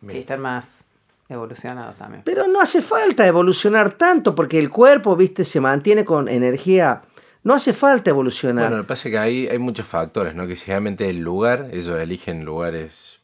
Sí, 0.08 0.18
están 0.18 0.40
más 0.40 0.82
evolucionados 1.30 1.96
también. 1.96 2.22
Pero 2.24 2.46
no 2.48 2.60
hace 2.60 2.82
falta 2.82 3.26
evolucionar 3.26 3.92
tanto 3.92 4.34
porque 4.34 4.58
el 4.58 4.68
cuerpo, 4.70 5.16
viste, 5.16 5.44
se 5.44 5.60
mantiene 5.60 6.04
con 6.04 6.28
energía. 6.28 7.02
No 7.42 7.54
hace 7.54 7.72
falta 7.72 8.10
evolucionar. 8.10 8.64
Bueno, 8.66 8.76
lo 8.78 8.82
que 8.82 8.88
pasa 8.88 9.08
es 9.08 9.12
que 9.12 9.18
hay, 9.18 9.48
hay 9.48 9.58
muchos 9.58 9.86
factores, 9.86 10.34
¿no? 10.34 10.46
Que 10.46 10.56
generalmente 10.56 11.08
el 11.08 11.18
lugar, 11.20 11.68
ellos 11.72 11.98
eligen 12.00 12.44
lugares 12.44 13.20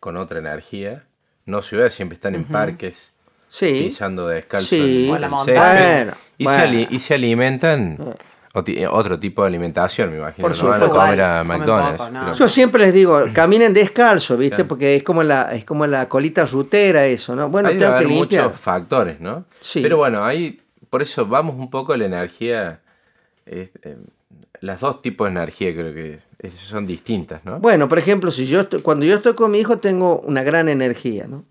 con 0.00 0.16
otra 0.16 0.38
energía. 0.40 1.04
No 1.46 1.62
ciudades, 1.62 1.94
siempre 1.94 2.14
están 2.16 2.34
en 2.34 2.44
parques, 2.44 3.12
sí. 3.48 3.84
pisando 3.84 4.26
descalzo 4.26 4.68
Sí. 4.68 5.10
en 5.14 5.20
la 5.20 5.28
montaña. 5.28 5.94
Bueno, 5.94 6.12
y, 6.38 6.44
bueno. 6.44 6.60
Se 6.88 6.94
y 6.94 6.98
se 6.98 7.14
alimentan 7.14 7.98
eh, 8.00 8.14
otro 8.90 9.18
tipo 9.18 9.42
de 9.42 9.48
alimentación, 9.48 10.10
me 10.12 10.18
imagino. 10.18 10.46
Por 10.48 10.56
no 10.62 10.68
van 10.68 10.82
a 10.82 10.88
comer 10.88 11.20
a 11.22 11.44
McDonald's. 11.44 11.98
poco, 11.98 12.10
no. 12.10 12.20
pero- 12.26 12.34
Yo 12.34 12.48
siempre 12.48 12.82
les 12.84 12.94
digo, 12.94 13.20
caminen 13.32 13.74
descalzo, 13.74 14.36
¿viste? 14.36 14.56
Claro. 14.56 14.68
Porque 14.68 14.94
es 14.96 15.02
como 15.02 15.22
la, 15.24 15.52
es 15.54 15.64
como 15.64 15.86
la 15.86 16.08
colita 16.08 16.46
rutera 16.46 17.04
eso, 17.06 17.34
¿no? 17.34 17.48
Bueno, 17.48 17.68
debe 17.68 17.80
tengo 17.80 17.98
que 17.98 18.04
limpiar. 18.06 18.44
muchos 18.46 18.60
factores, 18.60 19.20
¿no? 19.20 19.44
Sí. 19.60 19.80
Pero 19.82 19.96
bueno, 19.96 20.24
ahí, 20.24 20.60
por 20.88 21.02
eso 21.02 21.26
vamos 21.26 21.56
un 21.56 21.68
poco 21.70 21.92
a 21.92 21.96
la 21.96 22.06
energía. 22.06 22.80
eh, 23.46 23.70
eh, 23.82 23.96
las 24.60 24.80
dos 24.80 25.02
tipos 25.02 25.26
de 25.26 25.32
energía 25.32 25.74
creo 25.74 25.92
que 25.92 26.20
es- 26.38 26.54
son 26.54 26.86
distintas, 26.86 27.44
¿no? 27.44 27.58
Bueno, 27.60 27.88
por 27.88 27.98
ejemplo, 27.98 28.30
si 28.30 28.46
yo 28.46 28.60
estoy- 28.60 28.80
cuando 28.80 29.04
yo 29.04 29.16
estoy 29.16 29.34
con 29.34 29.50
mi 29.50 29.58
hijo 29.58 29.76
tengo 29.78 30.20
una 30.20 30.42
gran 30.42 30.68
energía, 30.70 31.26
¿no? 31.28 31.44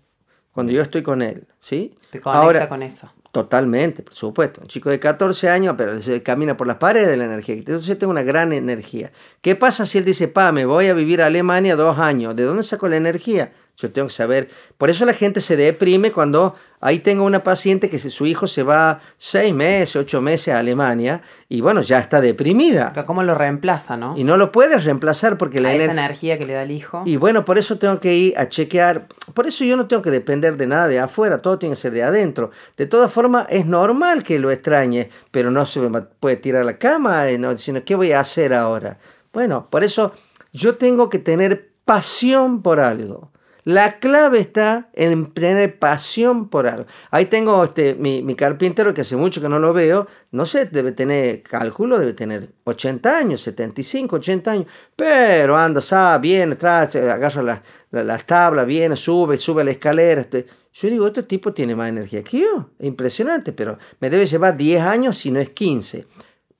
Cuando 0.52 0.72
yo 0.72 0.82
estoy 0.82 1.02
con 1.02 1.22
él, 1.22 1.46
¿sí? 1.58 1.94
Te 2.10 2.20
conecta 2.20 2.68
con 2.68 2.82
eso. 2.82 3.12
Totalmente, 3.34 4.04
por 4.04 4.14
supuesto. 4.14 4.60
Un 4.60 4.68
chico 4.68 4.90
de 4.90 5.00
14 5.00 5.50
años, 5.50 5.74
pero 5.76 6.00
se 6.00 6.22
camina 6.22 6.56
por 6.56 6.68
las 6.68 6.76
paredes 6.76 7.08
de 7.08 7.16
la 7.16 7.24
energía. 7.24 7.56
Entonces 7.56 7.98
tengo 7.98 8.12
una 8.12 8.22
gran 8.22 8.52
energía. 8.52 9.10
¿Qué 9.40 9.56
pasa 9.56 9.86
si 9.86 9.98
él 9.98 10.04
dice, 10.04 10.28
pa, 10.28 10.52
me 10.52 10.64
voy 10.64 10.86
a 10.86 10.94
vivir 10.94 11.20
a 11.20 11.26
Alemania 11.26 11.74
dos 11.74 11.98
años? 11.98 12.36
¿De 12.36 12.44
dónde 12.44 12.62
saco 12.62 12.86
la 12.86 12.96
energía? 12.96 13.50
Yo 13.76 13.90
tengo 13.90 14.06
que 14.06 14.14
saber. 14.14 14.48
Por 14.78 14.88
eso 14.88 15.04
la 15.04 15.14
gente 15.14 15.40
se 15.40 15.56
deprime 15.56 16.12
cuando 16.12 16.54
ahí 16.80 17.00
tengo 17.00 17.24
una 17.24 17.42
paciente 17.42 17.90
que 17.90 17.98
su 17.98 18.24
hijo 18.24 18.46
se 18.46 18.62
va 18.62 19.00
seis 19.16 19.52
meses, 19.52 19.96
ocho 19.96 20.20
meses 20.20 20.54
a 20.54 20.58
Alemania 20.60 21.22
y 21.48 21.60
bueno, 21.60 21.82
ya 21.82 21.98
está 21.98 22.20
deprimida. 22.20 22.92
Pero 22.94 23.04
¿Cómo 23.04 23.24
lo 23.24 23.34
reemplaza, 23.34 23.96
no? 23.96 24.16
Y 24.16 24.22
no 24.22 24.36
lo 24.36 24.52
puedes 24.52 24.84
reemplazar 24.84 25.36
porque 25.38 25.60
la 25.60 25.72
esa 25.74 25.86
ener- 25.86 25.90
energía 25.90 26.38
que 26.38 26.46
le 26.46 26.52
da 26.52 26.62
el 26.62 26.70
hijo. 26.70 27.02
y 27.04 27.16
bueno, 27.16 27.44
por 27.44 27.58
eso 27.58 27.76
tengo 27.76 27.98
que 27.98 28.14
ir 28.14 28.38
a 28.38 28.48
chequear. 28.48 29.08
Por 29.34 29.48
eso 29.48 29.64
yo 29.64 29.76
no 29.76 29.88
tengo 29.88 30.02
que 30.02 30.12
depender 30.12 30.56
de 30.56 30.68
nada 30.68 30.86
de 30.86 31.00
afuera, 31.00 31.42
todo 31.42 31.58
tiene 31.58 31.74
que 31.74 31.80
ser 31.80 31.90
de 31.92 32.04
adentro. 32.04 32.52
De 32.76 32.86
todas 32.86 33.10
formas, 33.10 33.46
es 33.50 33.66
normal 33.66 34.22
que 34.22 34.38
lo 34.38 34.52
extrañe, 34.52 35.10
pero 35.32 35.50
no 35.50 35.66
se 35.66 35.80
me 35.80 36.00
puede 36.02 36.36
tirar 36.36 36.62
a 36.62 36.64
la 36.64 36.78
cama, 36.78 37.28
eh, 37.28 37.38
no, 37.38 37.58
sino 37.58 37.84
¿qué 37.84 37.96
voy 37.96 38.12
a 38.12 38.20
hacer 38.20 38.54
ahora? 38.54 38.98
Bueno, 39.32 39.66
por 39.68 39.82
eso 39.82 40.12
yo 40.52 40.76
tengo 40.76 41.08
que 41.08 41.18
tener 41.18 41.70
pasión 41.84 42.62
por 42.62 42.78
algo. 42.78 43.32
La 43.64 43.98
clave 43.98 44.40
está 44.40 44.90
en 44.92 45.32
tener 45.32 45.78
pasión 45.78 46.50
por 46.50 46.68
algo. 46.68 46.86
Ahí 47.10 47.24
tengo 47.26 47.64
este, 47.64 47.94
mi, 47.94 48.34
carpintero 48.34 48.92
que 48.92 49.00
hace 49.00 49.16
mucho 49.16 49.40
que 49.40 49.48
no 49.48 49.58
lo 49.58 49.72
veo, 49.72 50.06
no 50.32 50.44
sé, 50.44 50.66
debe 50.66 50.92
tener, 50.92 51.42
cálculo, 51.42 51.98
debe 51.98 52.12
tener 52.12 52.46
80 52.64 53.16
años, 53.16 53.40
75, 53.40 54.16
80 54.16 54.50
años, 54.50 54.66
pero 54.94 55.56
anda, 55.56 55.80
sabe, 55.80 56.20
viene, 56.20 56.56
se 56.90 57.10
agarra 57.10 57.42
las 57.42 57.62
la, 57.90 58.04
las 58.04 58.26
tablas, 58.26 58.66
viene, 58.66 58.96
sube, 58.96 59.38
sube 59.38 59.64
la 59.64 59.70
escalera. 59.70 60.20
este. 60.20 60.46
Yo 60.74 60.90
digo, 60.90 61.06
este 61.06 61.22
tipo 61.22 61.54
tiene 61.54 61.74
más 61.74 61.88
energía 61.88 62.22
que 62.22 62.40
yo, 62.40 62.70
es 62.78 62.86
impresionante, 62.86 63.52
pero 63.52 63.78
me 64.00 64.10
debe 64.10 64.26
llevar 64.26 64.56
10 64.56 64.82
años 64.82 65.16
si 65.16 65.30
no 65.30 65.40
es 65.40 65.50
15. 65.50 66.06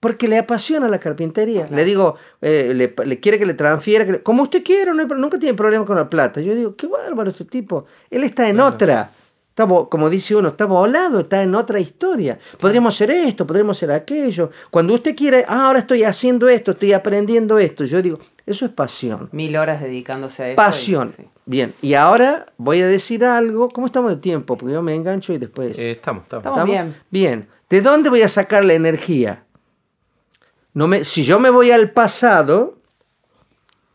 Porque 0.04 0.28
le 0.28 0.36
apasiona 0.36 0.86
la 0.86 0.98
carpintería. 1.00 1.66
Le 1.70 1.82
digo, 1.82 2.16
eh, 2.42 2.72
le, 2.74 2.94
le 3.06 3.20
quiere 3.20 3.38
que 3.38 3.46
le 3.46 3.54
transfiera, 3.54 4.04
que 4.04 4.12
le- 4.12 4.22
como 4.22 4.42
usted 4.42 4.62
quiera, 4.62 4.92
no 4.92 5.00
hay 5.00 5.06
pro- 5.08 5.16
nunca 5.16 5.38
tiene 5.38 5.54
problema 5.54 5.86
con 5.86 5.96
la 5.96 6.10
plata. 6.10 6.42
Yo 6.42 6.54
digo, 6.54 6.76
qué 6.76 6.86
bárbaro 6.86 7.30
este 7.30 7.46
tipo. 7.46 7.86
Él 8.10 8.22
está 8.22 8.46
en 8.46 8.60
otra. 8.60 9.10
Está, 9.48 9.66
como 9.66 10.10
dice 10.10 10.34
uno, 10.34 10.48
está 10.48 10.66
volado, 10.66 11.20
está 11.20 11.42
en 11.42 11.54
otra 11.54 11.78
historia. 11.80 12.38
Podríamos 12.60 12.92
hacer 12.94 13.12
esto, 13.12 13.46
podríamos 13.46 13.76
hacer 13.78 13.92
aquello. 13.92 14.50
Cuando 14.70 14.92
usted 14.94 15.14
quiere, 15.16 15.44
ah, 15.48 15.66
ahora 15.68 15.78
estoy 15.78 16.02
haciendo 16.02 16.48
esto, 16.48 16.72
estoy 16.72 16.92
aprendiendo 16.92 17.58
esto. 17.58 17.84
Yo 17.84 18.02
digo, 18.02 18.18
eso 18.44 18.66
es 18.66 18.72
pasión. 18.72 19.28
Mil 19.32 19.56
horas 19.56 19.80
dedicándose 19.80 20.42
a 20.42 20.46
eso. 20.48 20.52
y- 20.54 20.56
Pasión. 20.56 21.14
sí. 21.16 21.22
Bien, 21.46 21.72
y 21.82 21.94
ahora 21.94 22.46
voy 22.58 22.82
a 22.82 22.88
decir 22.88 23.24
algo. 23.24 23.68
¿Cómo 23.70 23.86
estamos 23.86 24.10
de 24.10 24.16
tiempo? 24.16 24.56
Porque 24.58 24.74
yo 24.74 24.82
me 24.82 24.94
engancho 24.94 25.32
y 25.32 25.38
después... 25.38 25.78
Eh, 25.78 25.92
estamos, 25.92 26.24
estamos. 26.24 26.44
Estamos 26.46 26.64
bien. 26.66 26.94
Bien. 27.10 27.46
¿De 27.70 27.80
dónde 27.80 28.10
voy 28.10 28.22
a 28.22 28.28
sacar 28.28 28.64
la 28.64 28.74
energía? 28.74 29.43
No 30.74 30.88
me, 30.88 31.04
si 31.04 31.22
yo 31.24 31.38
me 31.38 31.50
voy 31.50 31.70
al 31.70 31.90
pasado, 31.92 32.76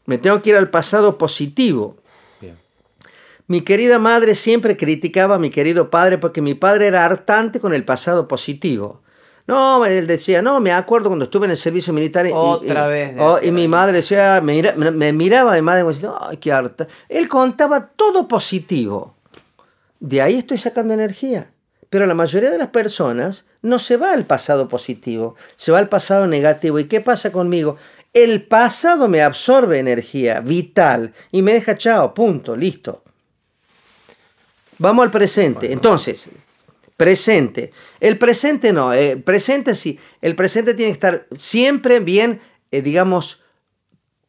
me 0.06 0.18
tengo 0.18 0.42
que 0.42 0.52
ir 0.52 0.56
al 0.56 0.70
pasado 0.70 1.18
positivo. 1.18 1.98
Bien. 2.42 2.58
Mi 3.48 3.62
querida 3.62 4.00
madre 4.00 4.34
siempre 4.36 4.78
criticaba 4.78 5.36
a 5.36 5.40
mi 5.40 5.50
querido 5.50 5.90
padre 5.90 6.18
porque 6.18 6.42
mi 6.42 6.54
padre 6.56 6.88
era 6.88 7.06
hartante 7.06 7.60
con 7.60 7.74
el 7.74 7.84
pasado 7.86 8.28
positivo. 8.28 9.02
No, 9.46 9.84
él 9.84 10.06
decía, 10.06 10.42
no, 10.44 10.60
me 10.60 10.72
acuerdo 10.72 11.10
cuando 11.10 11.26
estuve 11.26 11.46
en 11.46 11.52
el 11.52 11.58
servicio 11.58 11.92
militar. 11.92 12.28
y- 12.28 12.32
Otra 12.34 12.86
y, 12.86 12.90
vez 12.92 13.16
oh, 13.20 13.36
decía 13.36 13.50
y 13.50 13.52
mi 13.52 13.68
madre 13.68 13.94
decía, 13.94 14.42
me, 14.44 14.54
mira- 14.54 14.76
me- 14.76 14.92
me 14.92 15.12
miraba 15.12 15.56
mi 15.56 15.62
madre 15.64 15.82
como 15.82 15.92
diciendo, 15.92 16.18
ay, 16.22 16.38
qué 16.38 16.52
harta. 16.52 16.88
Él 17.10 17.28
contaba 17.28 17.88
todo 17.88 18.28
positivo. 18.28 19.16
De 20.00 20.22
ahí 20.22 20.38
estoy 20.38 20.60
sacando 20.60 20.94
energía. 20.94 21.52
Pero 21.90 22.06
la 22.06 22.14
mayoría 22.14 22.52
de 22.52 22.58
las 22.60 22.68
personas 22.70 23.46
no 23.62 23.80
se 23.80 23.98
va 23.98 24.14
al 24.14 24.26
pasado 24.26 24.68
positivo, 24.68 25.36
se 25.56 25.72
va 25.72 25.80
al 25.80 25.90
pasado 25.90 26.28
negativo. 26.28 26.78
¿Y 26.80 26.86
qué 26.86 27.02
pasa 27.02 27.32
conmigo? 27.32 27.78
El 28.14 28.44
pasado 28.44 29.08
me 29.08 29.22
absorbe 29.22 29.80
energía 29.80 30.40
vital 30.42 31.14
y 31.32 31.42
me 31.42 31.54
deja 31.54 31.78
chao, 31.78 32.14
punto, 32.14 32.56
listo. 32.56 33.04
Vamos 34.78 35.04
al 35.04 35.12
presente. 35.12 35.72
Entonces, 35.72 36.30
presente. 36.96 37.72
El 38.00 38.18
presente 38.18 38.72
no, 38.72 38.94
eh, 38.94 39.18
presente 39.18 39.76
sí. 39.76 40.00
El 40.22 40.36
presente 40.36 40.74
tiene 40.74 40.92
que 40.92 40.94
estar 40.94 41.26
siempre 41.36 42.00
bien, 42.00 42.40
eh, 42.72 42.82
digamos, 42.82 43.42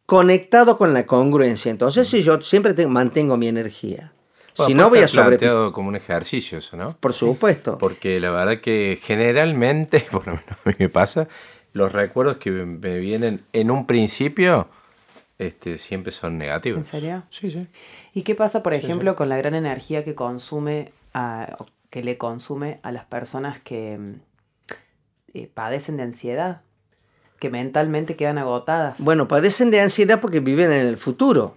conectado 0.06 0.76
con 0.76 0.92
la 0.92 1.06
congruencia. 1.06 1.70
Entonces, 1.70 2.08
si 2.08 2.22
yo 2.22 2.40
siempre 2.42 2.74
te- 2.74 2.86
mantengo 2.86 3.36
mi 3.36 3.48
energía. 3.48 4.12
Bueno, 4.61 4.68
si 4.68 4.74
no, 4.74 4.88
voy 4.90 4.98
a 5.00 5.08
sobre... 5.08 5.28
planteado 5.38 5.72
como 5.72 5.88
un 5.88 5.96
ejercicio 5.96 6.58
eso, 6.58 6.76
¿no? 6.76 6.96
Por 6.98 7.12
supuesto. 7.12 7.78
Porque 7.78 8.18
la 8.20 8.30
verdad 8.30 8.61
que 8.61 8.98
generalmente, 9.02 10.00
por 10.11 10.26
lo 10.26 10.32
menos 10.34 10.50
a 10.64 10.68
mí 10.68 10.74
me 10.78 10.88
pasa, 10.88 11.28
los 11.72 11.92
recuerdos 11.92 12.38
que 12.38 12.50
me 12.50 12.98
vienen 12.98 13.42
en 13.52 13.70
un 13.70 13.86
principio 13.86 14.68
este, 15.38 15.78
siempre 15.78 16.12
son 16.12 16.36
negativos. 16.38 16.78
¿En 16.78 16.84
serio? 16.84 17.22
Sí, 17.30 17.50
sí. 17.50 17.66
¿Y 18.12 18.22
qué 18.22 18.34
pasa, 18.34 18.62
por 18.62 18.74
ejemplo, 18.74 19.16
con 19.16 19.28
la 19.28 19.36
gran 19.36 19.54
energía 19.54 20.04
que 20.04 20.14
consume, 20.14 20.92
a- 21.14 21.56
que 21.90 22.02
le 22.02 22.18
consume 22.18 22.78
a 22.82 22.92
las 22.92 23.04
personas 23.06 23.58
que 23.61 23.96
mm, 23.98 24.14
eh, 25.34 25.50
padecen 25.52 25.96
de 25.96 26.02
ansiedad? 26.02 26.62
Que 27.38 27.48
mentalmente 27.48 28.16
quedan 28.16 28.36
agotadas. 28.36 29.00
Bueno, 29.00 29.26
padecen 29.26 29.70
de 29.70 29.80
ansiedad 29.80 30.20
porque 30.20 30.40
viven 30.40 30.70
en 30.72 30.86
el 30.86 30.98
futuro. 30.98 31.56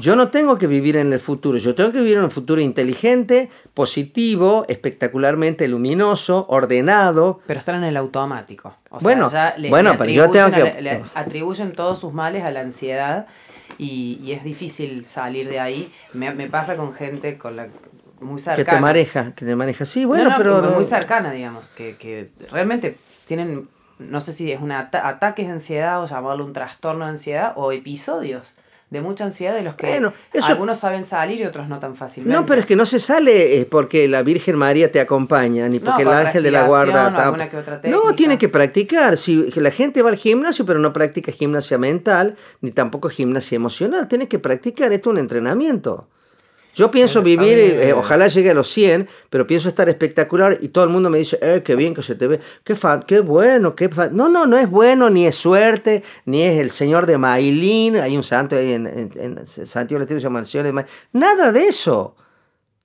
Yo 0.00 0.16
no 0.16 0.28
tengo 0.28 0.58
que 0.58 0.66
vivir 0.66 0.96
en 0.96 1.12
el 1.12 1.20
futuro, 1.20 1.56
yo 1.58 1.74
tengo 1.74 1.92
que 1.92 1.98
vivir 1.98 2.16
en 2.18 2.24
un 2.24 2.30
futuro 2.30 2.60
inteligente, 2.60 3.48
positivo, 3.74 4.64
espectacularmente 4.68 5.68
luminoso, 5.68 6.46
ordenado. 6.48 7.40
Pero 7.46 7.58
están 7.60 7.76
en 7.76 7.84
el 7.84 7.96
automático. 7.96 8.74
O 8.90 8.98
sea, 8.98 9.04
Bueno, 9.04 9.30
ya 9.30 9.54
le, 9.56 9.68
bueno, 9.70 9.92
le 9.92 9.98
pero 9.98 10.10
yo 10.10 10.30
tengo 10.30 10.46
a 10.46 10.50
que- 10.50 10.82
le 10.82 11.04
atribuyen 11.14 11.72
todos 11.72 11.98
sus 11.98 12.12
males 12.12 12.42
a 12.44 12.50
la 12.50 12.60
ansiedad 12.60 13.26
y, 13.78 14.18
y 14.22 14.32
es 14.32 14.42
difícil 14.44 15.04
salir 15.04 15.48
de 15.48 15.60
ahí. 15.60 15.92
Me, 16.12 16.32
me 16.34 16.48
pasa 16.48 16.76
con 16.76 16.92
gente 16.94 17.38
con 17.38 17.56
la 17.56 17.68
muy 18.20 18.36
Que 18.36 18.42
cercana. 18.42 18.78
te 18.78 18.80
maneja, 18.82 19.32
que 19.34 19.44
te 19.44 19.56
maneja. 19.56 19.84
Sí, 19.84 20.04
bueno, 20.04 20.24
No, 20.24 20.30
no, 20.30 20.36
pero... 20.38 20.62
muy 20.74 20.84
cercana, 20.84 21.30
digamos, 21.32 21.68
que, 21.72 21.96
que 21.96 22.30
realmente 22.50 22.96
tienen, 23.26 23.68
no 23.98 24.20
sé 24.20 24.32
si 24.32 24.50
es 24.52 24.60
un 24.60 24.72
ata- 24.72 25.06
ataques 25.08 25.46
de 25.46 25.52
ansiedad 25.52 26.02
o 26.02 26.06
llamarlo 26.06 26.44
un 26.44 26.52
trastorno 26.52 27.04
de 27.04 27.10
ansiedad 27.12 27.52
o 27.56 27.72
episodios 27.72 28.54
de 28.92 29.00
mucha 29.00 29.24
ansiedad 29.24 29.54
de 29.54 29.62
los 29.62 29.74
que 29.74 29.86
Bueno, 29.86 30.12
eso- 30.34 30.48
algunos 30.48 30.78
saben 30.78 31.02
salir 31.02 31.40
y 31.40 31.44
otros 31.44 31.66
no 31.66 31.78
tan 31.78 31.96
fácilmente. 31.96 32.38
No, 32.38 32.44
pero 32.44 32.60
es 32.60 32.66
que 32.66 32.76
no 32.76 32.84
se 32.84 33.00
sale 33.00 33.58
eh, 33.58 33.64
porque 33.64 34.06
la 34.06 34.22
Virgen 34.22 34.56
María 34.56 34.92
te 34.92 35.00
acompaña, 35.00 35.66
ni 35.66 35.78
No, 35.78 35.84
porque 35.86 36.02
el 36.02 36.08
ángel 36.08 36.42
de 36.42 36.50
la 36.50 36.64
guarda... 36.64 37.10
No, 37.84 38.14
tiene 38.14 38.36
que 38.36 38.50
practicar. 38.50 39.16
Si 39.16 39.50
la 39.52 39.70
gente 39.70 40.02
va 40.02 40.10
al 40.10 40.16
gimnasio, 40.16 40.66
pero 40.66 40.78
no 40.78 40.92
practica 40.92 41.32
gimnasia 41.32 41.78
mental, 41.78 42.36
ni 42.60 42.70
tampoco 42.70 43.08
gimnasia 43.08 43.56
emocional, 43.56 44.08
tienes 44.08 44.28
que 44.28 44.38
practicar. 44.38 44.92
Esto 44.92 45.08
es 45.08 45.14
un 45.14 45.20
entrenamiento. 45.20 46.08
Yo 46.74 46.90
pienso 46.90 47.20
vivir, 47.22 47.56
mí- 47.58 47.82
eh, 47.82 47.92
ojalá 47.92 48.28
llegue 48.28 48.50
a 48.50 48.54
los 48.54 48.68
100, 48.68 49.06
pero 49.28 49.46
pienso 49.46 49.68
estar 49.68 49.88
espectacular 49.88 50.56
y 50.60 50.68
todo 50.68 50.84
el 50.84 50.90
mundo 50.90 51.10
me 51.10 51.18
dice, 51.18 51.38
eh, 51.42 51.62
qué 51.64 51.76
bien 51.76 51.92
que 51.94 52.02
se 52.02 52.14
te 52.14 52.26
ve, 52.26 52.40
qué, 52.64 52.74
fa- 52.76 53.00
qué 53.06 53.20
bueno, 53.20 53.74
qué 53.76 53.88
fa-". 53.90 54.08
No, 54.08 54.28
no, 54.28 54.46
no 54.46 54.56
es 54.58 54.70
bueno, 54.70 55.10
ni 55.10 55.26
es 55.26 55.34
suerte, 55.34 56.02
ni 56.24 56.42
es 56.42 56.58
el 56.60 56.70
señor 56.70 57.04
de 57.06 57.18
Mailín, 57.18 57.96
hay 57.96 58.16
un 58.16 58.22
santo 58.22 58.56
ahí 58.56 58.72
en, 58.72 58.86
en, 58.86 59.10
en 59.16 59.46
Santiago 59.46 59.98
del 59.98 60.02
Estero 60.02 60.16
que 60.16 60.20
se 60.20 60.24
llama 60.24 60.38
el 60.40 60.46
señor 60.46 60.64
de 60.66 60.72
Mailín. 60.72 60.90
Nada 61.12 61.52
de 61.52 61.66
eso. 61.66 62.16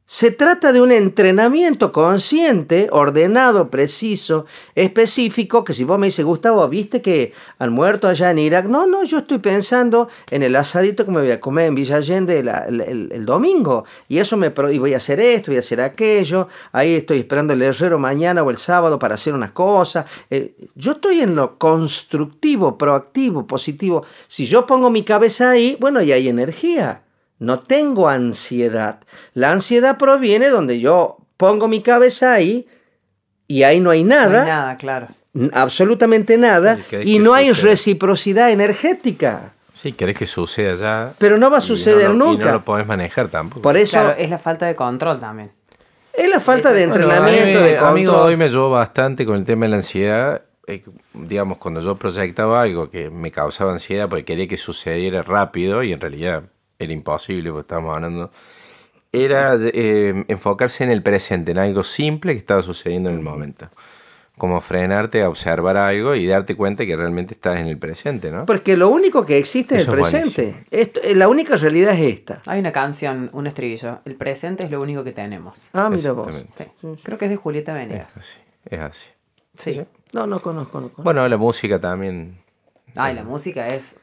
Se 0.09 0.31
trata 0.31 0.71
de 0.71 0.79
un 0.79 0.93
entrenamiento 0.93 1.91
consciente, 1.91 2.87
ordenado, 2.93 3.69
preciso, 3.69 4.45
específico, 4.73 5.65
que 5.65 5.73
si 5.73 5.83
vos 5.83 5.99
me 5.99 6.07
dices, 6.07 6.23
Gustavo, 6.23 6.65
¿viste 6.69 7.01
que 7.01 7.33
han 7.59 7.73
muerto 7.73 8.07
allá 8.07 8.31
en 8.31 8.39
Irak? 8.39 8.67
No, 8.67 8.87
no, 8.87 9.03
yo 9.03 9.17
estoy 9.17 9.39
pensando 9.39 10.07
en 10.31 10.43
el 10.43 10.55
asadito 10.55 11.03
que 11.03 11.11
me 11.11 11.19
voy 11.19 11.31
a 11.31 11.41
comer 11.41 11.65
en 11.65 11.75
Villa 11.75 11.97
Allende 11.97 12.39
el, 12.39 12.47
el- 13.11 13.25
domingo. 13.25 13.83
Y 14.07 14.19
eso 14.19 14.37
me 14.37 14.53
y 14.71 14.77
voy 14.77 14.93
a 14.93 14.97
hacer 14.97 15.19
esto, 15.19 15.51
voy 15.51 15.57
a 15.57 15.59
hacer 15.59 15.81
aquello. 15.81 16.47
Ahí 16.71 16.95
estoy 16.95 17.19
esperando 17.19 17.51
el 17.51 17.61
herrero 17.61 17.99
mañana 17.99 18.43
o 18.43 18.49
el 18.49 18.55
sábado 18.55 18.97
para 18.97 19.15
hacer 19.15 19.33
unas 19.33 19.51
cosas. 19.51 20.05
Eh, 20.29 20.55
yo 20.75 20.93
estoy 20.93 21.19
en 21.19 21.35
lo 21.35 21.57
constructivo, 21.57 22.77
proactivo, 22.77 23.45
positivo. 23.45 24.05
Si 24.27 24.45
yo 24.45 24.65
pongo 24.65 24.89
mi 24.89 25.03
cabeza 25.03 25.49
ahí, 25.49 25.75
bueno, 25.81 26.01
y 26.01 26.13
hay 26.13 26.29
energía. 26.29 27.01
No 27.39 27.59
tengo 27.59 28.07
ansiedad. 28.09 28.99
La 29.33 29.51
ansiedad 29.51 29.97
proviene 29.97 30.49
donde 30.49 30.79
yo 30.79 31.17
pongo 31.38 31.67
mi 31.67 31.81
cabeza 31.83 32.33
ahí 32.33 32.67
y 33.47 33.63
ahí 33.63 33.79
no 33.79 33.91
hay 33.91 34.03
No 34.03 34.15
nada, 34.15 34.41
hay 34.41 34.47
nada, 34.47 34.77
claro. 34.77 35.07
absolutamente 35.53 36.38
nada, 36.38 36.79
Y 37.03 37.19
no 37.19 37.33
hay 37.33 37.49
suceda. 37.49 37.67
reciprocidad 37.69 38.51
energética. 38.51 39.53
Sí, 39.73 39.91
querés 39.91 40.17
que 40.17 40.25
suceda 40.25 40.73
ya. 40.73 41.13
Pero 41.19 41.38
no 41.38 41.51
va 41.51 41.57
a 41.57 41.59
y 41.59 41.63
suceder 41.63 42.09
no 42.09 42.15
lo- 42.15 42.25
nunca. 42.31 42.43
Y 42.43 42.47
no 42.47 42.53
lo 42.53 42.65
podés 42.65 42.88
manejar 42.88 43.27
tampoco. 43.27 43.61
Por 43.61 43.77
eso 43.77 43.99
Claro, 43.99 44.15
es 44.17 44.29
la 44.29 44.39
falta 44.39 44.65
de 44.65 44.73
control 44.75 45.19
también. 45.19 45.51
es 46.13 46.27
la 46.29 46.39
falta 46.39 46.73
de 46.73 46.81
entrenamiento, 46.83 47.59
a 47.59 47.61
mí, 47.61 47.67
de 47.69 47.77
control. 47.77 48.15
hoy 48.29 48.38
me 48.38 48.45
ayudó 48.45 48.71
bastante 48.71 49.23
con 49.25 49.35
el 49.35 49.45
tema 49.45 49.65
de 49.65 49.69
la 49.69 49.75
ansiedad. 49.77 50.41
Eh, 50.65 50.83
digamos, 51.13 51.59
cuando 51.59 51.79
yo 51.79 51.95
proyectaba 51.95 52.63
algo 52.63 52.89
que 52.89 53.11
me 53.11 53.29
causaba 53.31 53.71
ansiedad 53.71 54.09
porque 54.09 54.25
quería 54.25 54.47
que 54.47 54.57
sucediera 54.57 55.21
rápido 55.21 55.83
y 55.83 55.93
en 55.93 56.01
realidad 56.01 56.43
era 56.80 56.93
imposible 56.93 57.49
porque 57.51 57.61
estábamos 57.61 57.95
hablando, 57.95 58.32
era 59.11 59.55
eh, 59.61 60.25
enfocarse 60.28 60.84
en 60.84 60.91
el 60.91 61.01
presente, 61.01 61.51
en 61.51 61.57
algo 61.59 61.84
simple 61.84 62.34
que 62.34 62.38
estaba 62.39 62.61
sucediendo 62.61 63.09
en 63.09 63.15
el 63.15 63.21
momento. 63.21 63.69
Como 64.38 64.61
frenarte 64.61 65.23
a 65.23 65.30
observar 65.30 65.78
algo 65.78 66.13
y 66.13 66.28
darte 66.28 66.55
cuenta 66.55 66.86
que 66.86 66.95
realmente 66.95 67.34
estás 67.34 67.57
en 67.57 67.65
el 67.65 67.80
presente, 67.80 68.30
¿no? 68.30 68.45
Porque 68.45 68.78
lo 68.78 68.89
único 68.89 69.25
que 69.25 69.39
existe 69.39 69.78
es 69.78 69.88
el 69.88 69.95
es 69.95 69.99
presente. 69.99 70.63
Esto- 70.69 70.99
eh, 71.03 71.15
la 71.15 71.28
única 71.28 71.55
realidad 71.55 71.95
es 71.95 72.01
esta. 72.19 72.41
Hay 72.45 72.59
una 72.59 72.71
canción, 72.71 73.32
un 73.34 73.47
estribillo. 73.47 74.01
El 74.05 74.13
presente 74.15 74.63
es 74.65 74.69
lo 74.69 74.80
único 74.80 75.03
que 75.03 75.11
tenemos. 75.11 75.69
Ah, 75.73 75.89
mira 75.89 76.11
vos. 76.11 76.28
Sí. 76.55 76.65
Creo 77.01 77.17
que 77.17 77.25
es 77.25 77.32
de 77.32 77.38
Julieta 77.38 77.71
Es 77.82 77.88
Venegas. 77.88 78.17
así. 78.17 78.38
Es 78.65 78.80
así. 78.80 79.07
Sí. 79.57 79.82
No, 80.13 80.28
no 80.28 80.39
conozco, 80.39 80.80
no 80.82 80.89
conozco. 80.89 81.01
Bueno, 81.01 81.28
la 81.28 81.38
música 81.38 81.82
también. 81.82 82.38
Ay, 82.95 83.15
la 83.15 83.23
música 83.23 83.67
es. 83.69 83.95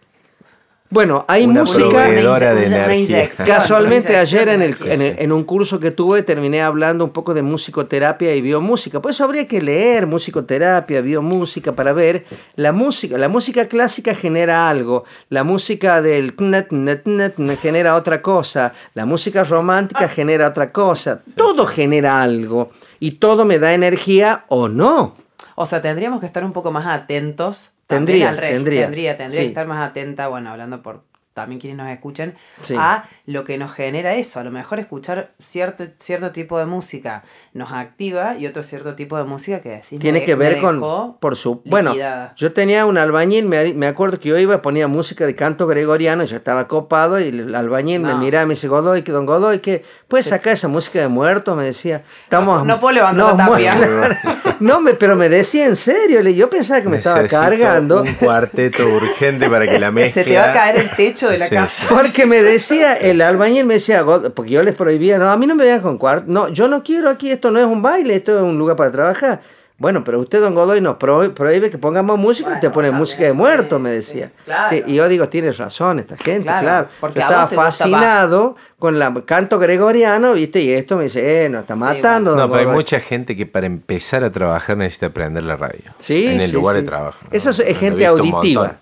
Bueno, 0.95 1.25
hay 1.27 1.45
Una 1.45 1.63
música. 1.63 1.89
proveedora 1.89 2.55
de 2.55 2.67
energía. 2.67 3.29
Casualmente 3.47 4.17
ayer 4.17 4.49
en, 4.49 4.63
el, 4.63 4.77
en, 4.85 5.03
el- 5.03 5.17
en 5.19 5.33
un 5.33 5.43
curso 5.43 5.81
que 5.81 5.91
tuve 5.91 6.23
terminé 6.23 6.63
hablando 6.63 7.05
un 7.05 7.11
poco 7.11 7.35
de 7.35 7.43
musicoterapia 7.43 8.33
y 8.37 8.41
biomúsica. 8.41 9.03
Por 9.03 9.11
eso 9.11 9.25
habría 9.25 9.49
que 9.49 9.61
leer 9.61 10.07
musicoterapia, 10.07 11.01
biomúsica 11.01 11.73
para 11.73 11.93
ver 11.93 12.25
la 12.55 12.71
música. 12.71 13.19
La 13.19 13.29
música 13.29 13.67
clásica 13.67 14.15
genera 14.15 14.69
algo, 14.69 15.03
la 15.31 15.43
música 15.43 16.01
del 16.01 16.35
tnet, 16.37 16.71
net, 16.71 17.03
net, 17.07 17.39
net 17.39 17.59
genera 17.59 17.97
otra 17.97 18.23
cosa, 18.23 18.73
la 18.95 19.05
música 19.05 19.43
romántica 19.43 20.09
genera 20.09 20.47
otra 20.47 20.71
cosa. 20.71 21.23
Todo 21.35 21.67
genera 21.67 22.23
algo 22.23 22.71
y 23.01 23.13
todo 23.17 23.45
me 23.45 23.59
da 23.59 23.75
energía 23.75 24.45
o 24.47 24.69
no. 24.69 25.17
O 25.57 25.67
sea, 25.67 25.83
tendríamos 25.83 26.21
que 26.21 26.27
estar 26.27 26.45
un 26.45 26.53
poco 26.53 26.71
más 26.71 26.87
atentos. 26.87 27.73
Tendrías, 27.87 28.39
al 28.39 28.49
tendrías, 28.49 28.87
Tendría, 28.87 29.17
tendría 29.17 29.41
sí. 29.41 29.47
que 29.47 29.49
estar 29.49 29.67
más 29.67 29.89
atenta, 29.89 30.29
bueno, 30.29 30.51
hablando 30.51 30.83
por 30.83 31.03
también 31.35 31.61
quienes 31.61 31.77
nos 31.77 31.89
escuchen, 31.91 32.35
Sí. 32.63 32.75
a 32.79 33.09
lo 33.27 33.43
que 33.45 33.59
nos 33.59 33.73
genera 33.73 34.15
eso. 34.15 34.39
A 34.41 34.45
lo 34.45 34.51
mejor 34.53 34.79
escuchar 34.79 35.33
cierto, 35.39 35.85
cierto 35.99 36.31
tipo 36.31 36.59
de 36.59 36.67
música 36.67 37.25
nos 37.53 37.73
activa 37.73 38.37
y 38.39 38.47
otro 38.47 38.63
cierto 38.63 38.95
tipo 38.95 39.19
de 39.19 39.25
música 39.25 39.61
que 39.61 39.81
me 39.91 39.99
Tiene 39.99 40.25
que 40.25 40.37
ver 40.37 40.61
con, 40.61 40.81
por 41.19 41.37
su, 41.37 41.61
bueno, 41.65 41.95
yo 42.37 42.53
tenía 42.53 42.87
un 42.87 42.99
albañil, 42.99 43.47
me, 43.47 43.75
me 43.75 43.87
acuerdo 43.89 44.21
que 44.21 44.29
yo 44.29 44.39
iba, 44.39 44.63
ponía 44.63 44.87
música 44.89 45.27
de 45.27 45.35
canto 45.35 45.67
gregoriano, 45.67 46.25
yo 46.25 46.37
estaba 46.37 46.69
copado 46.69 47.19
y 47.21 47.29
el 47.29 47.55
albañil 47.55 48.01
me 48.01 48.11
No. 48.11 48.19
miraba 48.19 48.45
y 48.45 48.47
me 48.47 48.55
dice, 48.55 48.69
Godoy, 48.69 49.03
que 49.03 49.11
don 49.13 49.27
Godoy, 49.27 49.59
que 49.59 49.85
puedes 50.07 50.27
sacar 50.27 50.53
esa 50.53 50.69
música 50.69 51.01
de 51.01 51.09
muerto, 51.09 51.57
me 51.57 51.65
decía, 51.65 52.05
estamos... 52.23 52.65
No 52.65 52.79
puedo 52.79 52.95
levantar 52.95 53.37
la 53.37 53.45
mu- 53.45 53.53
tapia. 53.53 54.21
no, 54.61 54.81
me, 54.81 54.95
pero 54.95 55.17
me 55.17 55.29
decía 55.29 55.67
en 55.67 55.75
serio, 55.77 56.23
le- 56.23 56.35
yo 56.35 56.49
pensaba 56.49 56.81
que 56.81 56.89
me 56.89 56.99
estaba 56.99 57.27
cargando. 57.27 58.03
Un 58.03 58.15
cuarteto 58.15 58.87
urgente 58.89 59.51
para 59.51 59.67
que 59.67 59.81
la 59.81 59.91
mezcla. 59.91 60.23
Se 60.25 60.31
te 60.31 60.37
va 60.39 60.51
a 60.51 60.53
caer 60.53 60.77
el 60.77 60.91
techo 60.91 61.24
de 61.29 61.39
la 61.39 61.47
Sí, 61.47 61.55
casa. 61.55 61.87
Porque 61.89 62.27
me 62.27 62.43
decía, 62.43 62.95
el 62.95 63.21
albañil 63.21 63.65
me 63.67 63.75
decía, 63.75 64.05
porque 64.35 64.51
yo 64.51 64.63
les 64.63 64.75
prohibía, 64.75 65.19
no, 65.19 65.31
a 65.31 65.37
mí 65.37 65.47
no 65.47 65.55
me 65.55 65.65
vean 65.65 65.81
con 65.81 65.99
cuarto, 65.99 66.25
no, 66.29 66.49
yo 66.49 66.69
no 66.69 66.83
quiero 66.83 67.11
aquí, 67.11 67.31
esto 67.31 67.51
no 67.51 67.59
es 67.61 67.67
un 67.67 67.83
baile, 67.83 68.15
esto 68.17 68.37
es 68.37 68.43
un 68.43 68.59
lugar 68.59 68.77
para 68.77 68.91
trabajar. 68.93 69.41
Bueno, 69.77 70.05
pero 70.05 70.21
usted, 70.21 70.41
don 70.41 70.55
Godoy, 70.55 70.81
nos 70.81 70.97
prohí- 70.99 71.35
prohíbe 71.35 71.69
que 71.69 71.79
pongamos 71.79 72.17
música 72.17 72.43
y 72.43 72.53
Bueno, 72.53 72.59
usted 72.59 72.73
pone 72.73 72.89
también, 72.89 73.01
música 73.01 73.23
de 73.25 73.31
sí, 73.31 73.37
muerto, 73.37 73.79
me 73.81 73.91
sí, 73.91 73.97
decía. 73.97 74.31
claro. 74.45 74.69
Te- 74.71 74.85
Y 74.87 74.95
yo 74.95 75.09
digo, 75.09 75.29
tienes 75.29 75.59
razón 75.59 75.99
esta 75.99 76.17
gente, 76.17 76.45
claro. 76.45 76.63
Claro, 76.63 76.89
porque 77.01 77.19
yo 77.19 77.27
estaba 77.27 77.49
te 77.49 77.57
fascinado 77.57 78.57
con 78.79 79.03
el 79.03 79.25
canto 79.25 79.59
gregoriano, 79.59 80.33
¿viste? 80.35 80.61
Y 80.61 80.73
esto 80.73 80.97
me 80.97 81.05
dice, 81.05 81.45
eh, 81.45 81.49
nos 81.49 81.63
está 81.63 81.75
Sí, 81.75 81.81
matando, 81.81 82.37
No, 82.37 82.43
don 82.43 82.51
pero 82.51 82.61
hay 82.61 82.65
Godoy". 82.67 82.77
mucha 82.79 83.01
gente 83.01 83.37
que 83.37 83.47
para 83.47 83.67
empezar 83.67 84.23
a 84.23 84.31
trabajar 84.31 84.77
necesita 84.77 85.07
aprender 85.07 85.43
la 85.43 85.57
radio. 85.57 85.81
Sí, 85.99 86.29
En 86.29 86.41
el 86.41 86.47
sí, 86.51 86.53
lugar 86.53 86.77
sí. 86.77 86.83
de 86.83 86.87
trabajo. 86.87 87.19
¿no? 87.25 87.29
Eso 87.33 87.51
es, 87.51 87.77
gente 87.77 88.07
auditiva. 88.07 88.77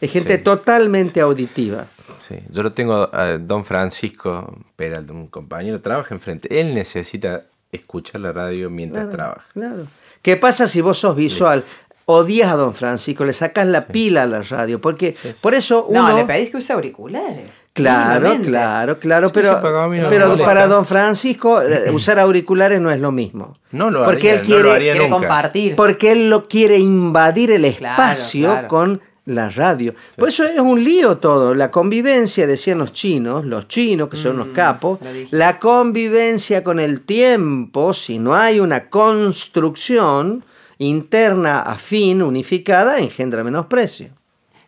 Es 0.00 0.10
gente 0.10 0.36
Sí. 0.36 0.42
totalmente 0.44 1.20
auditiva. 1.20 1.86
Sí, 2.20 2.36
yo 2.50 2.62
lo 2.62 2.72
tengo 2.72 3.08
a 3.12 3.38
don 3.38 3.64
Francisco 3.64 4.56
Peralta, 4.76 5.12
un 5.12 5.28
compañero, 5.28 5.80
trabaja 5.80 6.14
enfrente. 6.14 6.60
Él 6.60 6.74
necesita 6.74 7.42
escuchar 7.72 8.20
la 8.20 8.32
radio 8.32 8.70
mientras 8.70 9.04
Claro, 9.06 9.16
trabaja. 9.16 9.44
Claro. 9.52 9.82
¿Qué 10.22 10.36
pasa 10.36 10.66
si 10.68 10.80
vos 10.80 10.98
sos 10.98 11.16
visual? 11.16 11.64
Odias 12.10 12.50
a 12.50 12.56
don 12.56 12.72
Francisco, 12.74 13.24
le 13.26 13.34
sacas 13.34 13.66
la 13.66 13.86
pila 13.86 14.22
a 14.22 14.26
la 14.26 14.40
radio, 14.40 14.80
porque 14.80 15.12
Sí, 15.12 15.28
sí. 15.28 15.34
por 15.40 15.54
eso 15.54 15.84
uno... 15.86 16.08
No, 16.08 16.16
le 16.16 16.24
pedís 16.24 16.50
que 16.50 16.56
use 16.56 16.72
auriculares. 16.72 17.50
Claro, 17.74 18.38
claro, 18.42 18.98
claro, 18.98 19.28
Sí, 19.28 19.34
pero, 19.34 20.36
para 20.38 20.66
don 20.66 20.84
Francisco 20.86 21.60
eh, 21.62 21.90
usar 21.92 22.18
auriculares 22.18 22.80
no 22.80 22.90
es 22.90 22.98
lo 22.98 23.12
mismo. 23.12 23.58
No 23.72 23.90
lo 23.90 24.04
porque 24.04 24.30
haría, 24.30 24.40
él 24.40 24.48
no 24.48 24.56
lo 24.56 24.62
quiere, 24.62 24.74
haría 24.74 24.92
Quiere 24.94 25.08
nunca. 25.10 25.20
compartir. 25.28 25.76
porque 25.76 26.12
él 26.12 26.30
lo 26.30 26.44
quiere 26.44 26.78
invadir 26.78 27.52
el 27.52 27.72
Claro, 27.76 28.02
espacio 28.02 28.48
claro. 28.48 28.68
con 28.68 29.00
la 29.28 29.50
radio. 29.50 29.94
Por 30.16 30.28
eso 30.30 30.44
es 30.44 30.58
un 30.58 30.82
lío 30.82 31.18
todo. 31.18 31.54
La 31.54 31.70
convivencia, 31.70 32.46
decían 32.46 32.78
los 32.78 32.92
chinos, 32.92 33.44
los 33.44 33.68
chinos 33.68 34.08
que 34.08 34.16
son 34.16 34.52
capos, 34.52 35.00
Mm, 35.00 35.12
dije. 35.12 35.36
la 35.36 35.58
convivencia 35.58 36.64
con 36.64 36.80
el 36.80 37.02
tiempo, 37.02 37.92
si 37.94 38.18
no 38.18 38.34
hay 38.34 38.58
una 38.60 38.88
construcción 38.88 40.44
interna, 40.78 41.60
afín, 41.62 42.22
unificada, 42.22 42.98
engendra 42.98 43.42
menosprecio. 43.44 44.10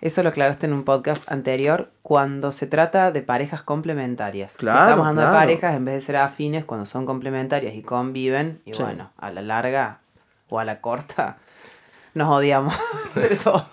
Eso 0.00 0.22
lo 0.22 0.30
aclaraste 0.30 0.64
en 0.66 0.72
un 0.72 0.82
podcast 0.84 1.30
anterior 1.30 1.90
cuando 2.02 2.52
se 2.52 2.66
trata 2.66 3.10
de 3.12 3.20
parejas 3.22 3.62
complementarias. 3.62 4.54
Claro, 4.56 4.80
Estamos 4.80 5.06
hablando 5.06 5.20
claro. 5.22 5.32
de 5.34 5.38
parejas 5.54 5.76
en 5.76 5.84
vez 5.84 5.94
de 5.96 6.00
ser 6.00 6.16
afines 6.16 6.64
cuando 6.64 6.86
son 6.86 7.04
complementarias 7.04 7.74
y 7.74 7.82
conviven. 7.82 8.60
Y 8.64 8.72
Sí. 8.72 8.82
bueno, 8.82 9.10
a 9.18 9.30
la 9.30 9.42
larga 9.42 10.00
o 10.48 10.58
a 10.58 10.64
la 10.64 10.80
corta 10.80 11.36
nos 12.14 12.28
odiamos 12.36 12.74
entre 13.16 13.36
todos. 13.36 13.64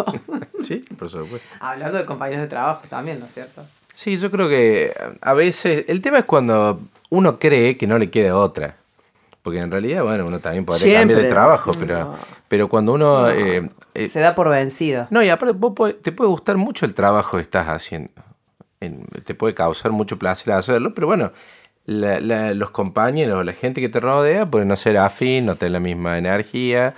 Sí, 0.64 0.82
por 0.98 1.10
supuesto. 1.10 1.48
hablando 1.60 1.98
de 1.98 2.06
compañeros 2.06 2.42
de 2.44 2.48
trabajo 2.48 2.82
también, 2.90 3.20
¿no 3.20 3.26
es 3.26 3.34
cierto? 3.34 3.64
Sí, 3.94 4.18
yo 4.18 4.30
creo 4.30 4.48
que 4.50 4.94
a 5.22 5.34
veces 5.34 5.86
el 5.88 6.02
tema 6.02 6.20
es 6.20 6.26
cuando 6.26 6.80
uno 7.10 7.40
cree 7.40 7.78
que 7.78 7.88
no 7.88 7.98
le 7.98 8.10
queda 8.12 8.36
otra. 8.36 8.76
Porque 9.42 9.60
en 9.60 9.72
realidad, 9.72 10.04
bueno, 10.04 10.26
uno 10.26 10.40
también 10.40 10.66
podría 10.66 11.00
cambiar 11.00 11.08
Siempre. 11.08 11.24
de 11.24 11.30
trabajo, 11.30 11.72
pero, 11.80 12.00
No. 12.00 12.16
pero 12.50 12.68
cuando 12.68 12.92
uno... 12.94 13.30
eh, 13.30 13.70
eh, 13.94 14.08
Se 14.08 14.20
da 14.20 14.36
por 14.36 14.50
vencido. 14.50 15.08
no, 15.10 15.24
y 15.24 15.30
aparte 15.30 15.56
vos 15.58 15.72
podés- 15.74 16.02
te 16.02 16.12
puede 16.12 16.30
gustar 16.30 16.58
mucho 16.58 16.86
el 16.86 16.94
trabajo 16.94 17.38
que 17.38 17.44
estás 17.44 17.68
haciendo. 17.68 18.10
En- 18.82 19.06
te 19.24 19.34
puede 19.36 19.54
causar 19.54 19.92
mucho 19.94 20.20
placer 20.20 20.52
hacerlo, 20.54 20.94
pero 20.94 21.08
bueno, 21.08 21.32
la- 21.86 22.20
la- 22.20 22.54
los 22.54 22.72
compañeros, 22.72 23.46
la 23.46 23.54
gente 23.54 23.80
que 23.80 23.88
te 23.88 24.02
rodea 24.02 24.46
puede 24.46 24.66
no 24.66 24.76
ser 24.76 24.98
afín, 24.98 25.46
no 25.46 25.56
tener 25.56 25.72
la 25.72 25.80
misma 25.80 26.18
energía. 26.18 26.94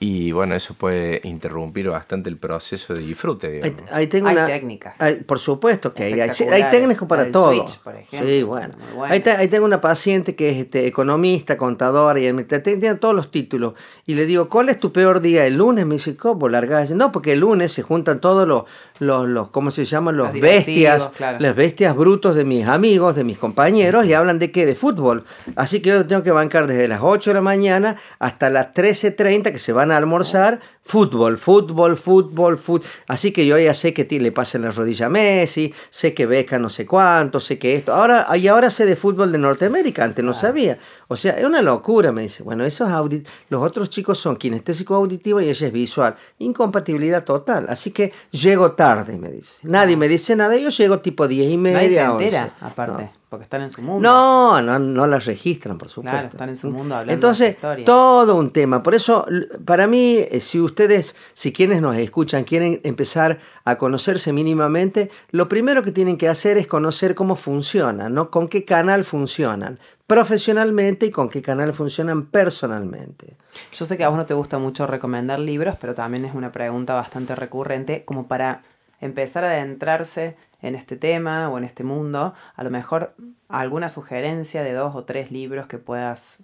Y 0.00 0.32
bueno, 0.32 0.54
eso 0.54 0.74
puede 0.74 1.20
interrumpir 1.24 1.88
bastante 1.88 2.28
el 2.28 2.36
proceso 2.36 2.92
de 2.94 3.00
disfrute. 3.00 3.46
Ahí, 3.46 3.70
Digamos. 3.70 3.92
ahí 3.92 4.06
tengo 4.08 4.28
Hay 4.28 4.34
una- 4.36 4.46
técnicas. 4.46 5.00
hay- 5.00 5.16
por 5.22 5.38
supuesto 5.38 5.94
que 5.94 6.02
hay, 6.04 6.20
hay, 6.20 6.30
técnicos 6.70 7.08
para 7.08 7.22
del 7.22 7.32
todo. 7.32 7.50
switch, 7.52 7.78
por 7.80 7.94
ejemplo, 7.96 8.28
sí, 8.28 8.42
bueno. 8.42 8.74
Ahí, 9.04 9.20
te- 9.20 9.30
ahí 9.30 9.48
tengo 9.48 9.64
una 9.64 9.80
paciente 9.80 10.34
que 10.34 10.50
es 10.50 10.56
este, 10.58 10.86
economista, 10.86 11.56
contadora 11.56 12.18
y 12.20 12.30
tiene 12.60 12.94
todos 12.96 13.14
los 13.14 13.30
títulos. 13.30 13.74
Y 14.04 14.14
le 14.14 14.26
digo, 14.26 14.48
¿cuál 14.48 14.68
es 14.68 14.78
tu 14.80 14.92
peor 14.92 15.20
día? 15.20 15.46
¿El 15.46 15.54
lunes? 15.56 15.86
Me 15.86 15.94
dice, 15.94 16.16
¿cómo? 16.16 16.48
Dice, 16.48 16.94
No, 16.94 17.12
porque 17.12 17.32
el 17.32 17.40
lunes 17.40 17.72
se 17.72 17.82
juntan 17.82 18.20
todos 18.20 18.46
los, 18.46 18.64
los, 18.98 19.28
los 19.28 19.48
¿cómo 19.48 19.70
se 19.70 19.84
llaman? 19.84 20.16
Los 20.16 20.32
bestias, 20.38 21.08
claro. 21.16 21.38
las 21.40 21.54
bestias 21.56 21.96
brutos 21.96 22.34
de 22.36 22.44
mis 22.44 22.66
amigos, 22.66 23.14
de 23.14 23.24
mis 23.24 23.38
compañeros, 23.38 24.04
y 24.06 24.12
hablan 24.12 24.38
de 24.38 24.50
qué? 24.50 24.66
De 24.66 24.74
fútbol. 24.74 25.24
Así 25.56 25.80
que 25.80 25.90
yo 25.90 26.06
tengo 26.06 26.22
que 26.22 26.32
bancar 26.32 26.66
desde 26.66 26.88
las 26.88 27.00
8 27.02 27.30
de 27.30 27.34
la 27.34 27.40
mañana 27.40 27.96
hasta 28.18 28.50
las 28.50 28.74
13.30 28.74 29.52
que 29.52 29.58
se 29.58 29.72
van 29.72 29.92
a 29.92 29.93
almorzar. 29.96 30.60
Fútbol, 30.86 31.38
fútbol, 31.38 31.96
fútbol, 31.96 32.58
fútbol. 32.58 32.86
Así 33.08 33.32
que 33.32 33.46
yo 33.46 33.58
ya 33.58 33.72
sé 33.72 33.94
que 33.94 34.04
le 34.20 34.32
pasa 34.32 34.58
en 34.58 34.64
la 34.64 34.70
rodilla 34.70 35.06
a 35.06 35.08
Messi, 35.08 35.72
sé 35.88 36.12
que 36.12 36.26
Beca 36.26 36.58
no 36.58 36.68
sé 36.68 36.84
cuánto, 36.84 37.40
sé 37.40 37.58
que 37.58 37.74
esto. 37.74 37.94
Ahora, 37.94 38.26
y 38.36 38.46
ahora 38.48 38.68
sé 38.68 38.84
de 38.84 38.94
fútbol 38.94 39.32
de 39.32 39.38
Norteamérica, 39.38 40.04
antes 40.04 40.22
no 40.24 40.34
sabía. 40.34 40.78
O 41.08 41.16
sea, 41.16 41.32
es 41.38 41.44
una 41.46 41.62
locura, 41.62 42.12
me 42.12 42.22
dice. 42.22 42.42
Bueno, 42.42 42.64
esos 42.64 42.90
audit 42.90 43.26
los 43.48 43.62
otros 43.62 43.88
chicos 43.88 44.18
son 44.18 44.36
kinestésico 44.36 44.94
auditivo 44.94 45.40
y 45.40 45.48
ella 45.48 45.66
es 45.66 45.72
visual. 45.72 46.16
Incompatibilidad 46.38 47.24
total. 47.24 47.66
Así 47.68 47.90
que 47.90 48.12
llego 48.30 48.72
tarde, 48.72 49.16
me 49.18 49.30
dice. 49.30 49.60
Nadie 49.62 49.96
me 49.96 50.06
dice 50.08 50.36
nada, 50.36 50.56
yo 50.56 50.68
llego 50.68 50.98
tipo 51.00 51.26
10 51.26 51.50
y 51.50 51.56
media. 51.56 51.78
Nadie 51.78 51.90
se 51.96 52.08
11. 52.08 52.24
entera, 52.24 52.54
aparte, 52.60 53.02
No. 53.04 53.12
porque 53.28 53.42
están 53.44 53.62
en 53.62 53.70
su 53.70 53.82
mundo. 53.82 54.08
No, 54.08 54.60
no, 54.62 54.78
no 54.78 55.06
las 55.06 55.24
registran, 55.24 55.76
por 55.78 55.88
supuesto. 55.88 56.12
Claro, 56.14 56.28
están 56.28 56.48
en 56.50 56.56
su 56.56 56.68
mundo 56.70 56.94
hablando 56.94 57.08
de 57.10 57.14
Entonces, 57.14 57.46
su 57.48 57.52
historia. 57.54 57.84
todo 57.84 58.36
un 58.36 58.50
tema. 58.50 58.82
Por 58.82 58.94
eso, 58.94 59.26
para 59.64 59.86
mí, 59.86 60.18
eh, 60.18 60.40
si 60.40 60.60
ustedes, 60.74 61.14
si 61.34 61.52
quienes 61.52 61.80
nos 61.80 61.96
escuchan, 61.96 62.42
quieren 62.42 62.80
empezar 62.82 63.38
a 63.64 63.76
conocerse 63.76 64.32
mínimamente, 64.32 65.08
lo 65.30 65.48
primero 65.48 65.84
que 65.84 65.92
tienen 65.92 66.18
que 66.18 66.28
hacer 66.28 66.58
es 66.58 66.66
conocer 66.66 67.14
cómo 67.14 67.36
funcionan, 67.36 68.12
¿no? 68.12 68.30
Con 68.30 68.48
qué 68.48 68.64
canal 68.64 69.04
funcionan 69.04 69.78
profesionalmente 70.08 71.06
y 71.06 71.10
con 71.10 71.28
qué 71.28 71.42
canal 71.42 71.72
funcionan 71.72 72.26
personalmente. 72.26 73.36
Yo 73.72 73.84
sé 73.84 73.96
que 73.96 74.04
a 74.04 74.08
vos 74.08 74.18
no 74.18 74.26
te 74.26 74.34
gusta 74.34 74.58
mucho 74.58 74.86
recomendar 74.86 75.38
libros, 75.38 75.76
pero 75.80 75.94
también 75.94 76.24
es 76.24 76.34
una 76.34 76.50
pregunta 76.50 76.94
bastante 76.94 77.36
recurrente, 77.36 78.04
como 78.04 78.26
para 78.26 78.62
empezar 79.00 79.44
a 79.44 79.52
adentrarse 79.52 80.36
en 80.60 80.74
este 80.74 80.96
tema 80.96 81.48
o 81.50 81.58
en 81.58 81.64
este 81.64 81.84
mundo, 81.84 82.34
a 82.56 82.64
lo 82.64 82.70
mejor 82.70 83.14
alguna 83.48 83.88
sugerencia 83.88 84.62
de 84.62 84.72
dos 84.72 84.96
o 84.96 85.04
tres 85.04 85.30
libros 85.30 85.68
que 85.68 85.78
puedas... 85.78 86.38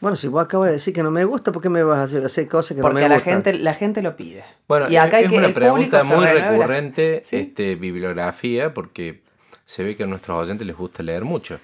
Bueno, 0.00 0.16
si 0.16 0.28
vos 0.28 0.44
acabas 0.44 0.68
de 0.68 0.74
decir 0.74 0.94
que 0.94 1.02
no 1.02 1.10
me 1.10 1.24
gusta, 1.24 1.50
¿por 1.50 1.60
qué 1.60 1.68
me 1.68 1.82
vas 1.82 1.98
a 1.98 2.02
hacer, 2.04 2.24
hacer 2.24 2.46
cosas 2.46 2.76
que 2.76 2.82
Porque 2.82 2.94
no 2.94 3.00
me 3.02 3.08
la 3.08 3.16
gustan? 3.16 3.34
gente, 3.34 3.54
la 3.54 3.74
gente 3.74 4.00
lo 4.00 4.16
pide. 4.16 4.44
Bueno, 4.68 4.88
y 4.88 4.96
acá 4.96 5.16
hay 5.16 5.24
es 5.24 5.30
que 5.30 5.38
una 5.38 5.52
pregunta 5.52 6.04
muy 6.04 6.24
recurrente, 6.24 7.20
¿Sí? 7.24 7.36
este, 7.36 7.74
bibliografía, 7.74 8.72
porque 8.72 9.22
se 9.64 9.82
ve 9.82 9.96
que 9.96 10.04
a 10.04 10.06
nuestros 10.06 10.38
oyentes 10.38 10.66
les 10.66 10.76
gusta 10.76 11.02
leer 11.02 11.24
mucho. 11.24 11.58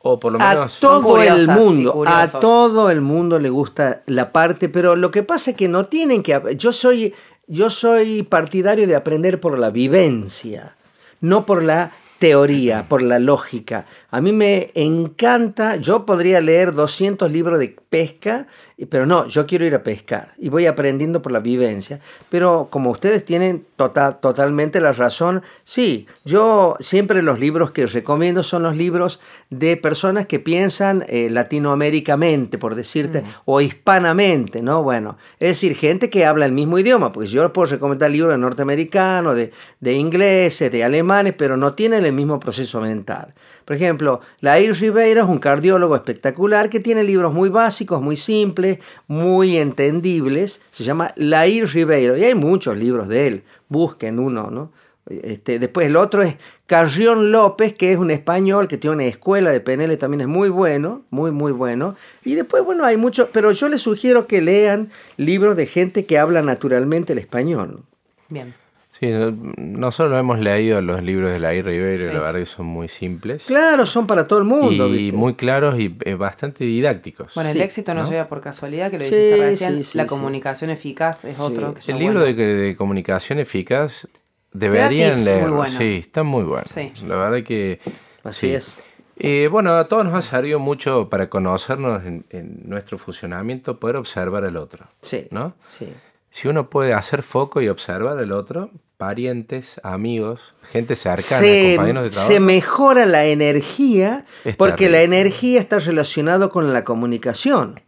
O 0.00 0.20
por 0.20 0.32
lo 0.32 0.40
A 0.40 0.50
menos... 0.50 0.78
todo 0.78 1.02
curiosas 1.02 1.40
el 1.40 1.48
mundo, 1.48 2.04
a 2.06 2.30
todo 2.30 2.90
el 2.90 3.00
mundo 3.00 3.38
le 3.38 3.48
gusta 3.48 4.02
la 4.06 4.32
parte, 4.32 4.68
pero 4.68 4.94
lo 4.94 5.10
que 5.10 5.22
pasa 5.22 5.52
es 5.52 5.56
que 5.56 5.66
no 5.66 5.86
tienen 5.86 6.22
que... 6.22 6.38
Yo 6.56 6.72
soy, 6.72 7.14
yo 7.46 7.70
soy 7.70 8.22
partidario 8.22 8.86
de 8.86 8.94
aprender 8.94 9.40
por 9.40 9.58
la 9.58 9.70
vivencia, 9.70 10.76
no 11.22 11.46
por 11.46 11.62
la 11.62 11.90
teoría, 12.18 12.84
por 12.88 13.02
la 13.02 13.18
lógica. 13.18 13.86
A 14.10 14.20
mí 14.20 14.32
me 14.32 14.70
encanta, 14.74 15.76
yo 15.76 16.06
podría 16.06 16.40
leer 16.40 16.72
200 16.72 17.30
libros 17.30 17.58
de 17.58 17.76
pesca, 17.88 18.46
pero 18.84 19.06
no, 19.06 19.26
yo 19.26 19.46
quiero 19.46 19.64
ir 19.64 19.74
a 19.74 19.82
pescar 19.82 20.34
y 20.36 20.50
voy 20.50 20.66
aprendiendo 20.66 21.22
por 21.22 21.32
la 21.32 21.40
vivencia. 21.40 21.98
Pero 22.28 22.68
como 22.70 22.90
ustedes 22.90 23.24
tienen 23.24 23.64
total, 23.76 24.20
totalmente 24.20 24.80
la 24.80 24.92
razón, 24.92 25.42
sí, 25.64 26.06
yo 26.26 26.76
siempre 26.78 27.22
los 27.22 27.40
libros 27.40 27.70
que 27.70 27.86
recomiendo 27.86 28.42
son 28.42 28.64
los 28.64 28.76
libros 28.76 29.18
de 29.48 29.78
personas 29.78 30.26
que 30.26 30.40
piensan 30.40 31.06
eh, 31.08 31.30
latinoamericamente, 31.30 32.58
por 32.58 32.74
decirte, 32.74 33.24
o 33.46 33.62
hispanamente, 33.62 34.60
¿no? 34.60 34.82
Bueno, 34.82 35.16
es 35.40 35.48
decir, 35.48 35.74
gente 35.74 36.10
que 36.10 36.26
habla 36.26 36.44
el 36.44 36.52
mismo 36.52 36.78
idioma, 36.78 37.12
porque 37.12 37.28
yo 37.28 37.50
puedo 37.54 37.70
recomendar 37.70 38.10
libros 38.10 38.32
de 38.32 38.38
norteamericanos, 38.38 39.36
de, 39.36 39.52
de 39.80 39.92
ingleses, 39.94 40.70
de 40.70 40.84
alemanes, 40.84 41.32
pero 41.38 41.56
no 41.56 41.72
tienen 41.72 42.04
el 42.04 42.12
mismo 42.12 42.38
proceso 42.38 42.82
mental. 42.82 43.32
Por 43.64 43.74
ejemplo, 43.74 44.20
Lair 44.40 44.74
Ribeiro 44.74 45.22
es 45.22 45.28
un 45.28 45.38
cardiólogo 45.38 45.96
espectacular 45.96 46.68
que 46.68 46.78
tiene 46.78 47.02
libros 47.02 47.32
muy 47.32 47.48
básicos, 47.48 48.02
muy 48.02 48.16
simples, 48.16 48.65
muy 49.06 49.56
entendibles. 49.58 50.60
Se 50.70 50.84
llama 50.84 51.12
Lair 51.16 51.66
Ribeiro 51.68 52.16
y 52.16 52.24
hay 52.24 52.34
muchos 52.34 52.76
libros 52.76 53.08
de 53.08 53.26
él. 53.26 53.42
Busquen 53.68 54.18
uno, 54.18 54.50
¿no? 54.50 54.72
Este, 55.08 55.60
después 55.60 55.86
el 55.86 55.94
otro 55.94 56.22
es 56.22 56.36
Carrión 56.66 57.30
López, 57.30 57.74
que 57.74 57.92
es 57.92 57.98
un 57.98 58.10
español 58.10 58.66
que 58.66 58.76
tiene 58.76 58.96
una 58.96 59.04
escuela 59.04 59.52
de 59.52 59.60
PNL, 59.60 59.96
también 59.98 60.22
es 60.22 60.26
muy 60.26 60.48
bueno, 60.48 61.02
muy, 61.10 61.30
muy 61.30 61.52
bueno. 61.52 61.94
Y 62.24 62.34
después, 62.34 62.64
bueno, 62.64 62.84
hay 62.84 62.96
muchos, 62.96 63.28
pero 63.32 63.52
yo 63.52 63.68
les 63.68 63.82
sugiero 63.82 64.26
que 64.26 64.42
lean 64.42 64.90
libros 65.16 65.54
de 65.56 65.66
gente 65.66 66.06
que 66.06 66.18
habla 66.18 66.42
naturalmente 66.42 67.12
el 67.12 67.20
español. 67.20 67.84
Bien. 68.28 68.52
Sí, 68.98 69.08
no- 69.10 69.30
nosotros 69.58 70.18
hemos 70.18 70.38
leído 70.38 70.80
los 70.80 71.02
libros 71.02 71.30
de 71.30 71.38
la 71.38 71.52
I. 71.54 71.60
Ribeiro 71.62 71.92
y 71.94 71.96
Sí. 71.98 72.04
la 72.14 72.20
verdad 72.20 72.40
que 72.40 72.46
son 72.46 72.66
muy 72.66 72.88
simples. 72.88 73.44
Claro, 73.46 73.84
son 73.84 74.06
para 74.06 74.26
todo 74.26 74.38
el 74.38 74.44
mundo. 74.46 74.88
y 74.88 74.92
¿viste? 75.04 75.16
muy 75.16 75.34
claros 75.34 75.78
y 75.78 75.94
eh, 76.04 76.14
bastante 76.14 76.64
didácticos. 76.64 77.34
Bueno, 77.34 77.50
Sí, 77.50 77.58
el 77.58 77.62
éxito 77.64 77.92
no, 77.94 78.04
¿no? 78.04 78.08
llega 78.10 78.26
por 78.28 78.40
casualidad, 78.40 78.90
que 78.90 78.98
lo 78.98 79.04
Sí, 79.04 79.14
dijiste 79.14 79.36
recién. 79.36 79.76
sí, 79.76 79.84
sí, 79.84 79.98
la 79.98 80.04
sí. 80.04 80.08
comunicación 80.08 80.70
eficaz 80.70 81.24
es 81.26 81.38
otro. 81.38 81.74
que 81.74 81.80
está 81.80 81.92
El 81.92 81.98
libro 81.98 82.20
bueno. 82.20 82.34
de, 82.36 82.46
de 82.56 82.76
comunicación 82.76 83.38
eficaz 83.38 84.06
deberían 84.52 85.24
leer. 85.24 85.46
Sí, 85.68 85.96
están 86.00 86.26
muy 86.26 86.44
buenos. 86.44 86.70
Sí. 86.70 86.90
La 87.06 87.16
verdad 87.16 87.42
que. 87.46 87.80
Así 88.24 88.48
sí. 88.48 88.54
es. 88.54 88.82
Eh, 89.18 89.48
bueno, 89.50 89.76
a 89.76 89.88
todos 89.88 90.04
nos 90.04 90.14
ha 90.14 90.22
servido 90.22 90.58
mucho 90.58 91.08
para 91.08 91.28
conocernos 91.30 92.04
en, 92.04 92.24
en 92.30 92.60
nuestro 92.64 92.98
funcionamiento, 92.98 93.78
poder 93.78 93.96
observar 93.96 94.44
al 94.44 94.56
otro. 94.56 94.86
Sí. 95.00 95.26
¿No? 95.30 95.54
Sí. 95.68 95.86
Si 96.28 96.48
uno 96.48 96.68
puede 96.68 96.92
hacer 96.92 97.22
foco 97.22 97.62
y 97.62 97.68
observar 97.68 98.18
al 98.18 98.32
otro, 98.32 98.70
parientes, 98.96 99.80
amigos, 99.82 100.54
gente 100.62 100.96
cercana, 100.96 101.40
se, 101.40 101.74
compañeros 101.76 102.04
de 102.04 102.10
trabajo. 102.10 102.32
se 102.32 102.40
mejora 102.40 103.06
la 103.06 103.26
energía 103.26 104.24
Es 104.44 104.56
porque 104.56 104.88
la 104.88 105.02
energía 105.02 105.60
está 105.60 105.78
relacionada 105.78 106.48
con 106.48 106.72
la 106.72 106.84
comunicación. 106.84 107.80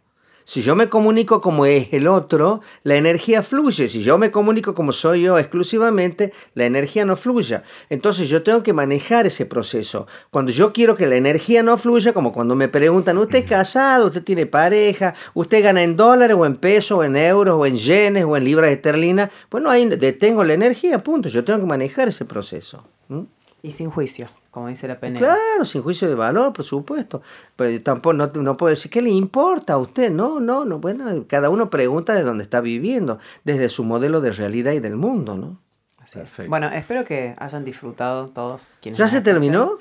Si 0.43 0.61
yo 0.61 0.75
me 0.75 0.89
comunico 0.89 1.41
como 1.41 1.65
es 1.65 1.93
el 1.93 2.07
otro, 2.07 2.61
la 2.83 2.95
energía 2.95 3.43
fluye. 3.43 3.87
Si 3.87 4.01
yo 4.01 4.17
me 4.17 4.31
comunico 4.31 4.73
como 4.73 4.91
soy 4.91 5.23
yo 5.23 5.37
exclusivamente, 5.37 6.33
la 6.55 6.65
energía 6.65 7.05
no 7.05 7.15
fluye. 7.15 7.61
Entonces 7.89 8.29
yo 8.29 8.43
tengo 8.43 8.63
que 8.63 8.73
manejar 8.73 9.27
ese 9.27 9.45
proceso. 9.45 10.07
Cuando 10.31 10.51
yo 10.51 10.73
quiero 10.73 10.95
que 10.95 11.07
la 11.07 11.15
energía 11.15 11.63
no 11.63 11.77
fluya, 11.77 12.13
como 12.13 12.33
cuando 12.33 12.55
me 12.55 12.67
preguntan, 12.67 13.17
¿usted 13.17 13.39
es 13.39 13.45
casado? 13.45 14.07
¿Usted 14.07 14.23
tiene 14.23 14.45
pareja? 14.45 15.13
¿Usted 15.33 15.63
gana 15.63 15.83
en 15.83 15.95
dólares 15.95 16.35
o 16.39 16.45
en 16.45 16.55
pesos 16.55 16.97
o 16.99 17.03
en 17.03 17.15
euros 17.15 17.55
o 17.57 17.65
en 17.65 17.77
yenes 17.77 18.23
o 18.25 18.35
en 18.35 18.43
libras 18.43 18.71
esterlinas? 18.71 19.29
Bueno, 19.51 19.69
ahí 19.69 19.85
detengo 19.85 20.43
la 20.43 20.53
energía, 20.53 21.03
punto. 21.03 21.29
Yo 21.29 21.43
tengo 21.43 21.59
que 21.59 21.65
manejar 21.65 22.07
ese 22.07 22.25
proceso. 22.25 22.83
¿Mm? 23.07 23.21
Y 23.61 23.71
sin 23.71 23.89
juicio, 23.89 24.29
como 24.51 24.67
dice 24.67 24.87
la 24.87 24.99
PNL. 24.99 25.19
Claro, 25.19 25.65
sin 25.65 25.81
juicio 25.83 26.07
de 26.07 26.15
valor, 26.15 26.53
por 26.53 26.65
supuesto. 26.65 27.21
Pero 27.55 27.81
tampoco 27.83 28.13
no, 28.13 28.27
no 28.33 28.57
puedo 28.57 28.69
decir 28.71 28.89
qué 28.91 29.01
le 29.01 29.09
importa 29.11 29.73
a 29.73 29.77
usted. 29.77 30.09
No, 30.11 30.39
no, 30.39 30.65
no. 30.65 30.79
Bueno, 30.79 31.25
cada 31.27 31.49
uno 31.49 31.69
pregunta 31.69 32.13
de 32.13 32.23
dónde 32.23 32.43
está 32.43 32.61
viviendo, 32.61 33.19
desde 33.43 33.69
su 33.69 33.83
modelo 33.83 34.21
de 34.21 34.31
realidad 34.31 34.71
y 34.73 34.79
del 34.79 34.95
mundo, 34.95 35.35
¿no? 35.37 35.59
Así 35.99 36.17
es. 36.19 36.23
Perfecto. 36.25 36.49
Bueno, 36.49 36.67
espero 36.69 37.03
que 37.05 37.35
hayan 37.37 37.63
disfrutado 37.63 38.27
todos 38.29 38.77
quienes 38.81 38.97
¿Ya 38.97 39.05
nos 39.05 39.11
se 39.11 39.17
escuchan 39.17 39.33
terminó? 39.41 39.77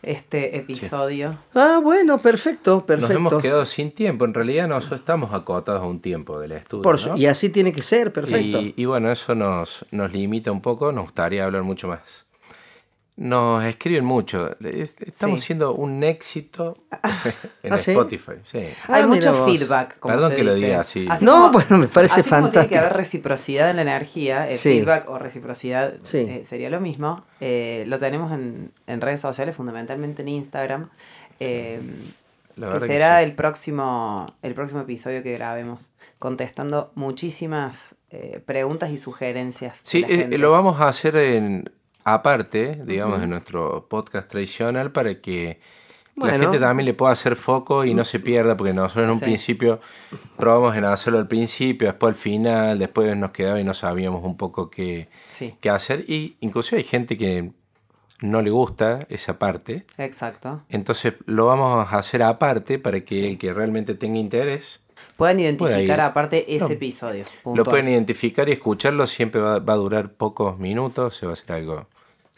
Este 0.00 0.56
episodio. 0.56 1.36
Ah, 1.54 1.80
bueno, 1.82 2.18
perfecto, 2.18 2.74
Nos 2.76 2.84
perfecto. 2.84 3.14
hemos 3.16 3.42
quedado 3.42 3.64
sin 3.66 3.90
tiempo. 3.90 4.24
En 4.24 4.32
realidad 4.32 4.68
nosotros 4.68 5.00
estamos 5.00 5.34
acotados 5.34 5.82
a 5.82 5.86
un 5.86 5.98
tiempo 6.00 6.38
del 6.38 6.52
estudio. 6.52 6.82
Por 6.82 6.98
su- 6.98 7.10
¿no? 7.10 7.16
Y 7.16 7.26
así 7.26 7.48
tiene 7.48 7.72
que 7.72 7.82
ser, 7.82 8.12
perfecto. 8.12 8.60
Y, 8.60 8.74
y 8.76 8.84
bueno, 8.84 9.10
eso 9.10 9.34
nos, 9.34 9.84
nos 9.90 10.12
limita 10.12 10.52
un 10.52 10.62
poco, 10.62 10.92
nos 10.92 11.02
gustaría 11.06 11.44
hablar 11.44 11.64
mucho 11.64 11.88
más. 11.88 12.00
Nos 13.20 13.64
escriben 13.64 14.04
mucho. 14.04 14.56
Es- 14.60 14.94
Estamos 15.00 15.40
Sí. 15.40 15.46
siendo 15.46 15.74
un 15.74 16.04
éxito 16.04 16.76
en 17.64 17.72
¿Ah, 17.72 17.76
sí? 17.76 17.90
Spotify. 17.90 18.34
Sí. 18.44 18.60
Ah, 18.86 18.94
Hay 18.94 19.06
mucho 19.06 19.34
feedback. 19.44 19.98
Como 19.98 20.14
Perdón 20.14 20.30
se 20.30 20.36
que 20.36 20.44
lo 20.44 20.54
diga 20.54 20.80
así. 20.80 21.08
No, 21.22 21.50
bueno, 21.50 21.78
me 21.78 21.88
parece 21.88 22.20
así 22.20 22.30
como 22.30 22.42
tiene 22.48 22.50
que 22.50 22.54
fantástico. 22.76 22.78
haber 22.80 22.92
reciprocidad 22.96 23.70
en 23.70 23.76
la 23.76 23.82
energía, 23.82 24.48
el 24.48 24.54
Sí. 24.56 24.78
feedback 24.78 25.08
o 25.10 25.18
reciprocidad 25.18 25.94
Sí. 26.04 26.18
eh, 26.18 26.42
sería 26.44 26.70
lo 26.70 26.80
mismo. 26.80 27.24
Eh, 27.40 27.82
lo 27.88 27.98
tenemos 27.98 28.30
en, 28.30 28.70
en 28.86 29.00
redes 29.00 29.20
sociales, 29.20 29.56
fundamentalmente 29.56 30.22
en 30.22 30.28
Instagram. 30.28 30.88
eh, 31.40 31.80
La 32.56 32.70
que 32.78 32.80
será 32.86 33.18
sí. 33.18 33.24
el 33.24 33.34
próximo 33.34 34.32
el 34.42 34.54
próximo 34.54 34.80
episodio 34.82 35.22
que 35.24 35.32
grabemos 35.32 35.90
contestando 36.20 36.90
muchísimas 36.96 37.94
eh, 38.10 38.40
preguntas 38.46 38.90
y 38.90 38.96
sugerencias. 38.98 39.82
de 39.82 39.88
Sí, 39.88 40.04
eh, 40.08 40.38
lo 40.38 40.50
vamos 40.50 40.80
a 40.80 40.88
hacer 40.88 41.16
en 41.16 41.70
aparte, 42.14 42.80
digamos, 42.84 43.20
de 43.20 43.26
nuestro 43.26 43.86
podcast 43.88 44.28
tradicional 44.28 44.92
para 44.92 45.20
que 45.20 45.60
la 46.16 46.36
gente 46.36 46.58
también 46.58 46.86
le 46.86 46.94
pueda 46.94 47.12
hacer 47.12 47.36
foco 47.36 47.84
y 47.84 47.94
no 47.94 48.04
se 48.04 48.18
pierda, 48.18 48.56
porque 48.56 48.72
nosotros 48.74 49.04
en 49.04 49.10
un 49.10 49.18
Sí. 49.18 49.24
principio 49.24 49.80
probamos 50.36 50.74
en 50.76 50.84
hacerlo 50.84 51.18
al 51.20 51.28
principio, 51.28 51.86
después 51.88 52.10
al 52.10 52.16
final, 52.20 52.78
después 52.78 53.16
nos 53.16 53.30
quedaba 53.30 53.60
y 53.60 53.64
no 53.64 53.72
sabíamos 53.74 54.24
un 54.24 54.36
poco 54.36 54.68
qué, 54.68 55.08
Sí, 55.28 55.54
qué 55.60 55.70
hacer. 55.70 56.04
Y 56.08 56.36
inclusive 56.40 56.78
hay 56.78 56.84
gente 56.84 57.16
que 57.16 57.52
no 58.20 58.42
le 58.42 58.50
gusta 58.50 59.06
esa 59.10 59.38
parte. 59.38 59.86
exacto. 59.96 60.62
Entonces 60.68 61.14
lo 61.26 61.46
vamos 61.46 61.86
a 61.92 61.98
hacer 61.98 62.24
aparte 62.24 62.80
para 62.80 63.00
que 63.02 63.28
el 63.28 63.38
que 63.38 63.52
realmente 63.52 63.94
tenga 63.94 64.18
interés 64.18 64.80
Pueden 65.16 65.38
identificar 65.40 66.00
aparte 66.00 66.52
ese 66.56 66.64
No. 66.66 66.70
episodio. 66.74 67.24
lo 67.44 67.62
pueden 67.64 67.88
identificar 67.88 68.48
y 68.48 68.52
escucharlo. 68.52 69.06
Siempre 69.06 69.40
va, 69.40 69.58
va 69.60 69.72
a 69.74 69.76
durar 69.76 70.12
pocos 70.12 70.58
minutos, 70.58 71.16
se 71.16 71.26
va 71.26 71.32
a 71.32 71.34
hacer 71.34 71.52
algo 71.52 71.86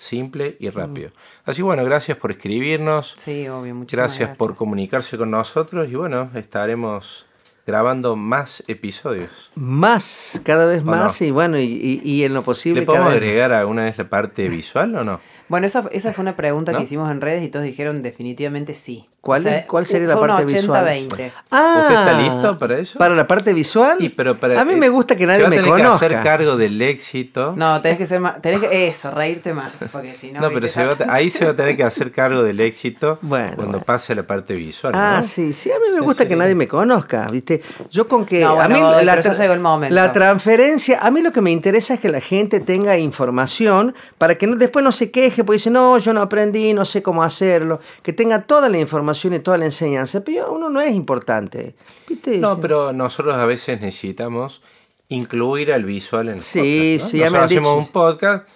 simple 0.01 0.57
y 0.59 0.71
rápido. 0.71 1.11
Así 1.45 1.61
bueno, 1.61 1.85
gracias 1.85 2.17
por 2.17 2.31
escribirnos. 2.31 3.15
Sí, 3.19 3.47
obvio, 3.49 3.75
muchísimas 3.75 4.05
Gracias, 4.05 4.19
gracias. 4.29 4.39
por 4.39 4.57
comunicarse 4.57 5.19
con 5.19 5.31
nosotros 5.31 5.89
y 5.91 5.95
bueno, 5.95 6.31
estaremos 6.35 7.27
grabando 7.67 8.17
más 8.17 8.65
episodios. 8.67 9.51
Más, 9.55 10.41
cada 10.45 10.65
vez 10.65 10.81
¿O 10.83 10.87
más, 10.87 11.21
no? 11.21 11.27
y 11.27 11.31
bueno, 11.31 11.59
y, 11.59 11.65
y- 11.65 12.01
y 12.03 12.25
en 12.25 12.33
lo 12.35 12.43
posible. 12.43 12.81
¿Le 12.81 12.87
podemos 12.87 13.09
cada 13.09 13.21
vez- 13.21 13.23
agregar 13.29 13.53
alguna 13.53 13.83
vez 13.85 13.99
la 13.99 14.09
parte 14.09 14.49
visual 14.49 14.95
o 14.97 15.05
no? 15.05 15.21
Bueno, 15.49 15.67
esa, 15.67 15.87
esa 15.93 16.13
fue 16.13 16.23
una 16.23 16.35
pregunta 16.35 16.73
¿No? 16.73 16.79
que 16.79 16.85
hicimos 16.85 17.11
en 17.11 17.21
redes 17.21 17.45
y 17.45 17.49
todos 17.49 17.65
dijeron 17.67 18.01
definitivamente 18.03 18.73
sí. 18.75 19.07
¿Cuál 19.21 19.47
es- 19.47 19.67
cuál 19.67 19.85
sería 19.85 20.09
la 20.09 20.19
parte 20.19 20.45
visual? 20.47 20.83
80-20. 20.87 21.31
Ah, 21.51 21.81
¿Usted 21.83 21.95
está 21.95 22.13
listo 22.21 22.59
para 22.59 22.79
eso? 22.79 22.99
¿Para 22.99 23.15
la 23.15 23.27
parte 23.27 23.53
visual? 23.53 23.97
Y, 24.01 24.09
pero 24.09 24.39
para- 24.39 24.59
a 24.59 24.65
mí 24.65 24.75
me 24.77 24.89
gusta 24.89 25.15
que 25.15 25.21
se 25.21 25.27
nadie 25.27 25.43
va 25.43 25.49
a 25.49 25.51
me 25.51 25.57
tener 25.57 25.71
conozca. 25.71 25.99
que 26.09 26.15
hacer 26.15 26.25
cargo 26.25 26.57
del 26.57 26.81
éxito. 26.81 27.53
No, 27.55 27.83
tenés 27.83 27.99
que 27.99 28.07
ser 28.07 28.19
más, 28.21 28.41
tenés 28.41 28.61
que, 28.63 28.89
eso, 28.89 29.11
reírte 29.11 29.53
más, 29.53 29.85
porque 29.93 30.15
si 30.15 30.33
no... 30.33 30.41
No, 30.41 30.49
pero 30.49 30.67
se 30.69 30.87
va 30.87 30.95
ahí 31.11 31.29
se 31.29 31.45
va 31.45 31.51
a 31.51 31.55
tener 31.55 31.77
que 31.77 31.85
hacer 31.85 32.11
cargo 32.11 32.43
del 32.43 32.61
éxito 32.61 33.19
Bueno, 33.23 33.49
cuando 33.57 33.73
bueno. 33.73 33.85
pase 33.85 34.15
la 34.15 34.23
parte 34.23 34.55
visual. 34.55 34.95
Ah, 34.97 35.17
¿no? 35.19 35.23
sí, 35.23 35.53
sí, 35.53 35.71
a 35.71 35.75
mí 35.79 35.85
me 35.93 35.99
Sí, 35.99 36.05
gusta 36.05 36.23
sí, 36.23 36.29
que 36.31 36.35
sí. 36.35 36.41
nadie 36.41 36.55
me 36.55 36.67
conozca, 36.67 37.29
¿viste? 37.31 37.61
Yo 37.91 38.09
con 38.09 38.25
que... 38.25 38.41
No, 38.41 38.53
a 38.59 38.67
bueno, 38.69 38.75
mí 38.75 38.81
la, 39.05 39.17
tra- 39.21 39.81
el 39.91 39.95
la 39.95 40.13
transferencia, 40.15 40.99
a 41.03 41.11
mí 41.11 41.21
lo 41.21 41.31
que 41.31 41.43
me 41.43 41.51
interesa 41.51 41.93
es 41.93 42.01
que 42.01 42.09
la 42.09 42.23
gente 42.23 42.61
tenga 42.61 42.97
información 42.97 43.95
para 44.17 44.37
que 44.37 44.47
no, 44.47 44.57
después 44.57 44.83
no 44.83 44.93
se 44.93 45.11
queje, 45.11 45.45
porque 45.45 45.59
dice, 45.59 45.69
no, 45.71 45.99
yo 45.99 46.15
no 46.15 46.23
aprendí, 46.23 46.73
no 46.73 46.87
sé 46.87 47.03
cómo 47.03 47.23
hacerlo, 47.23 47.81
que 48.03 48.15
tenga 48.15 48.41
toda 48.43 48.71
la 48.71 48.79
información 48.79 49.10
y 49.15 49.41
toda 49.41 49.59
la 49.59 49.67
enseñanza, 49.67 50.23
pero 50.25 50.53
uno 50.53 50.69
no 50.71 50.81
es 50.81 50.95
importante, 50.95 51.75
¿viste? 52.09 52.39
No, 52.39 52.61
pero 52.61 52.93
nosotros 52.93 53.35
a 53.37 53.45
veces 53.47 53.81
necesitamos 53.81 54.63
incluir 55.09 55.73
al 55.73 55.85
visual 55.85 56.29
en 56.29 56.35
el 56.37 56.41
Sí, 56.41 56.59
podcast. 56.99 57.05
¿no? 57.05 57.11
sí, 57.11 57.19
ya 57.19 57.25
me 57.25 57.31
Nosotros 57.31 57.39
han 57.41 57.45
hacemos 57.47 57.71
dicho. 57.79 57.87
un 57.87 57.93
podcast 57.93 58.49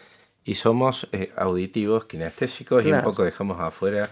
y 0.45 0.55
somos 0.55 1.09
eh, 1.13 1.33
auditivos, 1.37 2.05
kinestésicos 2.07 2.85
y 2.85 2.93
un 2.93 3.03
poco 3.03 3.25
dejamos 3.25 3.61
afuera 3.61 4.11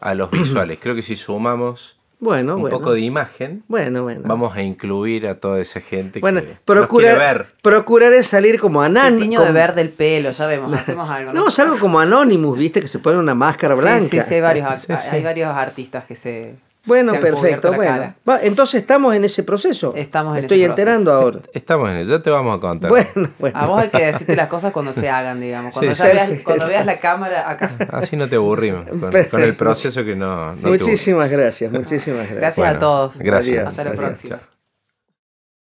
a 0.00 0.14
los 0.14 0.30
visuales. 0.30 0.78
Creo 0.80 0.94
que 0.94 1.02
si 1.02 1.16
sumamos 1.16 1.97
Bueno, 2.20 2.56
un 2.56 2.62
bueno. 2.62 2.76
poco 2.76 2.94
de 2.94 3.00
imagen, 3.00 3.62
Bueno, 3.68 4.02
bueno. 4.02 4.22
vamos 4.24 4.56
a 4.56 4.62
incluir 4.62 5.28
a 5.28 5.36
toda 5.38 5.60
esa 5.60 5.80
gente 5.80 6.18
Bueno, 6.18 6.40
que 6.40 6.46
nos 6.48 6.56
quiere 6.56 6.64
procurar, 6.64 7.18
ver. 7.18 7.46
procuraré 7.62 8.22
salir 8.24 8.58
como 8.58 8.84
El 8.84 8.96
anán. 8.96 9.18
tiño 9.18 9.40
de 9.44 9.52
verde 9.52 9.82
el 9.82 9.90
pelo, 9.90 10.32
ya 10.32 10.46
vemos, 10.48 10.72
hacemos 10.76 11.08
algo. 11.08 11.32
No, 11.32 11.48
salgo 11.50 11.78
como 11.78 12.00
Anonymous, 12.00 12.58
¿viste? 12.58 12.80
Que 12.80 12.88
se 12.88 12.98
pone 12.98 13.18
una 13.18 13.34
máscara 13.34 13.76
blanca. 13.76 14.00
Sí, 14.00 14.18
sí, 14.20 14.26
sí, 14.26 14.34
hay 14.34 14.40
varios, 14.40 14.78
Sí, 14.80 14.86
sí. 14.96 15.08
hay 15.12 15.22
varios 15.22 15.54
artistas 15.54 16.04
que 16.06 16.16
se... 16.16 16.56
Bueno, 16.86 17.12
perfecto. 17.20 17.72
Bueno. 17.72 18.14
Va, 18.28 18.40
entonces 18.42 18.80
estamos 18.80 19.14
en 19.14 19.24
ese 19.24 19.42
proceso. 19.42 19.92
Estamos 19.96 20.38
en 20.38 20.44
Estoy 20.44 20.62
ese 20.62 20.68
proceso. 20.68 20.88
enterando 20.88 21.12
ahora. 21.12 21.40
Estamos 21.52 21.90
en 21.90 21.96
eso, 21.98 22.10
ya 22.12 22.22
te 22.22 22.30
vamos 22.30 22.56
a 22.56 22.60
contar. 22.60 22.90
Bueno, 22.90 23.28
bueno. 23.38 23.58
A 23.58 23.66
vos 23.66 23.82
hay 23.82 23.88
que 23.88 24.06
decirte 24.06 24.36
las 24.36 24.48
cosas 24.48 24.72
cuando 24.72 24.92
se 24.92 25.08
hagan, 25.08 25.40
digamos. 25.40 25.74
Cuando, 25.74 25.94
Sí, 25.94 26.02
ya 26.02 26.08
veas, 26.08 26.30
cuando 26.44 26.66
veas 26.66 26.86
la 26.86 26.98
cámara 26.98 27.50
acá. 27.50 27.72
Así 27.92 28.16
no 28.16 28.28
te 28.28 28.36
aburrimos 28.36 28.86
con, 28.86 29.42
el 29.42 29.56
proceso 29.56 30.04
que 30.04 30.14
no, 30.14 30.46
no 30.46 30.52
te 30.52 30.58
aburre. 30.60 30.78
muchísimas 30.78 31.30
gracias, 31.30 31.72
muchísimas 31.72 32.30
gracias. 32.30 32.38
Gracias 32.38 32.76
a 32.76 32.78
todos. 32.78 33.18
Gracias. 33.18 33.66
Hasta 33.66 33.84
la 33.84 33.92
próxima. 33.92 34.38